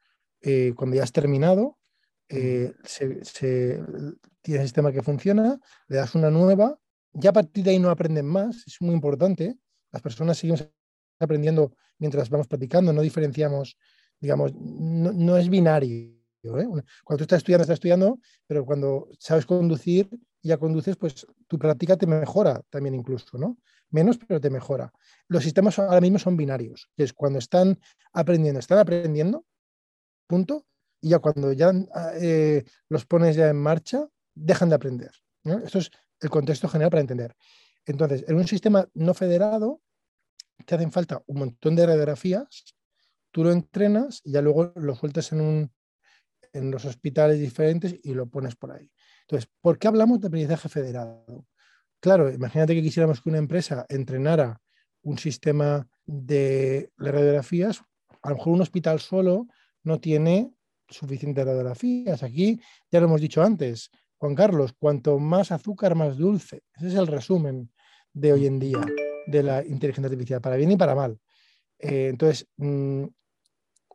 eh, 0.41 0.74
cuando 0.76 0.95
ya 0.95 1.04
has 1.04 1.12
terminado, 1.12 1.78
eh, 2.30 2.74
se, 2.84 3.82
tiene 4.42 4.62
el 4.62 4.68
sistema 4.68 4.92
que 4.92 5.02
funciona, 5.02 5.60
le 5.88 5.98
das 5.98 6.16
una 6.16 6.30
nueva, 6.30 6.78
ya 7.14 7.30
a 7.30 7.34
partir 7.34 7.64
de 7.64 7.72
ahí 7.72 7.80
no 7.80 7.90
aprenden 7.90 8.26
más, 8.26 8.64
es 8.68 8.82
muy 8.82 8.94
importante, 8.94 9.58
las 9.92 10.02
personas 10.02 10.38
seguimos 10.38 10.68
aprendiendo 11.20 11.74
mientras 12.00 12.30
vamos 12.30 12.48
practicando, 12.48 12.94
no 12.94 13.02
diferenciamos, 13.02 13.78
digamos, 14.20 14.54
no, 14.54 15.38
es 15.38 15.50
binario. 15.50 16.16
¿eh? 16.44 16.68
Cuando 17.04 17.18
tú 17.18 17.24
estás 17.24 17.38
estudiando, 17.38 17.64
estás 17.64 17.76
estudiando, 17.76 18.20
pero 18.46 18.66
cuando 18.66 19.10
sabes 19.20 19.46
conducir 19.46 20.10
y 20.42 20.50
ya 20.50 20.58
conduces, 20.58 20.96
pues 20.96 21.26
tu 21.48 21.58
práctica 21.58 21.98
te 21.98 22.06
mejora 22.06 22.62
también 22.70 22.94
incluso, 22.96 23.38
¿no? 23.38 23.58
Menos, 23.90 24.18
pero 24.18 24.40
te 24.40 24.50
mejora. 24.50 24.92
Los 25.28 25.44
sistemas 25.44 25.80
ahora 25.80 26.02
mismo 26.02 26.20
son 26.20 26.38
binarios, 26.38 26.90
es 26.98 27.14
cuando 27.14 27.40
están 27.40 27.80
aprendiendo, 28.14 28.60
están 28.60 28.80
aprendiendo, 28.80 29.46
punto, 30.28 30.66
y 31.02 31.10
ya 31.10 31.20
cuando 31.20 31.52
ya 31.54 31.72
eh, 32.20 32.64
los 32.89 33.06
pones 33.06 33.36
ya 33.36 33.50
en 33.50 33.58
marcha, 33.58 34.08
dejan 34.34 34.70
de 34.70 34.76
aprender. 34.76 35.12
Esto 35.43 35.80
es 35.80 35.91
el 36.20 36.30
contexto 36.30 36.68
general 36.68 36.89
para 36.89 37.02
entender. 37.02 37.36
Entonces, 37.86 38.26
en 38.28 38.36
un 38.36 38.48
sistema 38.48 38.88
no 38.93 39.14
federado, 39.14 39.82
te 40.66 40.76
hacen 40.76 40.91
falta 40.91 41.24
un 41.28 41.39
montón 41.39 41.76
de 41.76 41.86
radiografías, 41.86 42.76
tú 43.32 43.43
lo 43.43 43.52
entrenas 43.52 44.22
y 44.24 44.32
ya 44.32 44.41
luego 44.41 44.74
lo 44.76 44.95
sueltas 44.95 45.32
en, 45.32 45.41
un, 45.41 45.72
en 46.54 46.72
los 46.72 46.86
hospitales 46.86 47.39
diferentes 47.39 47.95
y 48.04 48.14
lo 48.14 48.28
pones 48.28 48.56
por 48.56 48.72
ahí. 48.72 48.91
Entonces, 49.22 49.50
¿por 49.62 49.78
qué 49.78 49.88
hablamos 49.88 50.20
de 50.20 50.28
aprendizaje 50.28 50.70
federado? 50.70 51.45
Claro, 52.00 52.32
imagínate 52.32 52.76
que 52.76 52.82
quisiéramos 52.82 53.22
que 53.22 53.30
una 53.30 53.38
empresa 53.38 53.86
entrenara 53.89 54.62
un 55.02 55.18
sistema 55.18 55.88
de 56.06 56.91
radiografías, 56.98 57.82
a 58.22 58.30
lo 58.30 58.38
mejor 58.38 58.54
un 58.54 58.62
hospital 58.62 59.00
solo 59.00 59.48
no 59.84 60.00
tiene 60.00 60.54
suficientes 60.90 61.46
radiografías. 61.46 62.24
Aquí 62.24 62.60
ya 62.92 63.00
lo 63.00 63.08
hemos 63.08 63.22
dicho 63.22 63.42
antes, 63.42 63.90
Juan 64.18 64.36
Carlos, 64.36 64.74
cuanto 64.78 65.20
más 65.20 65.52
azúcar, 65.52 65.96
más 65.96 66.18
dulce. 66.18 66.64
Ese 66.76 66.88
es 66.88 66.96
el 66.96 67.08
resumen 67.08 67.72
de 68.14 68.34
hoy 68.34 68.48
en 68.48 68.60
día 68.60 68.82
de 69.28 69.44
la 69.44 69.66
inteligencia 69.66 70.08
artificial, 70.08 70.42
para 70.42 70.56
bien 70.56 70.72
y 70.72 70.78
para 70.78 70.96
mal. 70.96 71.20
Eh, 71.80 72.08
entonces, 72.10 72.48
mm, 72.58 73.04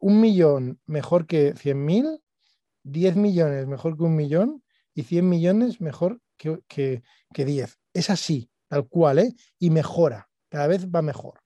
un 0.01 0.21
millón 0.21 0.81
mejor 0.87 1.27
que 1.27 1.55
100.000, 1.55 2.21
10 2.85 3.17
millones 3.17 3.67
mejor 3.67 3.97
que 3.97 4.03
un 4.03 4.17
millón 4.17 4.63
y 4.95 5.03
100 5.03 5.29
millones 5.29 5.81
mejor 5.81 6.21
que, 6.37 6.61
que, 6.69 7.03
que 7.33 7.45
10. 7.45 7.79
Es 7.95 8.11
así, 8.11 8.51
tal 8.69 8.89
cual, 8.89 9.19
¿eh? 9.21 9.35
y 9.59 9.71
mejora, 9.71 10.29
cada 10.49 10.67
vez 10.67 10.89
va 10.89 11.03
mejor. 11.03 11.41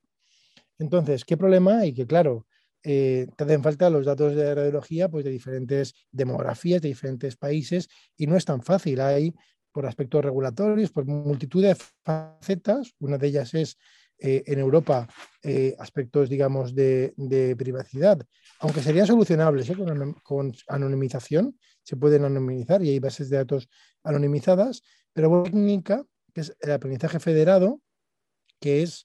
Entonces, 0.78 1.24
¿qué 1.24 1.36
problema 1.36 1.78
hay? 1.78 1.94
Que 1.94 2.07
claro, 2.07 2.47
eh, 2.89 3.26
te 3.37 3.43
hacen 3.43 3.64
falta 3.64 3.91
los 3.91 4.07
datos 4.07 4.37
de 4.37 4.55
radiología 4.55 5.09
pues, 5.09 5.24
de 5.24 5.32
diferentes 5.32 5.93
demografías, 6.12 6.80
de 6.80 6.87
diferentes 6.87 7.34
países, 7.34 7.89
y 8.16 8.28
no 8.28 8.37
es 8.37 8.45
tan 8.45 8.62
fácil. 8.62 9.01
Hay 9.01 9.34
por 9.72 9.87
aspectos 9.87 10.24
regulatorios, 10.24 10.93
por 10.93 11.05
multitud 11.05 11.64
de 11.64 11.76
facetas. 12.05 12.95
Una 13.01 13.18
de 13.18 13.26
ellas 13.26 13.55
es 13.55 13.76
eh, 14.20 14.45
en 14.47 14.61
Europa 14.61 15.09
eh, 15.43 15.74
aspectos, 15.80 16.28
digamos, 16.28 16.76
de, 16.76 17.12
privacidad, 17.59 18.24
aunque 18.61 18.80
serían 18.80 19.09
solucionables 19.09 19.68
con, 19.76 20.12
con, 20.22 20.55
anonimización, 20.68 21.59
se 21.82 21.97
pueden 21.97 22.24
anonimizar 22.24 22.84
y 22.84 22.91
hay 22.91 23.01
bases 23.01 23.30
de 23.30 23.39
datos 23.39 23.68
anonimizadas, 24.05 24.84
pero 25.12 25.43
técnica, 25.43 26.05
que 26.32 26.43
es 26.43 26.57
el 26.61 26.70
aprendizaje 26.70 27.18
federado, 27.18 27.80
que 28.61 28.84
es, 28.84 29.05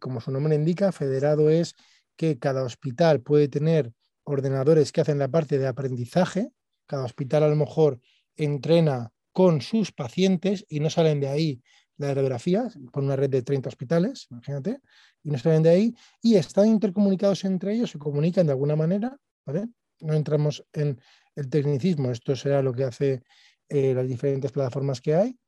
como 0.00 0.20
su 0.20 0.30
nombre 0.30 0.54
indica, 0.54 0.92
federado 0.92 1.50
es 1.50 1.74
que 2.16 2.38
cada 2.38 2.64
hospital 2.64 3.20
puede 3.20 3.48
tener 3.48 3.92
ordenadores 4.24 4.92
que 4.92 5.00
hacen 5.00 5.18
la 5.18 5.28
parte 5.28 5.58
de 5.58 5.66
aprendizaje. 5.66 6.50
Cada 6.86 7.04
hospital 7.04 7.44
a 7.44 7.48
lo 7.48 7.56
mejor 7.56 8.00
entrena 8.36 9.12
con 9.32 9.60
sus 9.60 9.92
pacientes 9.92 10.64
y 10.68 10.80
no 10.80 10.90
salen 10.90 11.20
de 11.20 11.28
ahí 11.28 11.62
las 11.98 12.14
radiografías, 12.14 12.78
con 12.90 13.04
una 13.04 13.16
red 13.16 13.30
de 13.30 13.42
30 13.42 13.68
hospitales, 13.68 14.26
imagínate, 14.30 14.80
y 15.22 15.30
no 15.30 15.38
salen 15.38 15.62
de 15.62 15.70
ahí, 15.70 15.94
y 16.20 16.36
están 16.36 16.68
intercomunicados 16.68 17.44
entre 17.44 17.74
ellos, 17.74 17.90
se 17.90 17.98
comunican 17.98 18.46
de 18.46 18.52
alguna 18.52 18.76
manera, 18.76 19.16
¿vale? 19.46 19.68
No 20.00 20.14
entramos 20.14 20.64
en 20.72 21.00
el 21.34 21.48
tecnicismo, 21.48 22.10
esto 22.10 22.36
será 22.36 22.62
lo 22.62 22.72
que 22.72 22.84
hace 22.84 23.22
eh, 23.68 23.94
las 23.94 24.06
diferentes 24.06 24.52
plataformas 24.52 25.00
que 25.00 25.14
hay, 25.14 25.38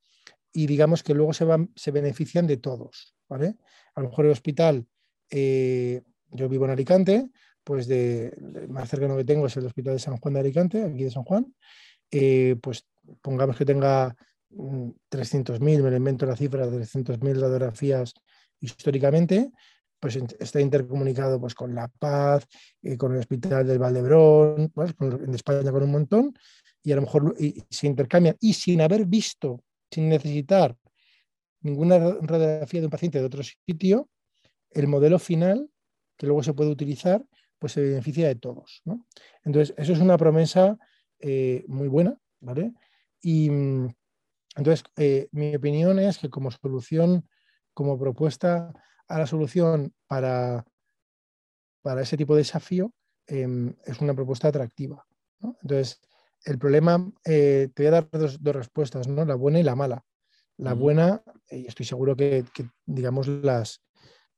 y 0.53 0.67
digamos 0.67 1.03
que 1.03 1.15
luego 1.15 1.35
se, 1.35 1.45
van, 1.45 1.71
se 1.77 1.91
benefician 1.91 2.47
de 2.47 2.57
todos, 2.57 3.15
¿vale? 3.29 3.57
A 3.95 4.01
lo 4.01 4.09
mejor 4.09 4.25
el 4.25 4.33
hospital 4.33 4.87
eh, 5.31 6.03
yo 6.31 6.49
vivo 6.49 6.65
en 6.65 6.73
Alicante, 6.73 7.31
pues 7.65 7.87
de, 7.87 8.35
más 8.69 8.89
cercano 8.89 9.17
que 9.17 9.25
tengo 9.25 9.47
es 9.47 9.57
el 9.57 9.67
Hospital 9.67 9.95
de 9.95 9.99
San 9.99 10.17
Juan 10.17 10.35
de 10.35 10.41
Alicante, 10.41 10.83
aquí 10.83 11.05
de 11.05 11.11
San 11.11 11.25
Juan, 11.25 11.55
eh, 12.11 12.57
pues 12.63 12.87
pongamos 13.21 13.57
que 13.57 13.65
tenga 13.65 14.17
300.000, 14.51 15.61
mm, 15.61 15.83
me 15.83 15.97
invento 15.97 16.27
la 16.27 16.37
cifra, 16.37 16.67
300.000 16.67 17.41
radiografías 17.41 18.15
históricamente, 18.61 19.51
pues 20.01 20.17
está 20.17 20.61
intercomunicado 20.61 21.41
pues, 21.41 21.55
con 21.55 21.75
La 21.75 21.89
Paz, 21.89 22.47
eh, 22.83 22.97
con 22.97 23.13
el 23.13 23.19
Hospital 23.19 23.67
del 23.67 23.79
Valdebrón, 23.79 24.71
pues, 24.75 24.95
en 25.01 25.35
España 25.35 25.71
con 25.71 25.83
un 25.83 25.91
montón, 25.91 26.35
y 26.83 26.93
a 26.93 26.97
lo 26.97 27.03
mejor 27.03 27.35
se 27.69 27.87
intercambian, 27.87 28.37
y 28.41 28.55
sin 28.55 28.81
haber 28.81 29.05
visto, 29.05 29.63
sin 29.91 30.09
necesitar 30.09 30.77
ninguna 31.61 31.99
radiografía 31.99 32.81
de 32.81 32.87
un 32.87 32.91
paciente 32.91 33.19
de 33.19 33.27
otro 33.27 33.43
sitio, 33.43 34.09
el 34.71 34.87
modelo 34.87 35.19
final 35.19 35.69
que 36.19 36.27
luego 36.27 36.43
se 36.43 36.53
puede 36.53 36.71
utilizar, 36.71 37.25
pues 37.59 37.73
se 37.73 37.81
beneficia 37.81 38.27
de 38.29 38.35
todos. 38.35 38.83
Entonces, 39.45 39.75
eso 39.79 39.93
es 39.93 40.01
una 40.01 40.19
promesa 40.19 40.77
eh, 41.21 41.65
muy 41.69 41.89
buena, 41.89 42.19
¿vale? 42.41 42.75
Y 43.23 43.51
mm, 43.51 43.89
entonces, 44.57 44.85
eh, 44.97 45.29
mi 45.33 45.55
opinión 45.55 45.99
es 45.99 46.19
que 46.19 46.29
como 46.29 46.51
solución, 46.51 47.29
como 47.73 47.99
propuesta 47.99 48.73
a 49.07 49.19
la 49.19 49.27
solución 49.27 49.95
para, 50.07 50.67
para 51.83 52.03
ese 52.03 52.17
tipo 52.17 52.35
de 52.35 52.41
desafío, 52.41 52.93
em, 53.27 53.75
es 53.85 54.01
una 54.01 54.15
propuesta 54.15 54.49
atractiva. 54.49 55.07
Entonces, 55.63 56.01
el 56.45 56.59
problema, 56.59 57.11
eh, 57.25 57.69
te 57.75 57.85
voy 57.85 57.89
a 57.89 57.91
dar 57.91 58.09
dos, 58.11 58.43
respuestas, 58.43 59.07
¿no? 59.07 59.25
La 59.25 59.35
buena 59.35 59.61
y 59.61 59.63
la 59.63 59.77
mala. 59.77 60.05
La 60.57 60.75
buena, 60.75 61.23
y 61.49 61.67
estoy 61.67 61.87
seguro 61.87 62.17
que 62.17 62.45
digamos, 62.85 63.29
las, 63.29 63.81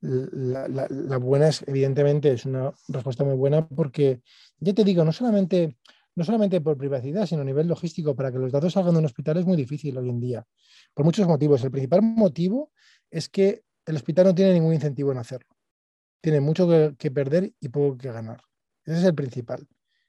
la, 0.00 1.18
buena 1.18 1.48
es, 1.48 1.62
evidentemente, 1.66 2.32
es 2.32 2.46
una 2.46 2.72
respuesta 2.88 3.24
muy 3.24 3.34
buena 3.34 3.68
porque, 3.68 4.22
ya 4.58 4.72
te 4.72 4.84
digo, 4.84 5.04
no 5.04 5.12
solamente, 5.12 5.76
no 6.14 6.24
solamente 6.24 6.60
por 6.60 6.76
privacidad, 6.78 7.26
sino 7.26 7.42
a 7.42 7.44
nivel 7.44 7.68
logístico, 7.68 8.16
para 8.16 8.32
que 8.32 8.38
los 8.38 8.52
datos 8.52 8.72
salgan 8.72 8.94
de 8.94 9.00
un 9.00 9.04
hospital 9.04 9.36
es 9.38 9.44
muy 9.44 9.56
difícil 9.56 9.96
hoy 9.98 10.08
en 10.08 10.20
día, 10.20 10.46
por 10.94 11.04
muchos 11.04 11.26
motivos. 11.26 11.62
El 11.64 11.70
principal 11.70 12.02
motivo 12.02 12.72
es 13.10 13.28
que 13.28 13.62
el 13.86 13.96
hospital 13.96 14.26
no 14.26 14.34
tiene 14.34 14.54
ningún 14.54 14.74
incentivo 14.74 15.12
en 15.12 15.18
hacerlo. 15.18 15.54
Tiene 16.20 16.40
mucho 16.40 16.68
que, 16.96 17.10
perder 17.10 17.52
y 17.60 17.68
poco 17.68 17.96
que 17.96 18.12
ganar. 18.12 18.42
Ese 18.84 18.98
es 18.98 19.04
el 19.04 19.14
principal, 19.14 19.66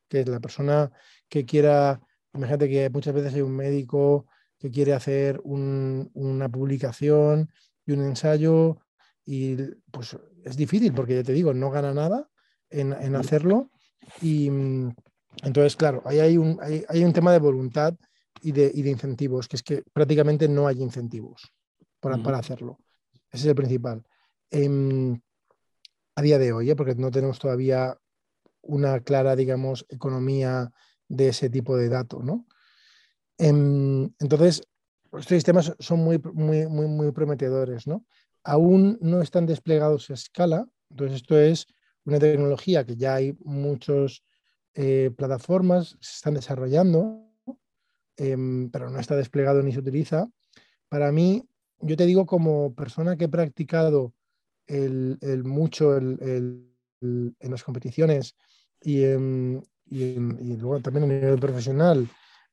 que 0.07 0.21
es 0.21 0.27
la 0.27 0.39
persona 0.39 0.91
que 1.29 1.45
quiera, 1.45 2.01
imagínate 2.33 2.69
que 2.69 2.89
muchas 2.89 3.13
veces 3.13 3.33
hay 3.33 3.41
un 3.41 3.55
médico 3.55 4.27
que 4.57 4.71
quiere 4.71 4.93
hacer 4.93 5.41
una 5.43 6.49
publicación 6.49 7.51
y 7.85 7.93
un 7.93 8.03
ensayo 8.03 8.79
y 9.26 9.55
pues 9.91 10.17
es 10.43 10.55
difícil 10.55 10.93
porque 10.93 11.15
ya 11.15 11.24
te 11.24 11.34
digo, 11.34 11.53
no 11.53 11.69
gana 11.69 11.93
nada 11.93 12.30
en, 12.69 13.15
hacerlo. 13.15 13.69
Y 14.22 14.49
mm, 14.49 14.93
entonces, 15.43 15.76
claro, 15.76 16.01
ahí 16.05 16.19
hay 16.19 16.38
un, 16.38 16.59
hay, 16.61 17.03
un 17.03 17.13
tema 17.13 17.32
de 17.32 17.39
voluntad 17.39 17.93
y 18.41 18.51
de, 18.51 18.72
y 18.74 18.82
de, 18.82 18.89
incentivos, 18.89 19.47
que 19.47 19.57
es 19.57 19.63
que 19.63 19.84
prácticamente 19.93 20.47
no 20.47 20.67
hay 20.67 20.82
incentivos 20.82 21.51
para, 21.99 22.17
para 22.17 22.39
hacerlo. 22.39 22.80
Ese 23.32 23.43
es 23.43 23.45
el 23.45 23.55
principal. 23.55 24.03
Em, 24.49 25.19
a 26.15 26.22
día 26.22 26.38
de 26.38 26.51
hoy, 26.51 26.69
¿eh? 26.69 26.76
porque 26.76 26.95
no 26.95 27.11
tenemos 27.11 27.39
todavía 27.39 27.97
una 28.61 28.99
clara, 28.99 29.36
digamos, 29.36 29.86
economía 29.89 30.72
de 31.07 31.30
ese 31.30 31.49
tipo 31.49 31.78
de 31.78 31.89
datos, 31.89 32.24
¿no? 32.24 32.45
Em, 33.38 34.03
entonces, 34.19 34.61
estos 35.05 35.28
sistemas 35.28 35.74
son 35.80 35.99
muy, 35.99 36.19
muy, 36.34 36.67
muy, 36.67 36.88
muy 36.88 37.11
prometedores, 37.11 37.88
¿no? 37.88 38.05
Aún 38.43 38.97
no 39.01 39.21
están 39.21 39.45
desplegados 39.45 40.09
a 40.09 40.13
escala. 40.13 40.67
Entonces, 40.89 41.17
esto 41.17 41.39
es 41.39 41.67
una 42.05 42.19
tecnología 42.19 42.85
que 42.85 42.95
ya 42.95 43.15
hay 43.15 43.37
muchas 43.43 44.23
eh, 44.73 45.11
plataformas, 45.15 45.97
se 45.99 46.15
están 46.15 46.33
desarrollando, 46.33 47.27
em, 48.17 48.69
pero 48.71 48.89
no 48.89 48.99
está 48.99 49.15
desplegado 49.15 49.61
ni 49.61 49.71
se 49.71 49.79
utiliza. 49.79 50.29
Para 50.89 51.11
mí, 51.11 51.43
yo 51.79 51.97
te 51.97 52.05
digo 52.05 52.25
como 52.25 52.73
persona 52.75 53.17
que 53.17 53.25
he 53.25 53.29
practicado 53.29 54.13
el, 54.67 55.17
mucho 55.43 55.97
en 55.97 56.75
las 57.41 57.63
competiciones 57.63 58.35
y, 58.81 59.03
y, 59.03 60.15
luego 60.57 60.79
también 60.79 61.03
a 61.03 61.07
nivel 61.07 61.39
profesional, 61.39 62.07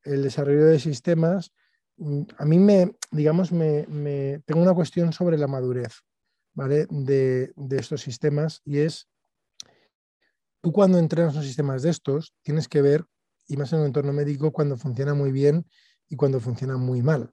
el 0.05 0.23
desarrollo 0.23 0.67
de 0.67 0.81
sistemas, 0.81 1.53
a 2.39 2.45
mí 2.45 2.59
me, 2.59 2.97
digamos, 3.11 3.53
me, 3.53 4.43
tengo 4.47 4.63
una 4.63 4.75
cuestión 4.75 5.13
sobre 5.13 5.39
la 5.39 5.47
madurez 5.47 6.01
de, 6.55 7.53
estos 7.71 8.01
sistemas 8.01 8.63
y 8.65 8.79
es, 8.79 9.09
tú 10.61 10.73
cuando 10.73 10.99
entrenas 10.99 11.35
los 11.35 11.45
sistemas 11.45 11.83
de 11.83 11.91
estos, 11.91 12.35
tienes 12.43 12.69
que 12.69 12.83
ver, 12.83 13.05
y 13.47 13.57
más 13.57 13.73
en 13.73 13.81
un 13.81 13.87
entorno 13.87 14.13
médico, 14.13 14.53
cuando 14.53 14.77
funciona 14.77 15.15
muy 15.15 15.33
bien 15.33 15.67
y 16.09 16.17
cuando 16.17 16.41
funciona 16.41 16.77
muy 16.77 17.03
mal. 17.03 17.33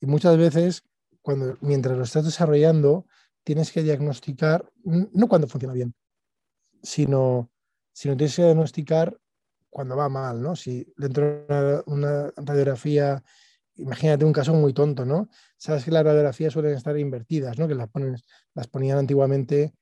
Y 0.00 0.06
muchas 0.06 0.36
veces, 0.36 0.82
cuando, 1.22 1.56
mientras 1.60 1.96
lo 1.96 2.04
estás 2.04 2.24
desarrollando, 2.24 3.06
tienes 3.44 3.72
que 3.72 3.82
diagnosticar, 3.82 4.70
no 4.84 5.28
cuando 5.28 5.48
funciona 5.48 5.74
bien, 5.74 5.94
sino, 6.82 7.50
sino 7.92 8.16
tienes 8.16 8.36
que 8.36 8.42
diagnosticar 8.42 9.18
cuando 9.70 9.96
va 9.96 10.08
mal, 10.08 10.40
¿no? 10.40 10.56
Si 10.56 10.90
dentro 10.96 11.44
de 11.46 11.82
una, 11.86 12.32
radiografía, 12.36 13.22
imagínate 13.76 14.24
un 14.24 14.32
caso 14.32 14.54
muy 14.54 14.72
tonto, 14.72 15.04
¿no? 15.04 15.28
Sabes 15.56 15.84
que 15.84 15.90
las 15.90 16.04
radiografías 16.04 16.52
suelen 16.52 16.74
estar 16.74 16.98
invertidas, 16.98 17.58
¿no? 17.58 17.68
Que 17.68 17.74
las, 17.74 17.88
ponen, 17.88 18.16
las 18.54 18.68
ponían 18.68 18.98
antiguamente 18.98 19.74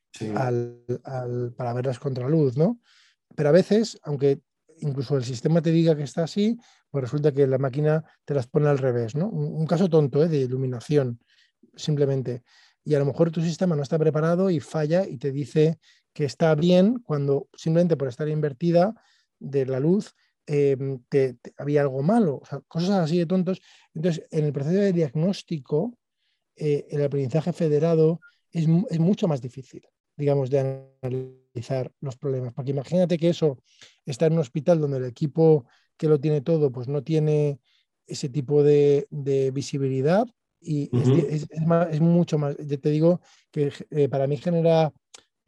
para 1.57 1.72
verlas 1.74 1.99
contra 1.99 2.28
luz, 2.28 2.57
¿no? 2.57 2.80
Pero 3.34 3.49
a 3.49 3.53
veces, 3.53 3.99
aunque 4.03 4.40
incluso 4.78 5.16
el 5.16 5.24
sistema 5.24 5.62
te 5.62 5.70
diga 5.70 5.97
que 5.97 6.03
está 6.03 6.24
así, 6.24 6.59
pues 6.90 7.03
resulta 7.03 7.32
que 7.32 7.47
la 7.47 7.59
máquina 7.59 8.05
te 8.24 8.34
las 8.34 8.47
pone 8.47 8.68
al 8.68 8.78
revés, 8.78 9.14
¿no? 9.14 9.28
Un, 9.28 9.66
caso 9.66 9.88
tonto 9.88 10.22
¿eh? 10.22 10.28
de 10.28 10.38
iluminación, 10.38 11.20
simplemente. 11.74 12.42
Y 12.84 12.95
a 12.95 12.99
lo 12.99 13.05
mejor 13.05 13.30
tu 13.30 13.40
sistema 13.40 13.74
no 13.74 13.82
está 13.82 13.99
preparado 13.99 14.51
y 14.51 14.61
falla 14.61 15.07
y 15.07 15.16
te 15.16 15.32
dice 15.32 15.78
que 16.12 16.24
está 16.24 16.55
bien 16.55 17.01
cuando 17.01 17.49
simplemente 17.55 17.97
por 17.97 18.09
estar 18.09 18.28
invertida 18.28 18.95
de 19.38 19.66
la 19.66 19.80
luz 19.80 20.14
em, 20.47 21.03
te, 21.09 21.36
había 21.57 21.82
algo 21.82 22.03
malo, 22.03 22.40
o 22.42 22.47
sea, 22.47 22.61
cosas 22.68 22.90
así 22.90 23.18
de 23.18 23.26
tontos. 23.26 23.61
Entonces, 23.95 24.26
en 24.30 24.45
el 24.45 24.53
proceso 24.53 24.78
de 24.78 24.92
diagnóstico, 24.92 25.97
eh, 26.57 26.86
el 26.90 27.03
aprendizaje 27.03 27.53
federado 27.53 28.20
es, 28.53 28.66
es 28.90 28.99
mucho 28.99 29.28
más 29.28 29.40
difícil 29.40 29.82
digamos, 30.16 30.51
de 30.51 30.86
analizar 31.03 31.92
los 32.01 32.16
problemas. 32.16 32.53
Porque 32.55 32.70
imagínate 32.70 33.18
que 33.18 33.28
eso 33.28 33.59
está 34.05 34.26
en 34.26 34.34
un 34.34 34.38
hospital 34.40 34.80
donde 34.80 34.99
el 34.99 35.05
equipo 35.05 35.66
que 35.97 36.09
lo 36.09 36.20
tiene 36.20 36.40
todo, 36.40 36.70
pues 36.70 36.88
no 36.88 37.03
tiene 37.03 37.61
ese 38.07 38.28
tipo 38.28 38.62
de, 38.62 39.07
visibilidad 39.53 40.26
y 40.61 40.90
es, 41.30 42.01
mucho 42.01 42.38
más, 42.38 42.57
yo 42.57 42.80
te 42.80 42.88
digo 42.88 43.20
que 43.51 43.70
eh, 43.90 44.09
para 44.09 44.26
mí 44.26 44.38
genera 44.38 44.92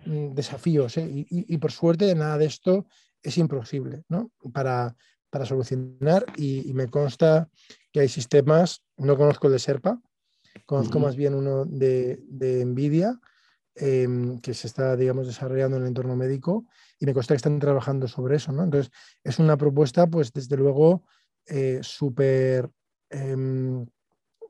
mm, 0.05 0.35
desafíos 0.35 0.97
¿eh? 0.99 1.09
y, 1.11 1.57
por 1.59 1.73
suerte 1.73 2.15
nada 2.15 2.37
de 2.37 2.45
esto 2.47 2.87
es 3.23 3.39
imposible 3.39 4.05
¿no? 4.09 4.31
para, 4.53 4.97
para 5.31 5.47
solucionar 5.47 6.25
y, 6.37 6.73
me 6.75 6.89
consta 6.89 7.49
que 7.93 8.01
hay 8.01 8.09
sistemas, 8.09 8.83
no 8.97 9.17
conozco 9.17 9.47
el 9.47 9.55
de 9.55 9.59
Serpa, 9.59 10.01
conozco 10.65 10.99
más 10.99 11.17
bien 11.17 11.35
uno 11.35 11.65
de, 11.65 12.21
de 12.29 12.65
Nvidia, 12.65 13.19
Em, 13.79 14.41
que 14.41 14.55
se 14.55 14.69
está, 14.69 14.97
digamos, 14.97 15.27
desarrollando 15.27 15.77
en 15.77 15.83
el 15.83 15.89
entorno 15.89 16.17
médico 16.17 16.65
y 16.99 17.05
me 17.05 17.13
consta 17.13 17.35
que 17.35 17.37
están 17.37 17.59
trabajando 17.59 18.09
sobre 18.09 18.37
eso, 18.37 18.51
¿no? 18.51 18.65
Entonces, 18.65 18.91
es 19.23 19.39
una 19.39 19.59
propuesta, 19.59 20.07
pues, 20.07 20.33
desde 20.33 20.57
luego, 20.57 21.05
eh, 21.45 21.81
súper, 21.83 22.71
em, 23.11 23.87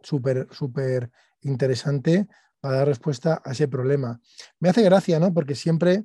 súper, 0.00 0.46
súper 0.52 1.10
interesante 1.40 2.28
para 2.60 2.76
dar 2.76 2.86
respuesta 2.86 3.42
a 3.44 3.50
ese 3.50 3.66
problema. 3.66 4.20
Me 4.60 4.68
hace 4.68 4.82
gracia, 4.82 5.18
¿no? 5.18 5.34
Porque 5.34 5.56
siempre 5.56 6.04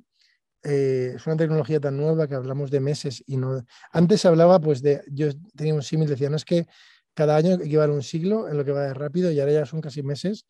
eh, 0.62 1.14
es 1.16 1.26
una 1.26 1.36
tecnología 1.36 1.80
tan 1.80 1.96
nueva 1.96 2.26
que 2.26 2.34
hablamos 2.34 2.70
de 2.70 2.80
meses 2.80 3.22
y 3.26 3.36
no... 3.36 3.64
Antes 3.92 4.20
se 4.20 4.28
hablaba, 4.28 4.60
pues, 4.60 4.82
de... 4.82 5.02
Yo 5.10 5.28
tenía 5.56 5.74
un 5.74 5.82
símil, 5.82 6.08
decía, 6.08 6.30
no 6.30 6.36
es 6.36 6.44
que 6.44 6.66
cada 7.14 7.36
año 7.36 7.54
equivale 7.54 7.92
un 7.92 8.02
siglo 8.02 8.48
en 8.48 8.56
lo 8.56 8.64
que 8.64 8.72
va 8.72 8.82
de 8.82 8.94
rápido 8.94 9.30
y 9.30 9.40
ahora 9.40 9.52
ya 9.52 9.66
son 9.66 9.80
casi 9.80 10.02
meses 10.02 10.46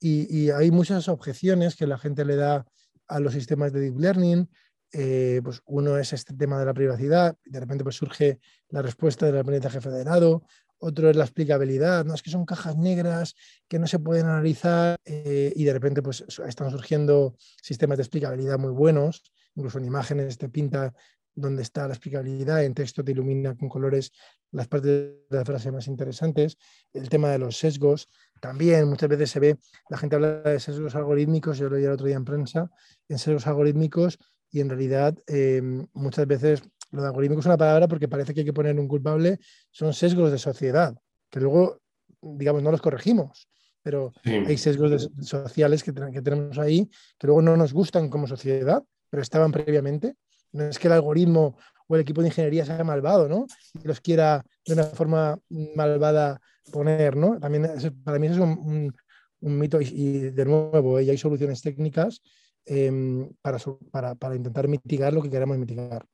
y, 0.00 0.50
hay 0.50 0.70
muchas 0.70 1.08
objeciones 1.08 1.76
que 1.76 1.86
la 1.86 1.98
gente 1.98 2.24
le 2.24 2.36
da 2.36 2.66
a 3.06 3.20
los 3.20 3.34
sistemas 3.34 3.72
de 3.72 3.80
deep 3.80 3.98
learning. 3.98 4.48
Eh, 4.92 5.40
pues 5.44 5.62
uno 5.66 5.98
es 5.98 6.12
este 6.12 6.34
tema 6.34 6.58
de 6.58 6.64
la 6.64 6.74
privacidad, 6.74 7.36
de 7.44 7.60
repente 7.60 7.84
pues 7.84 7.94
surge 7.94 8.40
la 8.70 8.82
respuesta 8.82 9.24
del 9.24 9.38
aprendizaje 9.38 9.80
federado, 9.80 10.42
otro 10.78 11.08
es 11.08 11.14
la 11.14 11.22
explicabilidad, 11.22 12.04
no 12.04 12.12
es 12.12 12.22
que 12.22 12.30
son 12.30 12.44
cajas 12.44 12.76
negras 12.76 13.36
que 13.68 13.78
no 13.78 13.86
se 13.86 14.00
pueden 14.00 14.26
analizar 14.26 14.98
eh, 15.04 15.52
y 15.54 15.62
de 15.62 15.72
repente 15.72 16.02
pues 16.02 16.24
están 16.44 16.72
surgiendo 16.72 17.36
sistemas 17.62 17.98
de 17.98 18.02
explicabilidad 18.02 18.58
muy 18.58 18.72
buenos, 18.72 19.22
incluso 19.54 19.78
en 19.78 19.84
imágenes 19.84 20.38
te 20.38 20.48
pinta 20.48 20.92
dónde 21.34 21.62
está 21.62 21.86
la 21.86 21.94
explicabilidad, 21.94 22.64
en 22.64 22.74
texto 22.74 23.04
te 23.04 23.12
ilumina 23.12 23.56
con 23.56 23.68
colores 23.68 24.12
las 24.52 24.68
partes 24.68 24.90
de 25.28 25.36
la 25.36 25.44
frase 25.44 25.70
más 25.70 25.86
interesantes, 25.86 26.56
el 26.92 27.08
tema 27.08 27.30
de 27.30 27.38
los 27.38 27.56
sesgos, 27.56 28.08
también 28.40 28.88
muchas 28.88 29.08
veces 29.08 29.30
se 29.30 29.40
ve, 29.40 29.58
la 29.88 29.96
gente 29.96 30.16
habla 30.16 30.40
de 30.40 30.58
sesgos 30.58 30.94
algorítmicos, 30.94 31.58
yo 31.58 31.68
lo 31.68 31.76
oí 31.76 31.84
el 31.84 31.92
otro 31.92 32.06
día 32.06 32.16
en 32.16 32.24
prensa, 32.24 32.70
en 33.08 33.18
sesgos 33.18 33.46
algorítmicos 33.46 34.18
y 34.50 34.60
en 34.60 34.68
realidad 34.68 35.16
em, 35.26 35.86
muchas 35.92 36.26
veces 36.26 36.62
lo 36.90 37.02
de 37.02 37.08
algorítmico 37.08 37.40
es 37.40 37.46
una 37.46 37.56
palabra 37.56 37.86
porque 37.86 38.08
parece 38.08 38.34
que 38.34 38.40
hay 38.40 38.46
que 38.46 38.52
poner 38.52 38.78
un 38.78 38.88
culpable, 38.88 39.38
son 39.70 39.92
sesgos 39.94 40.32
de 40.32 40.38
sociedad, 40.38 40.96
que 41.30 41.38
luego, 41.38 41.80
digamos, 42.20 42.62
no 42.62 42.72
los 42.72 42.82
corregimos, 42.82 43.48
pero 43.82 44.12
hay 44.24 44.58
sesgos 44.58 45.10
sociales 45.22 45.84
que, 45.84 45.94
que 45.94 46.22
tenemos 46.22 46.58
ahí 46.58 46.90
que 47.18 47.26
luego 47.28 47.40
no 47.40 47.56
nos 47.56 47.72
gustan 47.72 48.10
como 48.10 48.26
sociedad, 48.26 48.82
pero 49.10 49.22
estaban 49.22 49.52
previamente. 49.52 50.14
No 50.52 50.64
es 50.64 50.78
que 50.78 50.88
el 50.88 50.94
algoritmo 50.94 51.56
o 51.86 51.94
el 51.96 52.02
equipo 52.02 52.22
de 52.22 52.28
ingeniería 52.28 52.64
sea 52.64 52.82
malvado, 52.84 53.28
¿no? 53.28 53.46
Y 53.82 53.86
los 53.86 54.00
quiera 54.00 54.44
de 54.64 54.74
una 54.74 54.84
forma 54.84 55.38
malvada 55.74 56.40
poner, 56.72 57.16
¿no? 57.16 57.38
También 57.38 57.68
para 58.04 58.18
mí 58.18 58.28
eso 58.28 58.36
es 58.36 58.40
un, 58.40 58.94
mito 59.40 59.80
y, 59.80 60.30
de 60.30 60.44
nuevo, 60.44 60.98
¿eh? 60.98 61.10
hay 61.10 61.18
soluciones 61.18 61.62
técnicas 61.62 62.22
em, 62.66 63.28
para, 63.40 64.36
intentar 64.36 64.68
mitigar 64.68 65.12
lo 65.12 65.22
que 65.22 65.30
queramos 65.30 65.58
mitigar. 65.58 66.04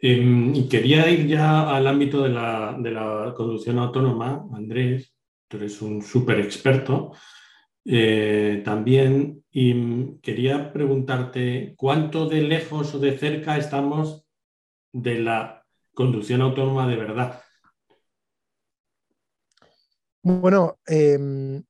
Y 0.00 0.68
quería 0.68 1.08
ir 1.08 1.26
ya 1.26 1.74
al 1.74 1.86
ámbito 1.86 2.22
de 2.22 2.30
la 2.30 3.34
conducción 3.36 3.78
autónoma, 3.78 4.46
Andrés, 4.52 5.14
tú 5.48 5.56
eres 5.56 5.80
un 5.80 6.02
súper 6.02 6.40
experto. 6.40 7.12
Eh, 7.90 8.60
también 8.66 9.42
y 9.50 10.18
quería 10.18 10.74
preguntarte 10.74 11.74
cuánto 11.74 12.28
de 12.28 12.42
lejos 12.42 12.94
o 12.94 12.98
de 12.98 13.16
cerca 13.16 13.56
estamos 13.56 14.26
de 14.92 15.20
la 15.20 15.64
conducción 15.94 16.42
autónoma 16.42 16.86
de 16.86 16.96
verdad. 16.96 17.42
Bueno, 20.22 20.78
em, 20.86 21.64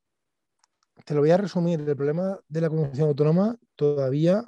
te 1.04 1.14
lo 1.14 1.20
voy 1.20 1.30
a 1.30 1.36
resumir. 1.36 1.78
El 1.78 1.94
problema 1.94 2.36
de 2.48 2.60
la 2.62 2.68
conducción 2.68 3.10
autónoma 3.10 3.56
todavía 3.76 4.44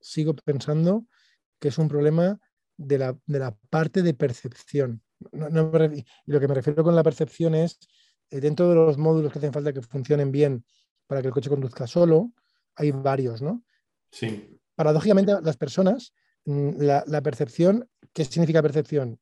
sigo 0.00 0.34
pensando 0.34 1.06
que 1.60 1.68
es 1.68 1.78
un 1.78 1.86
problema 1.86 2.36
de 2.76 2.98
la, 2.98 3.56
parte 3.70 4.02
de 4.02 4.12
percepción. 4.12 5.04
y 5.32 6.04
lo 6.26 6.40
que 6.40 6.48
me 6.48 6.54
refiero 6.54 6.82
con 6.82 6.96
la 6.96 7.04
percepción 7.04 7.54
es 7.54 7.78
dentro 8.30 8.68
de 8.68 8.74
los 8.74 8.98
módulos 8.98 9.32
que 9.32 9.38
hacen 9.38 9.52
falta 9.52 9.72
que 9.72 9.82
funcionen 9.82 10.30
bien 10.30 10.64
para 11.06 11.22
que 11.22 11.28
el 11.28 11.34
coche 11.34 11.48
conduzca 11.48 11.86
solo, 11.86 12.32
hay 12.74 12.90
varios, 12.90 13.42
¿no? 13.42 13.64
Sí. 14.10 14.60
Paradójicamente, 14.74 15.34
las 15.42 15.56
personas, 15.56 16.12
mm, 16.44 16.80
la, 16.80 17.22
percepción, 17.22 17.88
¿qué 18.12 18.24
significa 18.24 18.62
percepción? 18.62 19.18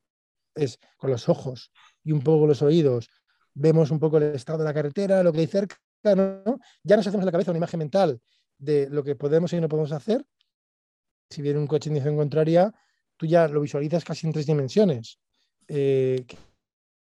Es 0.53 0.79
con 0.97 1.09
los 1.09 1.29
ojos 1.29 1.71
y 2.03 2.11
un 2.11 2.21
poco 2.21 2.45
los 2.45 2.61
oídos. 2.61 3.09
Vemos 3.53 3.89
un 3.89 3.99
poco 3.99 4.17
el 4.17 4.35
estado 4.35 4.59
de 4.59 4.65
la 4.65 4.73
carretera, 4.73 5.23
lo 5.23 5.33
que 5.33 5.39
hay 5.39 5.47
cerca, 5.47 5.77
¿no? 6.03 6.59
Ya 6.83 6.95
nos 6.95 7.07
hacemos 7.07 7.23
en 7.23 7.25
la 7.25 7.31
cabeza 7.31 7.51
una 7.51 7.57
imagen 7.57 7.79
mental 7.79 8.21
de 8.57 8.89
lo 8.89 9.03
que 9.03 9.15
podemos 9.15 9.51
y 9.53 9.61
no 9.61 9.69
podemos 9.69 9.91
hacer. 9.91 10.25
Si 11.29 11.41
viene 11.41 11.59
un 11.59 11.67
coche 11.67 11.89
en 11.89 11.95
dirección 11.95 12.17
contraria, 12.17 12.73
tú 13.17 13.25
ya 13.25 13.47
lo 13.47 13.61
visualizas 13.61 14.03
casi 14.03 14.27
en 14.27 14.33
tres 14.33 14.45
dimensiones. 14.45 15.19
Eh, 15.67 16.25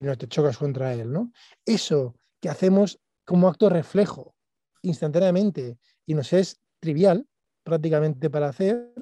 no 0.01 0.16
te 0.16 0.28
chocas 0.28 0.59
contra 0.59 0.92
él, 0.92 1.12
¿no? 1.12 1.32
Eso 1.64 2.16
que 2.40 2.49
hacemos 2.49 3.01
como 3.24 3.49
acto 3.49 3.68
reflejo 3.68 4.34
instantáneamente 4.82 5.78
y 6.05 6.14
nos 6.14 6.32
es 6.32 6.61
trivial 6.80 7.26
prácticamente 7.64 8.30
para 8.30 8.49
hacer, 8.49 8.92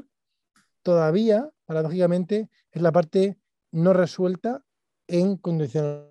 todavía, 0.82 1.50
paradójicamente, 1.66 2.48
es 2.70 2.82
la 2.82 2.92
parte 2.92 3.38
no 3.72 3.92
resuelta 3.92 4.64
en 5.06 5.36
condición. 5.36 6.08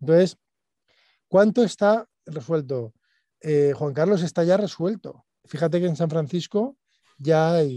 Entonces, 0.00 0.38
¿cuánto 1.26 1.64
está 1.64 2.08
resuelto? 2.26 2.94
Eh, 3.40 3.72
Juan 3.74 3.94
Carlos 3.94 4.22
está 4.22 4.44
ya 4.44 4.56
resuelto. 4.56 5.24
Fíjate 5.46 5.80
que 5.80 5.86
en 5.86 5.96
San 5.96 6.10
Francisco 6.10 6.76
ya 7.18 7.54
hay 7.54 7.76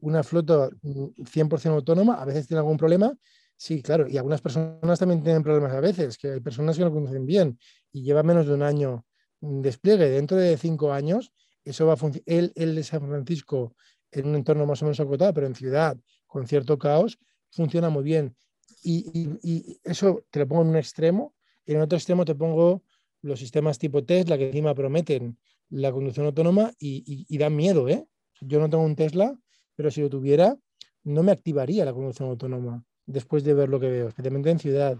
una 0.00 0.22
flota 0.22 0.68
100% 0.82 1.74
autónoma, 1.74 2.20
a 2.20 2.24
veces 2.24 2.46
tiene 2.46 2.58
algún 2.58 2.76
problema, 2.76 3.16
Sí, 3.62 3.80
claro, 3.80 4.08
y 4.08 4.16
algunas 4.16 4.40
personas 4.40 4.98
también 4.98 5.22
tienen 5.22 5.44
problemas 5.44 5.72
a 5.72 5.78
veces, 5.78 6.18
que 6.18 6.32
hay 6.32 6.40
personas 6.40 6.76
que 6.76 6.82
no 6.82 6.92
conocen 6.92 7.24
bien 7.24 7.60
y 7.92 8.02
lleva 8.02 8.24
menos 8.24 8.48
de 8.48 8.54
un 8.54 8.62
año 8.62 9.06
despliegue. 9.40 10.10
Dentro 10.10 10.36
de 10.36 10.56
cinco 10.56 10.92
años, 10.92 11.32
eso 11.64 11.86
va 11.86 11.92
a. 11.92 11.96
Él, 12.26 12.50
él 12.56 12.74
de 12.74 12.82
San 12.82 13.06
Francisco 13.06 13.76
en 14.10 14.26
un 14.26 14.34
entorno 14.34 14.66
más 14.66 14.82
o 14.82 14.86
menos 14.86 14.98
acotado, 14.98 15.32
pero 15.32 15.46
en 15.46 15.54
ciudad 15.54 15.96
con 16.26 16.48
cierto 16.48 16.76
caos, 16.76 17.20
funciona 17.52 17.88
muy 17.88 18.02
bien. 18.02 18.34
Y, 18.82 19.78
eso 19.84 20.24
te 20.32 20.40
lo 20.40 20.48
pongo 20.48 20.62
en 20.62 20.68
un 20.70 20.76
extremo, 20.76 21.36
en 21.64 21.80
otro 21.82 21.96
extremo 21.96 22.24
te 22.24 22.34
pongo 22.34 22.82
los 23.20 23.38
sistemas 23.38 23.78
tipo 23.78 24.02
Tesla 24.02 24.38
que 24.38 24.48
encima 24.48 24.74
prometen 24.74 25.38
la 25.70 25.92
conducción 25.92 26.26
autónoma 26.26 26.72
y, 26.80 27.04
y, 27.28 27.38
dan 27.38 27.54
miedo. 27.54 27.88
¿eh? 27.88 28.08
Yo 28.40 28.58
no 28.58 28.68
tengo 28.68 28.82
un 28.82 28.96
Tesla, 28.96 29.38
pero 29.76 29.88
si 29.92 30.00
lo 30.00 30.10
tuviera, 30.10 30.58
no 31.04 31.22
me 31.22 31.30
activaría 31.30 31.84
la 31.84 31.92
conducción 31.92 32.28
autónoma 32.28 32.84
después 33.06 33.44
de 33.44 33.54
ver 33.54 33.68
lo 33.68 33.80
que 33.80 33.90
veo, 33.90 34.08
especialmente 34.08 34.50
en 34.50 34.58
ciudad. 34.58 34.98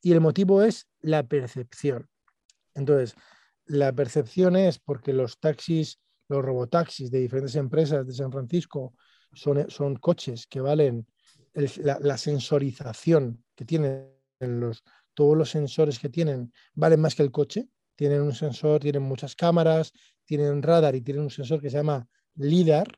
Y 0.00 0.12
el 0.12 0.20
motivo 0.20 0.62
es 0.62 0.88
la 1.00 1.22
percepción. 1.22 2.08
Entonces, 2.74 3.14
la 3.66 3.92
percepción 3.92 4.56
es 4.56 4.78
porque 4.78 5.12
los 5.12 5.38
taxis, 5.38 6.00
los 6.28 6.44
robotaxis 6.44 7.10
de 7.10 7.20
diferentes 7.20 7.54
empresas 7.56 8.06
de 8.06 8.12
San 8.12 8.32
Francisco 8.32 8.94
son, 9.32 9.96
coches 9.96 10.46
que 10.46 10.60
valen 10.60 11.06
la, 11.54 12.16
sensorización 12.18 13.44
que 13.54 13.64
tienen 13.64 14.10
los, 14.40 14.82
todos 15.14 15.36
los 15.36 15.50
sensores 15.50 15.98
que 15.98 16.08
tienen 16.08 16.52
valen 16.74 17.00
más 17.00 17.14
que 17.14 17.22
el 17.22 17.30
coche. 17.30 17.68
Tienen 17.94 18.22
un 18.22 18.34
sensor, 18.34 18.80
tienen 18.80 19.02
muchas 19.02 19.36
cámaras, 19.36 19.92
tienen 20.24 20.62
radar 20.62 20.94
y 20.94 21.02
tienen 21.02 21.24
un 21.24 21.30
sensor 21.30 21.60
que 21.60 21.70
se 21.70 21.76
llama 21.76 22.08
LIDAR, 22.34 22.88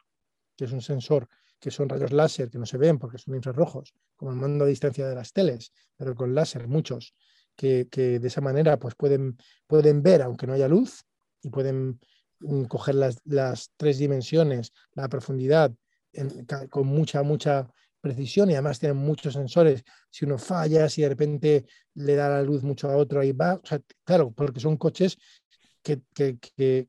que 0.56 0.64
es 0.64 0.72
un 0.72 0.80
sensor 0.80 1.28
que 1.58 1.70
son 1.70 1.88
rayos 1.88 2.12
láser 2.12 2.50
que 2.50 2.58
no 2.58 2.66
se 2.66 2.78
ven 2.78 2.98
porque 2.98 3.18
son 3.18 3.34
infrarrojos, 3.34 3.94
como 4.16 4.32
el 4.32 4.36
mando 4.36 4.64
a 4.64 4.68
distancia 4.68 5.06
de 5.06 5.14
las 5.14 5.32
teles, 5.32 5.72
pero 5.96 6.14
con 6.14 6.34
láser 6.34 6.68
muchos, 6.68 7.14
que, 7.56 7.86
de 7.94 8.26
esa 8.26 8.40
manera 8.40 8.78
pues 8.78 8.94
pueden, 8.94 9.38
pueden 9.66 10.02
ver 10.02 10.22
aunque 10.22 10.46
no 10.46 10.52
haya 10.52 10.68
luz 10.68 11.04
y 11.42 11.50
pueden 11.50 12.00
mm, 12.40 12.64
coger 12.64 12.96
las, 12.96 13.20
las 13.24 13.70
tres 13.76 13.98
dimensiones, 13.98 14.72
la 14.94 15.08
profundidad, 15.08 15.72
con 16.70 16.86
mucha, 16.86 17.22
mucha 17.22 17.68
precisión 18.00 18.50
y 18.50 18.54
además 18.54 18.78
tienen 18.78 18.98
muchos 18.98 19.34
sensores. 19.34 19.82
Si 20.10 20.24
uno 20.24 20.38
falla, 20.38 20.88
si 20.88 21.02
de 21.02 21.08
repente 21.08 21.66
le 21.94 22.14
da 22.14 22.28
la 22.28 22.42
luz 22.42 22.62
mucho 22.62 22.88
a 22.88 22.96
otro, 22.96 23.20
ahí 23.20 23.32
va. 23.32 23.60
Claro, 24.04 24.30
porque 24.30 24.60
son 24.60 24.76
coches 24.76 25.16
que, 25.82 26.02
que, 26.14 26.38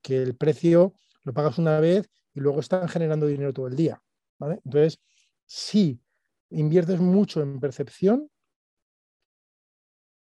que 0.02 0.22
el 0.22 0.36
precio 0.36 0.94
lo 1.24 1.34
pagas 1.34 1.58
una 1.58 1.80
vez 1.80 2.08
y 2.34 2.40
luego 2.40 2.60
están 2.60 2.88
generando 2.88 3.26
dinero 3.26 3.54
todo 3.54 3.68
el 3.68 3.76
día. 3.76 4.02
Entonces, 4.40 5.00
si 5.46 6.00
inviertes 6.50 7.00
mucho 7.00 7.42
en 7.42 7.60
percepción, 7.60 8.30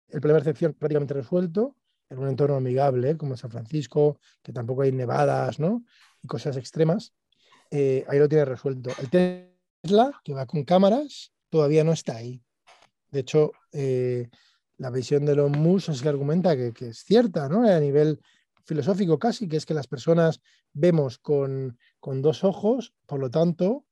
el 0.10 0.22
problema 0.22 0.40
de 0.40 0.46
percepción 0.46 0.74
prácticamente 0.74 1.14
resuelto, 1.14 1.76
en 2.10 2.20
un 2.20 2.30
entorno 2.30 2.56
amigable 2.56 3.12
¿eh? 3.12 3.18
como 3.18 3.36
San 3.36 3.52
Francisco, 3.52 4.20
que 4.42 4.54
tampoco 4.54 4.84
hay 4.84 4.92
nevadas 4.92 5.60
¿no? 5.60 5.84
y 6.24 6.28
cosas 6.28 6.56
extremas, 6.56 7.14
eh, 7.70 8.06
ahí 8.08 8.20
lo 8.20 8.30
tienes 8.30 8.48
resuelto. 8.48 8.92
El 9.00 9.10
Tesla, 9.10 10.22
que 10.24 10.34
va 10.34 10.46
con 10.46 10.64
cámaras, 10.64 11.34
todavía 11.50 11.84
no 11.84 11.92
está 11.92 12.16
ahí. 12.16 12.42
De 13.12 13.20
hecho, 13.20 13.52
eh, 13.74 14.30
la 14.78 14.90
visión 14.90 15.26
de 15.26 15.36
los 15.36 15.52
Musk 15.52 15.90
es 15.90 16.02
que 16.02 16.10
argumenta 16.10 16.56
que, 16.56 16.72
que, 16.72 16.90
es 16.90 17.00
cierta, 17.00 17.50
¿no? 17.50 17.68
A 17.68 17.80
nivel 17.80 18.22
filosófico 18.64 19.18
casi, 19.18 19.48
que 19.48 19.58
es 19.58 19.66
que 19.66 19.74
las 19.74 19.88
personas 19.88 20.42
vemos 20.74 21.18
con, 21.18 21.78
con 22.00 22.22
dos 22.22 22.44
ojos, 22.44 22.94
por 23.06 23.20
lo 23.20 23.32
tanto, 23.32 23.87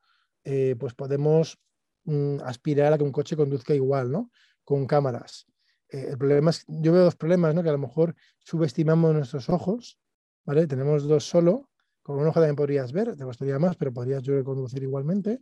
eh, 0.46 0.76
pues 0.80 0.94
podemos 0.94 1.60
mm, 2.06 2.38
aspirar 2.44 2.94
a 2.94 2.98
que 2.98 3.04
un 3.04 3.12
coche 3.12 3.36
conduzca 3.36 3.74
igual, 3.74 4.12
¿no? 4.12 4.32
Con 4.64 4.86
cámaras. 4.86 5.48
Eh, 5.90 6.08
el 6.12 6.18
problema 6.18 6.52
es, 6.52 6.64
yo 6.68 6.94
veo 6.94 7.04
dos 7.04 7.16
problemas, 7.16 7.54
¿no? 7.54 7.64
Que 7.64 7.70
a 7.70 7.74
lo 7.74 7.80
mejor 7.80 8.16
subestimamos 8.40 9.14
nuestros 9.14 9.50
ojos, 9.50 10.00
¿vale? 10.46 10.68
Tenemos 10.68 11.08
dos 11.08 11.28
solo, 11.28 11.70
con 12.04 12.20
un 12.20 12.28
ojo 12.28 12.40
también 12.40 12.56
podrías 12.56 12.92
ver, 12.92 13.16
te 13.16 13.24
costaría 13.24 13.58
más, 13.58 13.76
pero 13.76 13.92
podrías 13.92 14.22
yo 14.22 14.44
conducir 14.44 14.84
igualmente, 14.84 15.42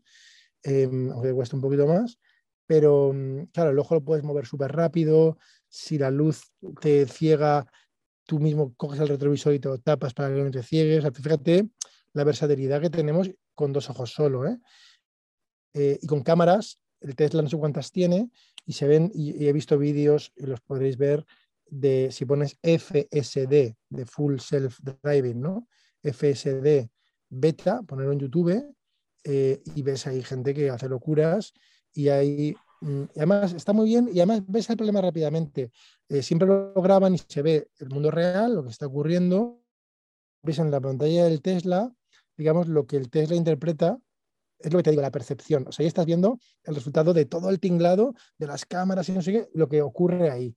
em, 0.63 1.11
aunque 1.11 1.33
cuesta 1.33 1.57
un 1.57 1.61
poquito 1.61 1.85
más. 1.85 2.17
Pero 2.65 3.11
mm, 3.13 3.47
claro, 3.53 3.71
el 3.71 3.79
ojo 3.79 3.95
lo 3.95 4.03
puedes 4.03 4.23
mover 4.23 4.45
súper 4.45 4.71
rápido, 4.71 5.37
si 5.67 5.97
la 5.97 6.09
luz 6.09 6.53
te 6.79 7.05
ciega, 7.07 7.67
tú 8.25 8.39
mismo 8.39 8.73
coges 8.75 9.01
el 9.01 9.09
retrovisor 9.09 9.53
y 9.53 9.59
te 9.59 9.77
tapas 9.79 10.13
para 10.13 10.33
que 10.33 10.41
no 10.41 10.51
te 10.51 10.63
ciegues. 10.63 11.03
fíjate 11.13 11.67
la 12.13 12.23
versatilidad 12.23 12.79
que 12.81 12.89
tenemos 12.89 13.29
con 13.53 13.73
dos 13.73 13.89
ojos 13.89 14.11
solo, 14.11 14.47
¿eh? 14.47 14.57
Eh, 15.73 15.99
y 16.01 16.07
con 16.07 16.21
cámaras, 16.21 16.79
el 17.01 17.15
Tesla 17.15 17.41
no 17.41 17.49
sé 17.49 17.57
cuántas 17.57 17.91
tiene, 17.91 18.29
y 18.65 18.73
se 18.73 18.87
ven, 18.87 19.11
y, 19.13 19.45
he 19.45 19.53
visto 19.53 19.77
vídeos, 19.77 20.31
y 20.35 20.45
los 20.45 20.61
podréis 20.61 20.97
ver, 20.97 21.25
de 21.67 22.09
si 22.11 22.25
pones 22.25 22.57
FSD, 22.61 23.75
de 23.89 24.05
Full 24.05 24.39
Self 24.39 24.79
Driving, 25.01 25.41
¿no? 25.41 25.67
FSD 26.03 26.89
beta, 27.29 27.81
ponerlo 27.83 28.13
en 28.13 28.19
YouTube, 28.19 28.75
eh, 29.23 29.61
y 29.75 29.81
ves 29.81 30.05
ahí 30.07 30.21
gente 30.21 30.53
que 30.53 30.69
hace 30.69 30.87
locuras, 30.87 31.53
y 31.93 32.09
hay 32.09 32.55
mm, 32.81 33.03
además 33.15 33.53
está 33.53 33.73
muy 33.73 33.87
bien 33.87 34.09
y 34.11 34.19
además 34.19 34.41
ves 34.47 34.69
el 34.69 34.77
problema 34.77 35.01
rápidamente. 35.01 35.71
Eh, 36.09 36.21
siempre 36.21 36.47
lo 36.47 36.73
graban 36.81 37.15
y 37.15 37.17
se 37.17 37.41
ve 37.41 37.69
el 37.79 37.89
mundo 37.89 38.11
real, 38.11 38.55
lo 38.55 38.63
que 38.63 38.69
está 38.69 38.87
ocurriendo. 38.87 39.61
Ves 40.43 40.59
en 40.59 40.71
la 40.71 40.81
pantalla 40.81 41.25
del 41.25 41.41
Tesla, 41.41 41.93
digamos, 42.35 42.67
lo 42.67 42.85
que 42.85 42.97
el 42.97 43.09
Tesla 43.09 43.35
interpreta 43.35 43.99
es 44.63 44.71
lo 44.71 44.77
que 44.79 44.83
te 44.83 44.89
digo, 44.91 45.01
la 45.01 45.11
percepción. 45.11 45.65
O 45.67 45.71
sea, 45.71 45.83
ahí 45.83 45.87
estás 45.87 46.05
viendo 46.05 46.39
el 46.63 46.75
resultado 46.75 47.13
de 47.13 47.25
todo 47.25 47.49
el 47.49 47.59
tinglado 47.59 48.13
de 48.37 48.47
las 48.47 48.65
cámaras 48.65 49.09
y 49.09 49.11
no 49.11 49.21
sé 49.21 49.31
qué, 49.31 49.49
lo 49.53 49.67
que 49.67 49.81
ocurre 49.81 50.29
ahí. 50.29 50.55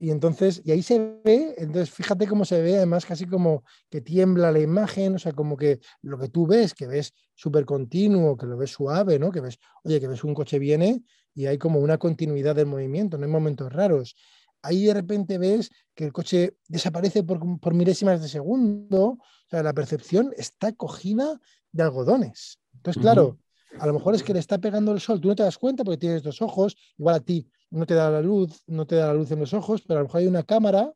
Y 0.00 0.10
entonces, 0.10 0.62
y 0.64 0.70
ahí 0.70 0.82
se 0.82 1.20
ve, 1.24 1.54
entonces 1.56 1.90
fíjate 1.90 2.28
cómo 2.28 2.44
se 2.44 2.62
ve, 2.62 2.76
además 2.76 3.04
casi 3.04 3.26
como 3.26 3.64
que 3.90 4.00
tiembla 4.00 4.52
la 4.52 4.60
imagen, 4.60 5.16
o 5.16 5.18
sea, 5.18 5.32
como 5.32 5.56
que 5.56 5.80
lo 6.02 6.18
que 6.18 6.28
tú 6.28 6.46
ves, 6.46 6.72
que 6.72 6.86
ves 6.86 7.12
súper 7.34 7.64
continuo, 7.64 8.36
que 8.36 8.46
lo 8.46 8.56
ves 8.56 8.70
suave, 8.70 9.18
¿no? 9.18 9.32
Que 9.32 9.40
ves, 9.40 9.58
oye, 9.82 10.00
que 10.00 10.06
ves 10.06 10.22
un 10.22 10.34
coche 10.34 10.58
viene 10.60 11.02
y 11.34 11.46
hay 11.46 11.58
como 11.58 11.80
una 11.80 11.98
continuidad 11.98 12.54
del 12.54 12.66
movimiento, 12.66 13.18
no 13.18 13.24
hay 13.24 13.30
momentos 13.30 13.72
raros. 13.72 14.14
Ahí 14.62 14.84
de 14.84 14.94
repente 14.94 15.38
ves 15.38 15.70
que 15.94 16.04
el 16.04 16.12
coche 16.12 16.56
desaparece 16.68 17.24
por, 17.24 17.40
por 17.60 17.74
milésimas 17.74 18.20
de 18.22 18.28
segundo, 18.28 19.04
o 19.06 19.18
sea, 19.48 19.62
la 19.62 19.72
percepción 19.72 20.32
está 20.36 20.72
cogida 20.72 21.40
de 21.72 21.82
algodones. 21.82 22.60
Entonces, 22.78 23.00
claro, 23.00 23.38
a 23.78 23.86
lo 23.86 23.92
mejor 23.92 24.14
es 24.14 24.22
que 24.22 24.32
le 24.32 24.38
está 24.38 24.58
pegando 24.58 24.92
el 24.92 25.00
sol, 25.00 25.20
tú 25.20 25.28
no 25.28 25.36
te 25.36 25.42
das 25.42 25.58
cuenta 25.58 25.84
porque 25.84 25.98
tienes 25.98 26.22
dos 26.22 26.40
ojos, 26.42 26.76
igual 26.96 27.16
a 27.16 27.20
ti 27.20 27.48
no 27.70 27.86
te 27.86 27.94
da 27.94 28.10
la 28.10 28.22
luz, 28.22 28.62
no 28.66 28.86
te 28.86 28.96
da 28.96 29.08
la 29.08 29.14
luz 29.14 29.30
en 29.30 29.40
los 29.40 29.52
ojos, 29.52 29.82
pero 29.86 30.00
a 30.00 30.02
lo 30.02 30.08
mejor 30.08 30.20
hay 30.20 30.26
una 30.26 30.42
cámara 30.42 30.92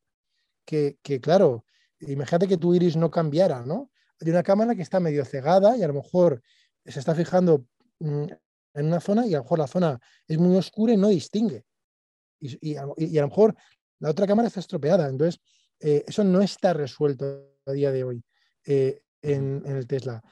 que, 0.64 0.96
claro, 1.20 1.64
imagínate 2.00 2.48
que 2.48 2.56
tu 2.56 2.74
iris 2.74 2.96
no 2.96 3.10
cambiara, 3.10 3.64
¿no? 3.66 3.90
Hay 4.20 4.30
una 4.30 4.42
cámara 4.42 4.74
que 4.74 4.82
está 4.82 5.00
medio 5.00 5.24
cegada 5.24 5.76
y 5.76 5.82
a 5.82 5.88
lo 5.88 5.94
mejor 5.94 6.42
se 6.84 6.98
está 6.98 7.14
fijando 7.14 7.66
mm, 7.98 8.24
en 8.74 8.86
una 8.86 9.00
zona 9.00 9.26
y 9.26 9.34
a 9.34 9.38
lo 9.38 9.42
mejor 9.42 9.58
la 9.58 9.66
zona 9.66 10.00
es 10.26 10.38
muy 10.38 10.56
oscura 10.56 10.92
y 10.92 10.96
no 10.96 11.08
distingue. 11.08 11.64
Y, 12.40 12.76
a, 12.76 12.86
lo 12.86 13.28
mejor 13.28 13.54
la 13.98 14.10
otra 14.10 14.26
cámara 14.26 14.48
está 14.48 14.60
estropeada. 14.60 15.08
Entonces, 15.08 15.40
eh, 15.78 16.04
eso 16.06 16.24
no 16.24 16.40
está 16.40 16.72
resuelto 16.72 17.50
a 17.66 17.72
día 17.72 17.92
de 17.92 18.04
hoy 18.04 18.24
eh, 18.64 19.02
en, 19.20 19.62
el 19.66 19.86
Tesla. 19.86 20.22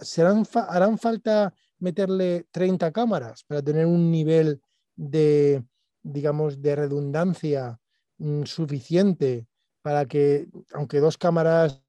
¿Serán, 0.00 0.44
harán 0.68 0.98
falta 0.98 1.54
meterle 1.78 2.46
30 2.50 2.92
cámaras 2.92 3.44
para 3.44 3.62
tener 3.62 3.86
un 3.86 4.10
nivel 4.10 4.60
de, 4.94 5.64
digamos, 6.02 6.60
de 6.60 6.76
redundancia 6.76 7.80
mm, 8.18 8.44
suficiente 8.44 9.46
para 9.82 10.06
que, 10.06 10.48
aunque 10.72 11.00
dos 11.00 11.18
cámaras 11.18 11.82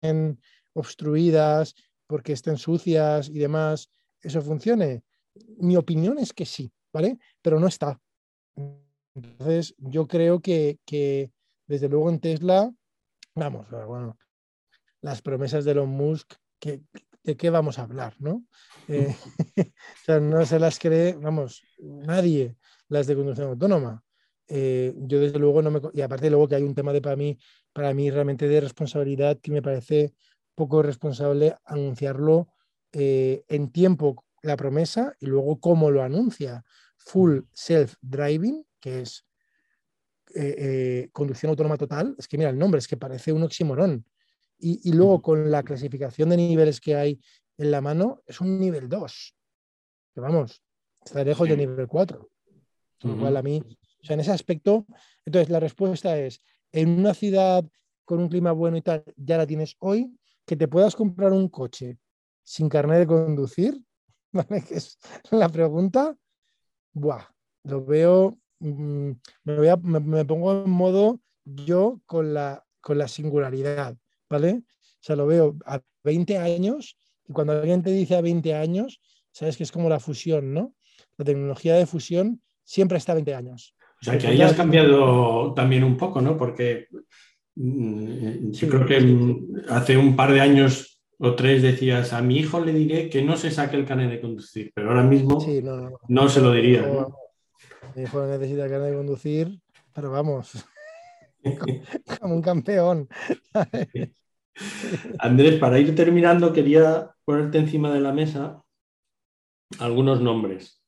estén 0.00 0.40
obstruidas 0.72 1.74
porque 2.06 2.32
estén 2.32 2.56
sucias 2.56 3.28
y 3.28 3.38
demás, 3.38 3.90
eso 4.20 4.40
funcione? 4.42 5.04
Mi 5.58 5.76
opinión 5.76 6.18
es 6.18 6.32
que 6.32 6.46
sí, 6.46 6.72
¿vale? 6.92 7.18
Pero 7.40 7.60
no 7.60 7.66
está. 7.66 8.00
Entonces, 9.14 9.74
yo 9.78 10.06
creo 10.06 10.40
que, 10.40 10.78
que 10.84 11.32
desde 11.66 11.88
luego 11.88 12.10
en 12.10 12.20
Tesla, 12.20 12.72
vamos, 13.34 13.68
bueno, 13.70 14.18
las 15.00 15.20
promesas 15.22 15.64
de 15.64 15.72
Elon 15.72 15.88
Musk 15.88 16.34
¿de 17.24 17.36
qué 17.36 17.50
vamos 17.50 17.78
a 17.78 17.82
hablar? 17.82 18.14
¿no? 18.18 18.44
Eh, 18.88 19.14
o 19.58 20.04
sea, 20.04 20.20
no 20.20 20.44
se 20.46 20.58
las 20.58 20.78
cree, 20.78 21.14
vamos, 21.14 21.62
nadie 21.78 22.56
las 22.88 23.06
de 23.06 23.16
conducción 23.16 23.48
autónoma. 23.48 24.04
Eh, 24.48 24.94
yo 24.96 25.20
desde 25.20 25.38
luego 25.38 25.62
no 25.62 25.70
me... 25.70 25.80
Y 25.94 26.02
aparte 26.02 26.28
luego 26.28 26.48
que 26.48 26.56
hay 26.56 26.62
un 26.62 26.74
tema 26.74 26.92
de 26.92 27.00
para 27.00 27.16
mí, 27.16 27.38
para 27.72 27.94
mí 27.94 28.10
realmente 28.10 28.48
de 28.48 28.60
responsabilidad 28.60 29.38
que 29.40 29.50
me 29.50 29.62
parece 29.62 30.12
poco 30.54 30.82
responsable 30.82 31.56
anunciarlo 31.64 32.48
eh, 32.92 33.44
en 33.48 33.70
tiempo 33.70 34.26
la 34.42 34.56
promesa 34.56 35.14
y 35.20 35.26
luego 35.26 35.58
cómo 35.58 35.90
lo 35.90 36.02
anuncia. 36.02 36.64
Full 36.98 37.40
self-driving, 37.52 38.64
que 38.80 39.02
es 39.02 39.24
conducción 41.12 41.50
autónoma 41.50 41.76
total. 41.76 42.14
Es 42.18 42.26
que 42.26 42.38
mira 42.38 42.50
el 42.50 42.58
nombre, 42.58 42.78
es 42.78 42.88
que 42.88 42.96
parece 42.96 43.32
un 43.32 43.42
oxímoron. 43.42 44.04
Y, 44.64 44.92
luego 44.92 45.20
con 45.20 45.50
la 45.50 45.64
clasificación 45.64 46.28
de 46.28 46.36
niveles 46.36 46.80
que 46.80 46.94
hay 46.94 47.20
en 47.58 47.72
la 47.72 47.80
mano, 47.80 48.22
es 48.26 48.40
un 48.40 48.60
nivel 48.60 48.88
2. 48.88 49.34
Que 50.14 50.20
vamos, 50.20 50.62
está 51.04 51.24
lejos 51.24 51.48
del 51.48 51.58
nivel 51.58 51.88
4. 51.88 52.30
Igual 53.02 53.36
a 53.36 53.42
mí, 53.42 53.60
o 53.60 54.04
sea, 54.04 54.14
en 54.14 54.20
ese 54.20 54.30
aspecto, 54.30 54.86
entonces 55.24 55.50
la 55.50 55.58
respuesta 55.58 56.16
es, 56.16 56.40
en 56.70 56.90
una 56.90 57.12
ciudad 57.12 57.64
con 58.04 58.20
un 58.20 58.28
clima 58.28 58.52
bueno 58.52 58.76
y 58.76 58.82
tal, 58.82 59.02
ya 59.16 59.36
la 59.36 59.48
tienes 59.48 59.74
hoy, 59.80 60.16
que 60.46 60.54
te 60.54 60.68
puedas 60.68 60.94
comprar 60.94 61.32
un 61.32 61.48
coche 61.48 61.98
sin 62.44 62.68
carnet 62.68 63.00
de 63.00 63.06
conducir, 63.08 63.82
¿vale? 64.32 64.62
Que 64.62 64.76
es 64.76 64.96
la 65.32 65.48
pregunta. 65.48 66.16
Buah, 66.92 67.24
lo 67.64 67.84
veo, 67.84 68.38
mm, 68.60 69.10
me, 69.42 69.56
voy 69.56 69.68
a- 69.68 69.76
me- 69.76 69.98
me 69.98 70.24
pongo 70.24 70.64
en 70.64 70.70
modo 70.70 71.20
yo 71.44 72.00
con 72.06 72.32
la, 72.32 72.64
con 72.80 72.98
la 72.98 73.08
singularidad, 73.08 73.96
¿vale? 74.32 74.62
O 74.64 75.04
sea, 75.04 75.14
lo 75.16 75.26
veo 75.26 75.56
a 75.66 75.80
20 76.04 76.38
años 76.38 76.96
y 77.28 77.32
cuando 77.32 77.52
alguien 77.52 77.82
te 77.82 77.90
dice 77.90 78.16
a 78.16 78.20
20 78.22 78.54
años, 78.54 79.00
sabes 79.30 79.56
que 79.56 79.62
es 79.64 79.70
como 79.72 79.88
la 79.88 80.00
fusión, 80.00 80.52
¿no? 80.54 80.74
La 81.18 81.24
tecnología 81.24 81.74
de 81.74 81.86
fusión 81.86 82.40
siempre 82.64 82.98
está 82.98 83.12
a 83.12 83.16
20 83.16 83.34
años. 83.34 83.74
O 84.00 84.04
sea, 84.04 84.18
que 84.18 84.26
ahí 84.28 84.40
has 84.42 84.54
cambiado 84.54 85.52
también 85.54 85.84
un 85.84 85.96
poco, 85.96 86.20
¿no? 86.20 86.36
Porque 86.36 86.88
mm, 87.54 88.50
yo 88.50 88.52
Sí, 88.52 88.66
creo 88.68 88.86
que 88.86 89.00
mm, 89.00 89.64
hace 89.68 89.96
un 89.96 90.16
par 90.16 90.32
de 90.32 90.40
años 90.40 91.00
o 91.18 91.34
tres 91.36 91.62
decías, 91.62 92.12
a 92.12 92.20
mi 92.22 92.38
hijo 92.38 92.58
le 92.64 92.72
diré 92.72 93.08
que 93.08 93.22
no 93.22 93.36
se 93.36 93.50
saque 93.50 93.76
el 93.76 93.84
carnet 93.86 94.10
de 94.10 94.20
conducir, 94.20 94.72
pero 94.74 94.88
ahora 94.88 95.04
mismo 95.04 95.40
Sí, 95.40 95.62
no, 95.62 95.76
no, 95.76 95.90
no. 95.90 95.98
no 96.08 96.28
se 96.28 96.40
lo 96.40 96.50
diría. 96.52 96.82
mi 97.94 98.02
hijo 98.02 98.26
necesita 98.26 98.68
carnet 98.68 98.90
de 98.90 98.96
conducir, 98.96 99.60
pero 99.94 100.10
vamos, 100.10 100.52
como 102.20 102.34
un 102.34 102.42
campeón. 102.42 103.08
Andrés, 105.18 105.58
para 105.58 105.78
ir 105.78 105.94
terminando, 105.94 106.52
quería 106.52 107.10
ponerte 107.24 107.58
encima 107.58 107.92
de 107.92 108.00
la 108.00 108.12
mesa 108.12 108.62
algunos 109.78 110.20
nombres 110.20 110.82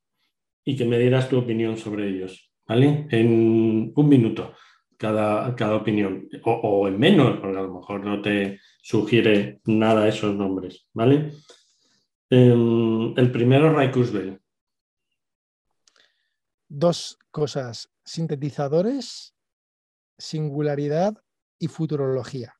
y 0.65 0.77
que 0.77 0.85
me 0.85 0.99
dieras 0.99 1.29
tu 1.29 1.39
opinión 1.39 1.77
sobre 1.77 2.09
ellos, 2.09 2.53
¿vale? 2.67 3.07
En 3.11 3.93
un 3.95 4.09
minuto 4.09 4.55
cada, 4.97 5.55
cada 5.55 5.77
opinión, 5.77 6.29
o, 6.45 6.89
en 6.89 6.99
menos, 6.99 7.39
porque 7.41 7.59
a 7.59 7.63
lo 7.63 7.75
mejor 7.75 8.05
no 8.05 8.23
te 8.23 8.61
sugiere 8.83 9.61
nada 9.65 10.09
esos 10.09 10.35
nombres, 10.35 10.89
¿vale? 10.93 11.33
Em, 12.31 13.13
el 13.17 13.31
primero, 13.31 13.73
Ray 13.73 13.91
Kurzweil. 13.91 14.41
Dos 16.69 17.19
cosas, 17.31 17.91
sintetizadores, 18.05 19.35
singularidad 20.19 21.23
y 21.59 21.69
futurología. 21.69 22.55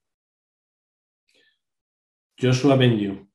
Joshua 2.37 2.77
Benyu. 2.77 3.29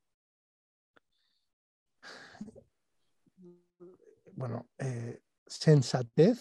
Bueno, 4.33 4.69
eh, 4.77 5.19
sensatez. 5.45 6.39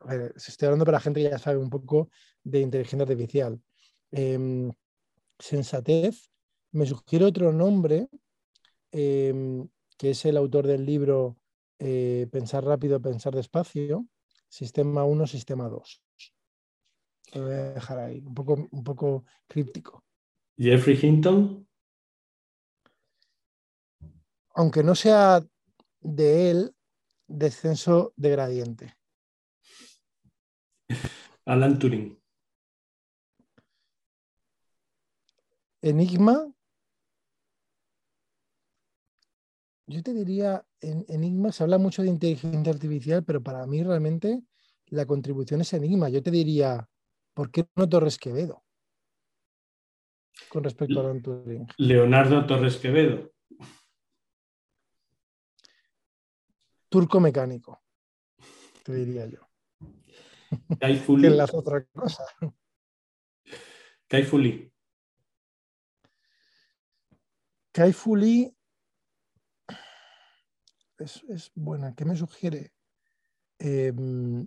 A 0.00 0.14
ver, 0.14 0.34
estoy 0.36 0.66
hablando 0.66 0.84
para 0.84 1.00
gente 1.00 1.22
que 1.22 1.30
ya 1.30 1.38
sabe 1.38 1.58
un 1.58 1.70
poco 1.70 2.10
de 2.42 2.60
inteligencia 2.60 3.02
artificial. 3.02 3.60
Em, 4.10 4.72
sensatez. 5.38 6.30
Me 6.72 6.86
sugiere 6.86 7.24
otro 7.24 7.52
nombre, 7.52 8.08
em, 8.90 9.68
que 9.96 10.10
es 10.10 10.24
el 10.24 10.36
autor 10.36 10.66
del 10.66 10.84
libro 10.84 11.36
eh, 11.78 12.26
Pensar 12.30 12.64
rápido, 12.64 13.00
pensar 13.00 13.34
despacio. 13.34 14.06
Sistema 14.48 15.04
1, 15.04 15.26
sistema 15.26 15.68
2. 15.68 16.02
Lo 17.34 17.42
voy 17.42 17.52
a 17.52 17.72
dejar 17.74 17.98
ahí, 17.98 18.22
un 18.24 18.34
poco, 18.34 18.68
un 18.70 18.84
poco 18.84 19.24
críptico. 19.46 20.04
Jeffrey 20.56 20.98
Hinton. 21.00 21.65
Aunque 24.56 24.82
no 24.82 24.94
sea 24.94 25.44
de 26.00 26.50
él, 26.50 26.74
descenso 27.28 28.14
de 28.16 28.30
gradiente. 28.30 28.96
Alan 31.44 31.78
Turing. 31.78 32.18
Enigma. 35.82 36.50
Yo 39.88 40.02
te 40.02 40.14
diría, 40.14 40.66
en 40.80 41.04
Enigma 41.06 41.52
se 41.52 41.62
habla 41.62 41.76
mucho 41.76 42.00
de 42.00 42.08
inteligencia 42.08 42.72
artificial, 42.72 43.24
pero 43.24 43.42
para 43.42 43.66
mí 43.66 43.82
realmente 43.82 44.42
la 44.86 45.04
contribución 45.04 45.60
es 45.60 45.72
Enigma. 45.74 46.08
Yo 46.08 46.22
te 46.22 46.30
diría, 46.30 46.88
¿por 47.34 47.50
qué 47.50 47.66
no 47.76 47.86
Torres 47.86 48.16
Quevedo? 48.16 48.64
Con 50.48 50.64
respecto 50.64 50.98
a 50.98 51.02
Alan 51.02 51.20
Turing. 51.20 51.66
Leonardo 51.76 52.46
Torres 52.46 52.78
Quevedo. 52.78 53.35
Turco 56.88 57.20
mecánico, 57.20 57.82
te 58.84 58.94
diría 58.94 59.26
yo. 59.26 59.40
Kai 60.78 60.94
Que 60.98 61.00
Fu 61.00 61.16
enlaza 61.16 61.56
otra 61.56 61.84
cosa. 61.86 62.24
Kai 64.08 64.24
Fu 64.24 64.38
Lee. 64.38 64.72
Kai 67.72 67.92
Fu 67.92 68.16
Lee 68.16 68.56
es, 70.98 71.22
es 71.28 71.50
buena. 71.54 71.94
¿Qué 71.94 72.04
me 72.04 72.16
sugiere? 72.16 72.72
Em, 73.58 74.46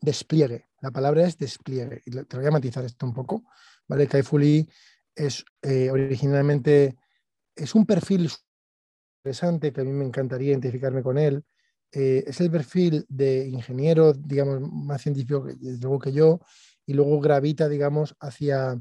despliegue. 0.00 0.68
La 0.80 0.90
palabra 0.90 1.26
es 1.26 1.36
despliegue. 1.36 2.02
Y 2.06 2.10
te 2.24 2.36
voy 2.36 2.46
a 2.46 2.50
matizar 2.50 2.84
esto 2.84 3.04
un 3.06 3.12
poco. 3.12 3.44
¿vale? 3.88 4.06
Kai 4.06 4.22
Fu 4.22 4.38
Lee 4.38 4.68
es 5.14 5.44
eh, 5.62 5.90
originalmente 5.90 6.96
es 7.54 7.74
un 7.74 7.86
perfil 7.86 8.30
interesante 9.24 9.72
que 9.72 9.80
a 9.80 9.84
mí 9.84 9.92
me 9.92 10.04
encantaría 10.04 10.50
identificarme 10.50 11.02
con 11.02 11.16
él. 11.16 11.42
Eh, 11.90 12.24
es 12.26 12.40
el 12.42 12.50
perfil 12.50 13.06
de 13.08 13.48
ingeniero, 13.48 14.12
digamos, 14.12 14.60
más 14.60 15.00
científico 15.00 15.44
que, 15.44 15.56
luego 15.80 15.98
que 15.98 16.12
yo, 16.12 16.40
y 16.84 16.92
luego 16.92 17.18
gravita, 17.20 17.68
digamos, 17.68 18.14
hacia 18.20 18.80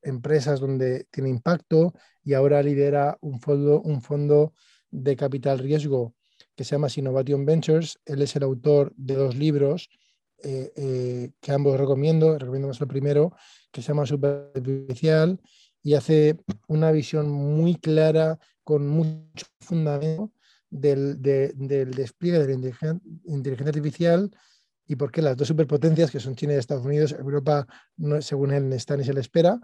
empresas 0.00 0.60
donde 0.60 1.04
tiene 1.10 1.28
impacto 1.28 1.92
y 2.24 2.32
ahora 2.32 2.62
lidera 2.62 3.18
un 3.20 3.38
fondo, 3.38 3.82
un 3.82 4.00
fondo 4.00 4.54
de 4.90 5.14
capital 5.14 5.58
riesgo 5.58 6.14
que 6.56 6.64
se 6.64 6.70
llama 6.70 6.88
Innovation 6.96 7.44
Ventures. 7.44 7.98
Él 8.06 8.22
es 8.22 8.34
el 8.34 8.44
autor 8.44 8.94
de 8.96 9.14
dos 9.14 9.36
libros 9.36 9.90
eh, 10.42 10.72
eh, 10.74 11.30
que 11.38 11.52
ambos 11.52 11.78
recomiendo. 11.78 12.38
Recomiendo 12.38 12.68
más 12.68 12.80
el 12.80 12.88
primero, 12.88 13.36
que 13.70 13.82
se 13.82 13.88
llama 13.88 14.06
Superficial 14.06 15.38
y 15.86 15.94
hace 15.94 16.36
una 16.66 16.90
visión 16.90 17.30
muy 17.30 17.76
clara, 17.76 18.40
con 18.66 18.88
mucho 18.88 19.46
fundamento 19.60 20.32
del, 20.68 21.22
de- 21.22 21.52
del 21.54 21.92
despliegue 21.92 22.40
de 22.40 22.48
la 22.48 22.54
inteligen- 22.54 23.00
inteligencia 23.26 23.70
artificial 23.70 24.30
y 24.88 24.96
por 24.96 25.12
qué 25.12 25.22
las 25.22 25.36
dos 25.36 25.46
superpotencias, 25.46 26.10
que 26.10 26.18
son 26.18 26.34
China 26.34 26.54
y 26.54 26.56
Estados 26.56 26.84
Unidos, 26.84 27.12
Europa, 27.12 27.64
no, 27.96 28.20
según 28.20 28.50
él, 28.52 28.72
está 28.72 28.96
ni 28.96 29.04
se 29.04 29.14
le 29.14 29.20
espera. 29.20 29.60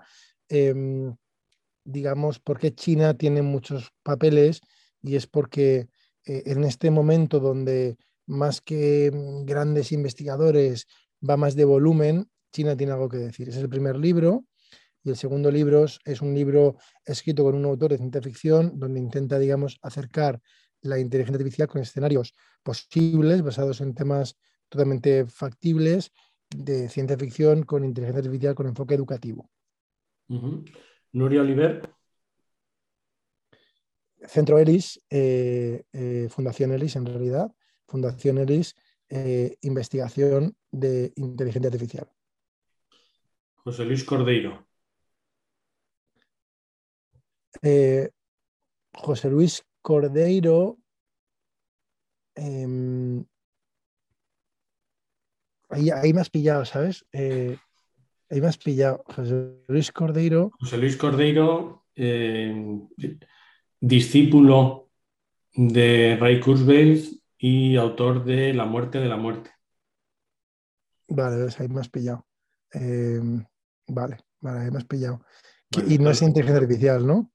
em, 0.49 1.17
digamos, 1.85 2.39
porque 2.39 2.73
China 2.75 3.15
tiene 3.15 3.43
muchos 3.43 3.91
papeles 4.05 4.61
y 5.03 5.17
es 5.17 5.27
porque 5.27 5.89
eh, 6.27 6.43
en 6.47 6.63
este 6.65 6.91
momento 6.93 7.41
donde 7.41 7.97
más 8.27 8.61
que 8.61 9.11
mm, 9.13 9.45
grandes 9.47 9.91
investigadores 9.91 10.87
va 11.29 11.37
más 11.37 11.57
de 11.57 11.65
volumen, 11.65 12.29
China 12.53 12.77
tiene 12.77 12.93
algo 12.93 13.09
que 13.09 13.17
decir. 13.19 13.49
Ese 13.49 13.59
es 13.59 13.65
el 13.65 13.69
primer 13.71 13.97
libro. 13.97 14.45
Y 15.05 15.11
el 15.11 15.17
segundo 15.17 15.51
libro 15.51 15.85
es- 15.85 16.23
un 16.23 16.35
libro 16.35 16.77
escrito 17.05 17.43
con 17.45 17.55
un 17.55 17.65
autor 17.65 17.91
de 17.91 17.99
ciencia 17.99 18.23
ficción 18.23 18.79
donde 18.79 19.01
intenta, 19.01 19.39
digamos, 19.39 19.79
acercar 19.83 20.41
la 20.83 20.99
inteligencia 20.99 21.39
artificial 21.39 21.69
con 21.69 21.81
escenarios 21.81 22.35
posibles 22.63 23.43
basados 23.43 23.81
en 23.81 23.95
temas 23.95 24.37
totalmente 24.69 25.27
factibles 25.27 26.13
de 26.51 26.89
ciencia 26.89 27.17
ficción 27.17 27.63
con 27.65 27.85
inteligencia 27.85 28.21
artificial 28.21 28.55
con 28.55 28.67
enfoque 28.67 28.95
educativo. 28.95 29.51
Ujú. 30.29 30.65
Nuria 31.13 31.43
Oliver. 31.43 31.89
Centro 34.25 34.59
ELIS, 34.59 35.01
eh, 35.11 35.83
eh, 35.93 36.29
Fundación 36.31 36.73
ELIS 36.73 36.97
en 36.97 37.07
realidad, 37.07 37.53
Fundación 37.89 38.39
ELIS, 38.39 38.77
eh, 39.09 39.57
investigación 39.63 40.57
de 40.71 41.13
inteligencia 41.17 41.69
artificial. 41.69 42.09
José 43.57 43.85
Luis 43.85 44.05
Cordeiro. 44.05 44.67
Eh, 47.63 48.11
José 48.93 49.31
Luis 49.31 49.65
Cordeiro. 49.81 50.79
em, 52.35 53.25
ahí, 55.69 55.91
ahí 55.91 56.13
me 56.13 56.21
has 56.21 56.31
pillado, 56.31 56.65
¿sabes? 56.65 57.05
Eh, 57.13 57.57
ahí 58.31 58.41
me 58.41 58.47
has 58.47 58.59
pillado. 58.59 59.05
José 59.07 59.63
Luis 59.69 59.93
Cordeiro. 59.93 60.51
José 60.59 60.79
Luis 60.79 60.97
Cordeiro, 60.97 61.85
eh, 61.95 62.81
discípulo 63.81 64.91
de 65.55 66.17
Ray 66.19 66.41
Kurzweil 66.41 67.23
y 67.37 67.77
autor 67.77 68.25
de 68.25 68.55
La 68.55 68.65
muerte 68.65 68.99
de 68.99 69.09
la 69.09 69.17
muerte. 69.17 69.51
Vale, 71.09 71.37
ves, 71.37 71.61
ahí 71.61 71.69
me 71.69 71.81
has 71.81 71.89
pillado. 71.89 72.27
Em, 72.71 73.45
vale, 73.89 74.19
vale, 74.41 74.61
ahí 74.61 74.71
me 74.71 74.79
has 74.79 74.87
pillado. 74.87 75.25
Y 75.87 75.99
no 75.99 76.11
es 76.11 76.23
inteligencia 76.23 76.63
artificial, 76.63 77.07
¿no? 77.07 77.31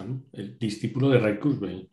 Bueno, 0.00 0.22
el 0.32 0.58
discípulo 0.58 1.10
de 1.10 1.18
Ray 1.18 1.38
Kurzweil. 1.38 1.90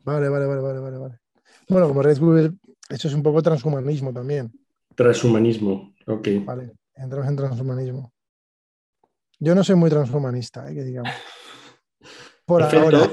Vale, 0.00 0.28
vale, 0.28 0.44
vale, 0.44 0.60
vale, 0.60 0.80
vale, 0.80 0.98
vale. 0.98 1.18
Bueno, 1.66 1.88
como 1.88 2.02
Red 2.02 2.18
Bull, 2.18 2.58
eso 2.90 3.08
es 3.08 3.14
un 3.14 3.22
poco 3.22 3.40
transhumanismo 3.40 4.12
también. 4.12 4.52
Transhumanismo. 4.94 5.94
Ok. 6.06 6.28
Vale. 6.44 6.72
entramos 6.94 7.26
en 7.26 7.36
transhumanismo. 7.36 8.12
Yo 9.38 9.54
no 9.54 9.64
soy 9.64 9.76
muy 9.76 9.88
transhumanista, 9.88 10.70
¿eh? 10.70 10.74
que 10.74 10.84
digamos. 10.84 11.10
Por 12.44 12.62
ahora. 12.62 13.08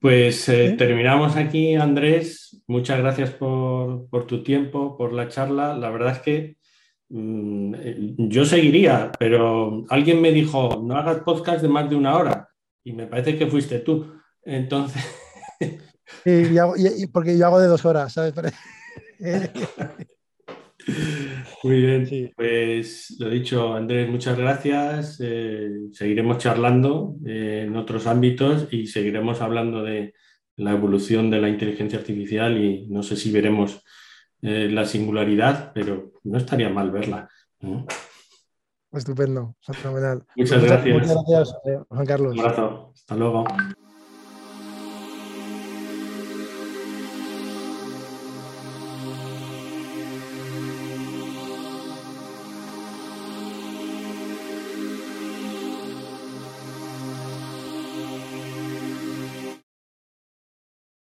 Pues 0.00 0.48
eh, 0.48 0.74
terminamos 0.78 1.36
aquí, 1.36 1.74
Andrés. 1.74 2.62
Muchas 2.66 2.98
gracias 2.98 3.30
por, 3.30 4.26
tu 4.26 4.42
tiempo, 4.42 4.96
por 4.96 5.12
la 5.12 5.28
charla. 5.28 5.76
La 5.76 5.90
verdad 5.90 6.12
es 6.12 6.18
que 6.20 6.56
mm, 7.10 8.28
yo 8.30 8.46
seguiría, 8.46 9.12
pero 9.18 9.84
alguien 9.90 10.22
me 10.22 10.32
dijo, 10.32 10.82
no 10.82 10.96
hagas 10.96 11.18
podcast 11.18 11.60
de 11.60 11.68
más 11.68 11.90
de 11.90 11.96
una 11.96 12.16
hora. 12.16 12.51
Y 12.84 12.92
me 12.92 13.06
parece 13.06 13.38
que 13.38 13.46
fuiste 13.46 13.78
tú. 13.80 14.12
Entonces... 14.44 15.02
y, 16.24 17.06
porque 17.06 17.38
yo 17.38 17.46
hago 17.46 17.60
de 17.60 17.68
dos 17.68 17.84
horas, 17.84 18.12
¿sabes? 18.12 18.34
Muy 21.62 21.80
bien, 21.80 22.32
pues 22.34 23.16
lo 23.20 23.30
dicho, 23.30 23.74
Andrés, 23.74 24.08
muchas 24.08 24.36
gracias. 24.36 25.20
Eh, 25.20 25.70
seguiremos 25.92 26.38
charlando 26.38 27.14
eh, 27.24 27.64
en 27.66 27.76
otros 27.76 28.06
ámbitos 28.06 28.66
y 28.72 28.88
seguiremos 28.88 29.40
hablando 29.40 29.82
de 29.82 30.14
la 30.56 30.72
evolución 30.72 31.30
de 31.30 31.40
la 31.40 31.48
inteligencia 31.48 31.98
artificial 31.98 32.58
y 32.58 32.88
no 32.88 33.02
sé 33.02 33.16
si 33.16 33.30
veremos 33.30 33.82
eh, 34.42 34.68
la 34.70 34.84
singularidad, 34.84 35.72
pero 35.72 36.14
no 36.24 36.38
estaría 36.38 36.68
mal 36.68 36.90
verla. 36.90 37.28
Estupendo, 38.92 39.54
fenomenal. 39.60 40.24
Muchas 40.36 40.62
gracias. 40.62 40.94
Muchas 40.94 41.24
gracias, 41.26 41.56
Juan 41.88 42.06
Carlos. 42.06 42.34
Un 42.34 42.40
abrazo. 42.40 42.92
Hasta 42.94 43.16
luego. 43.16 43.44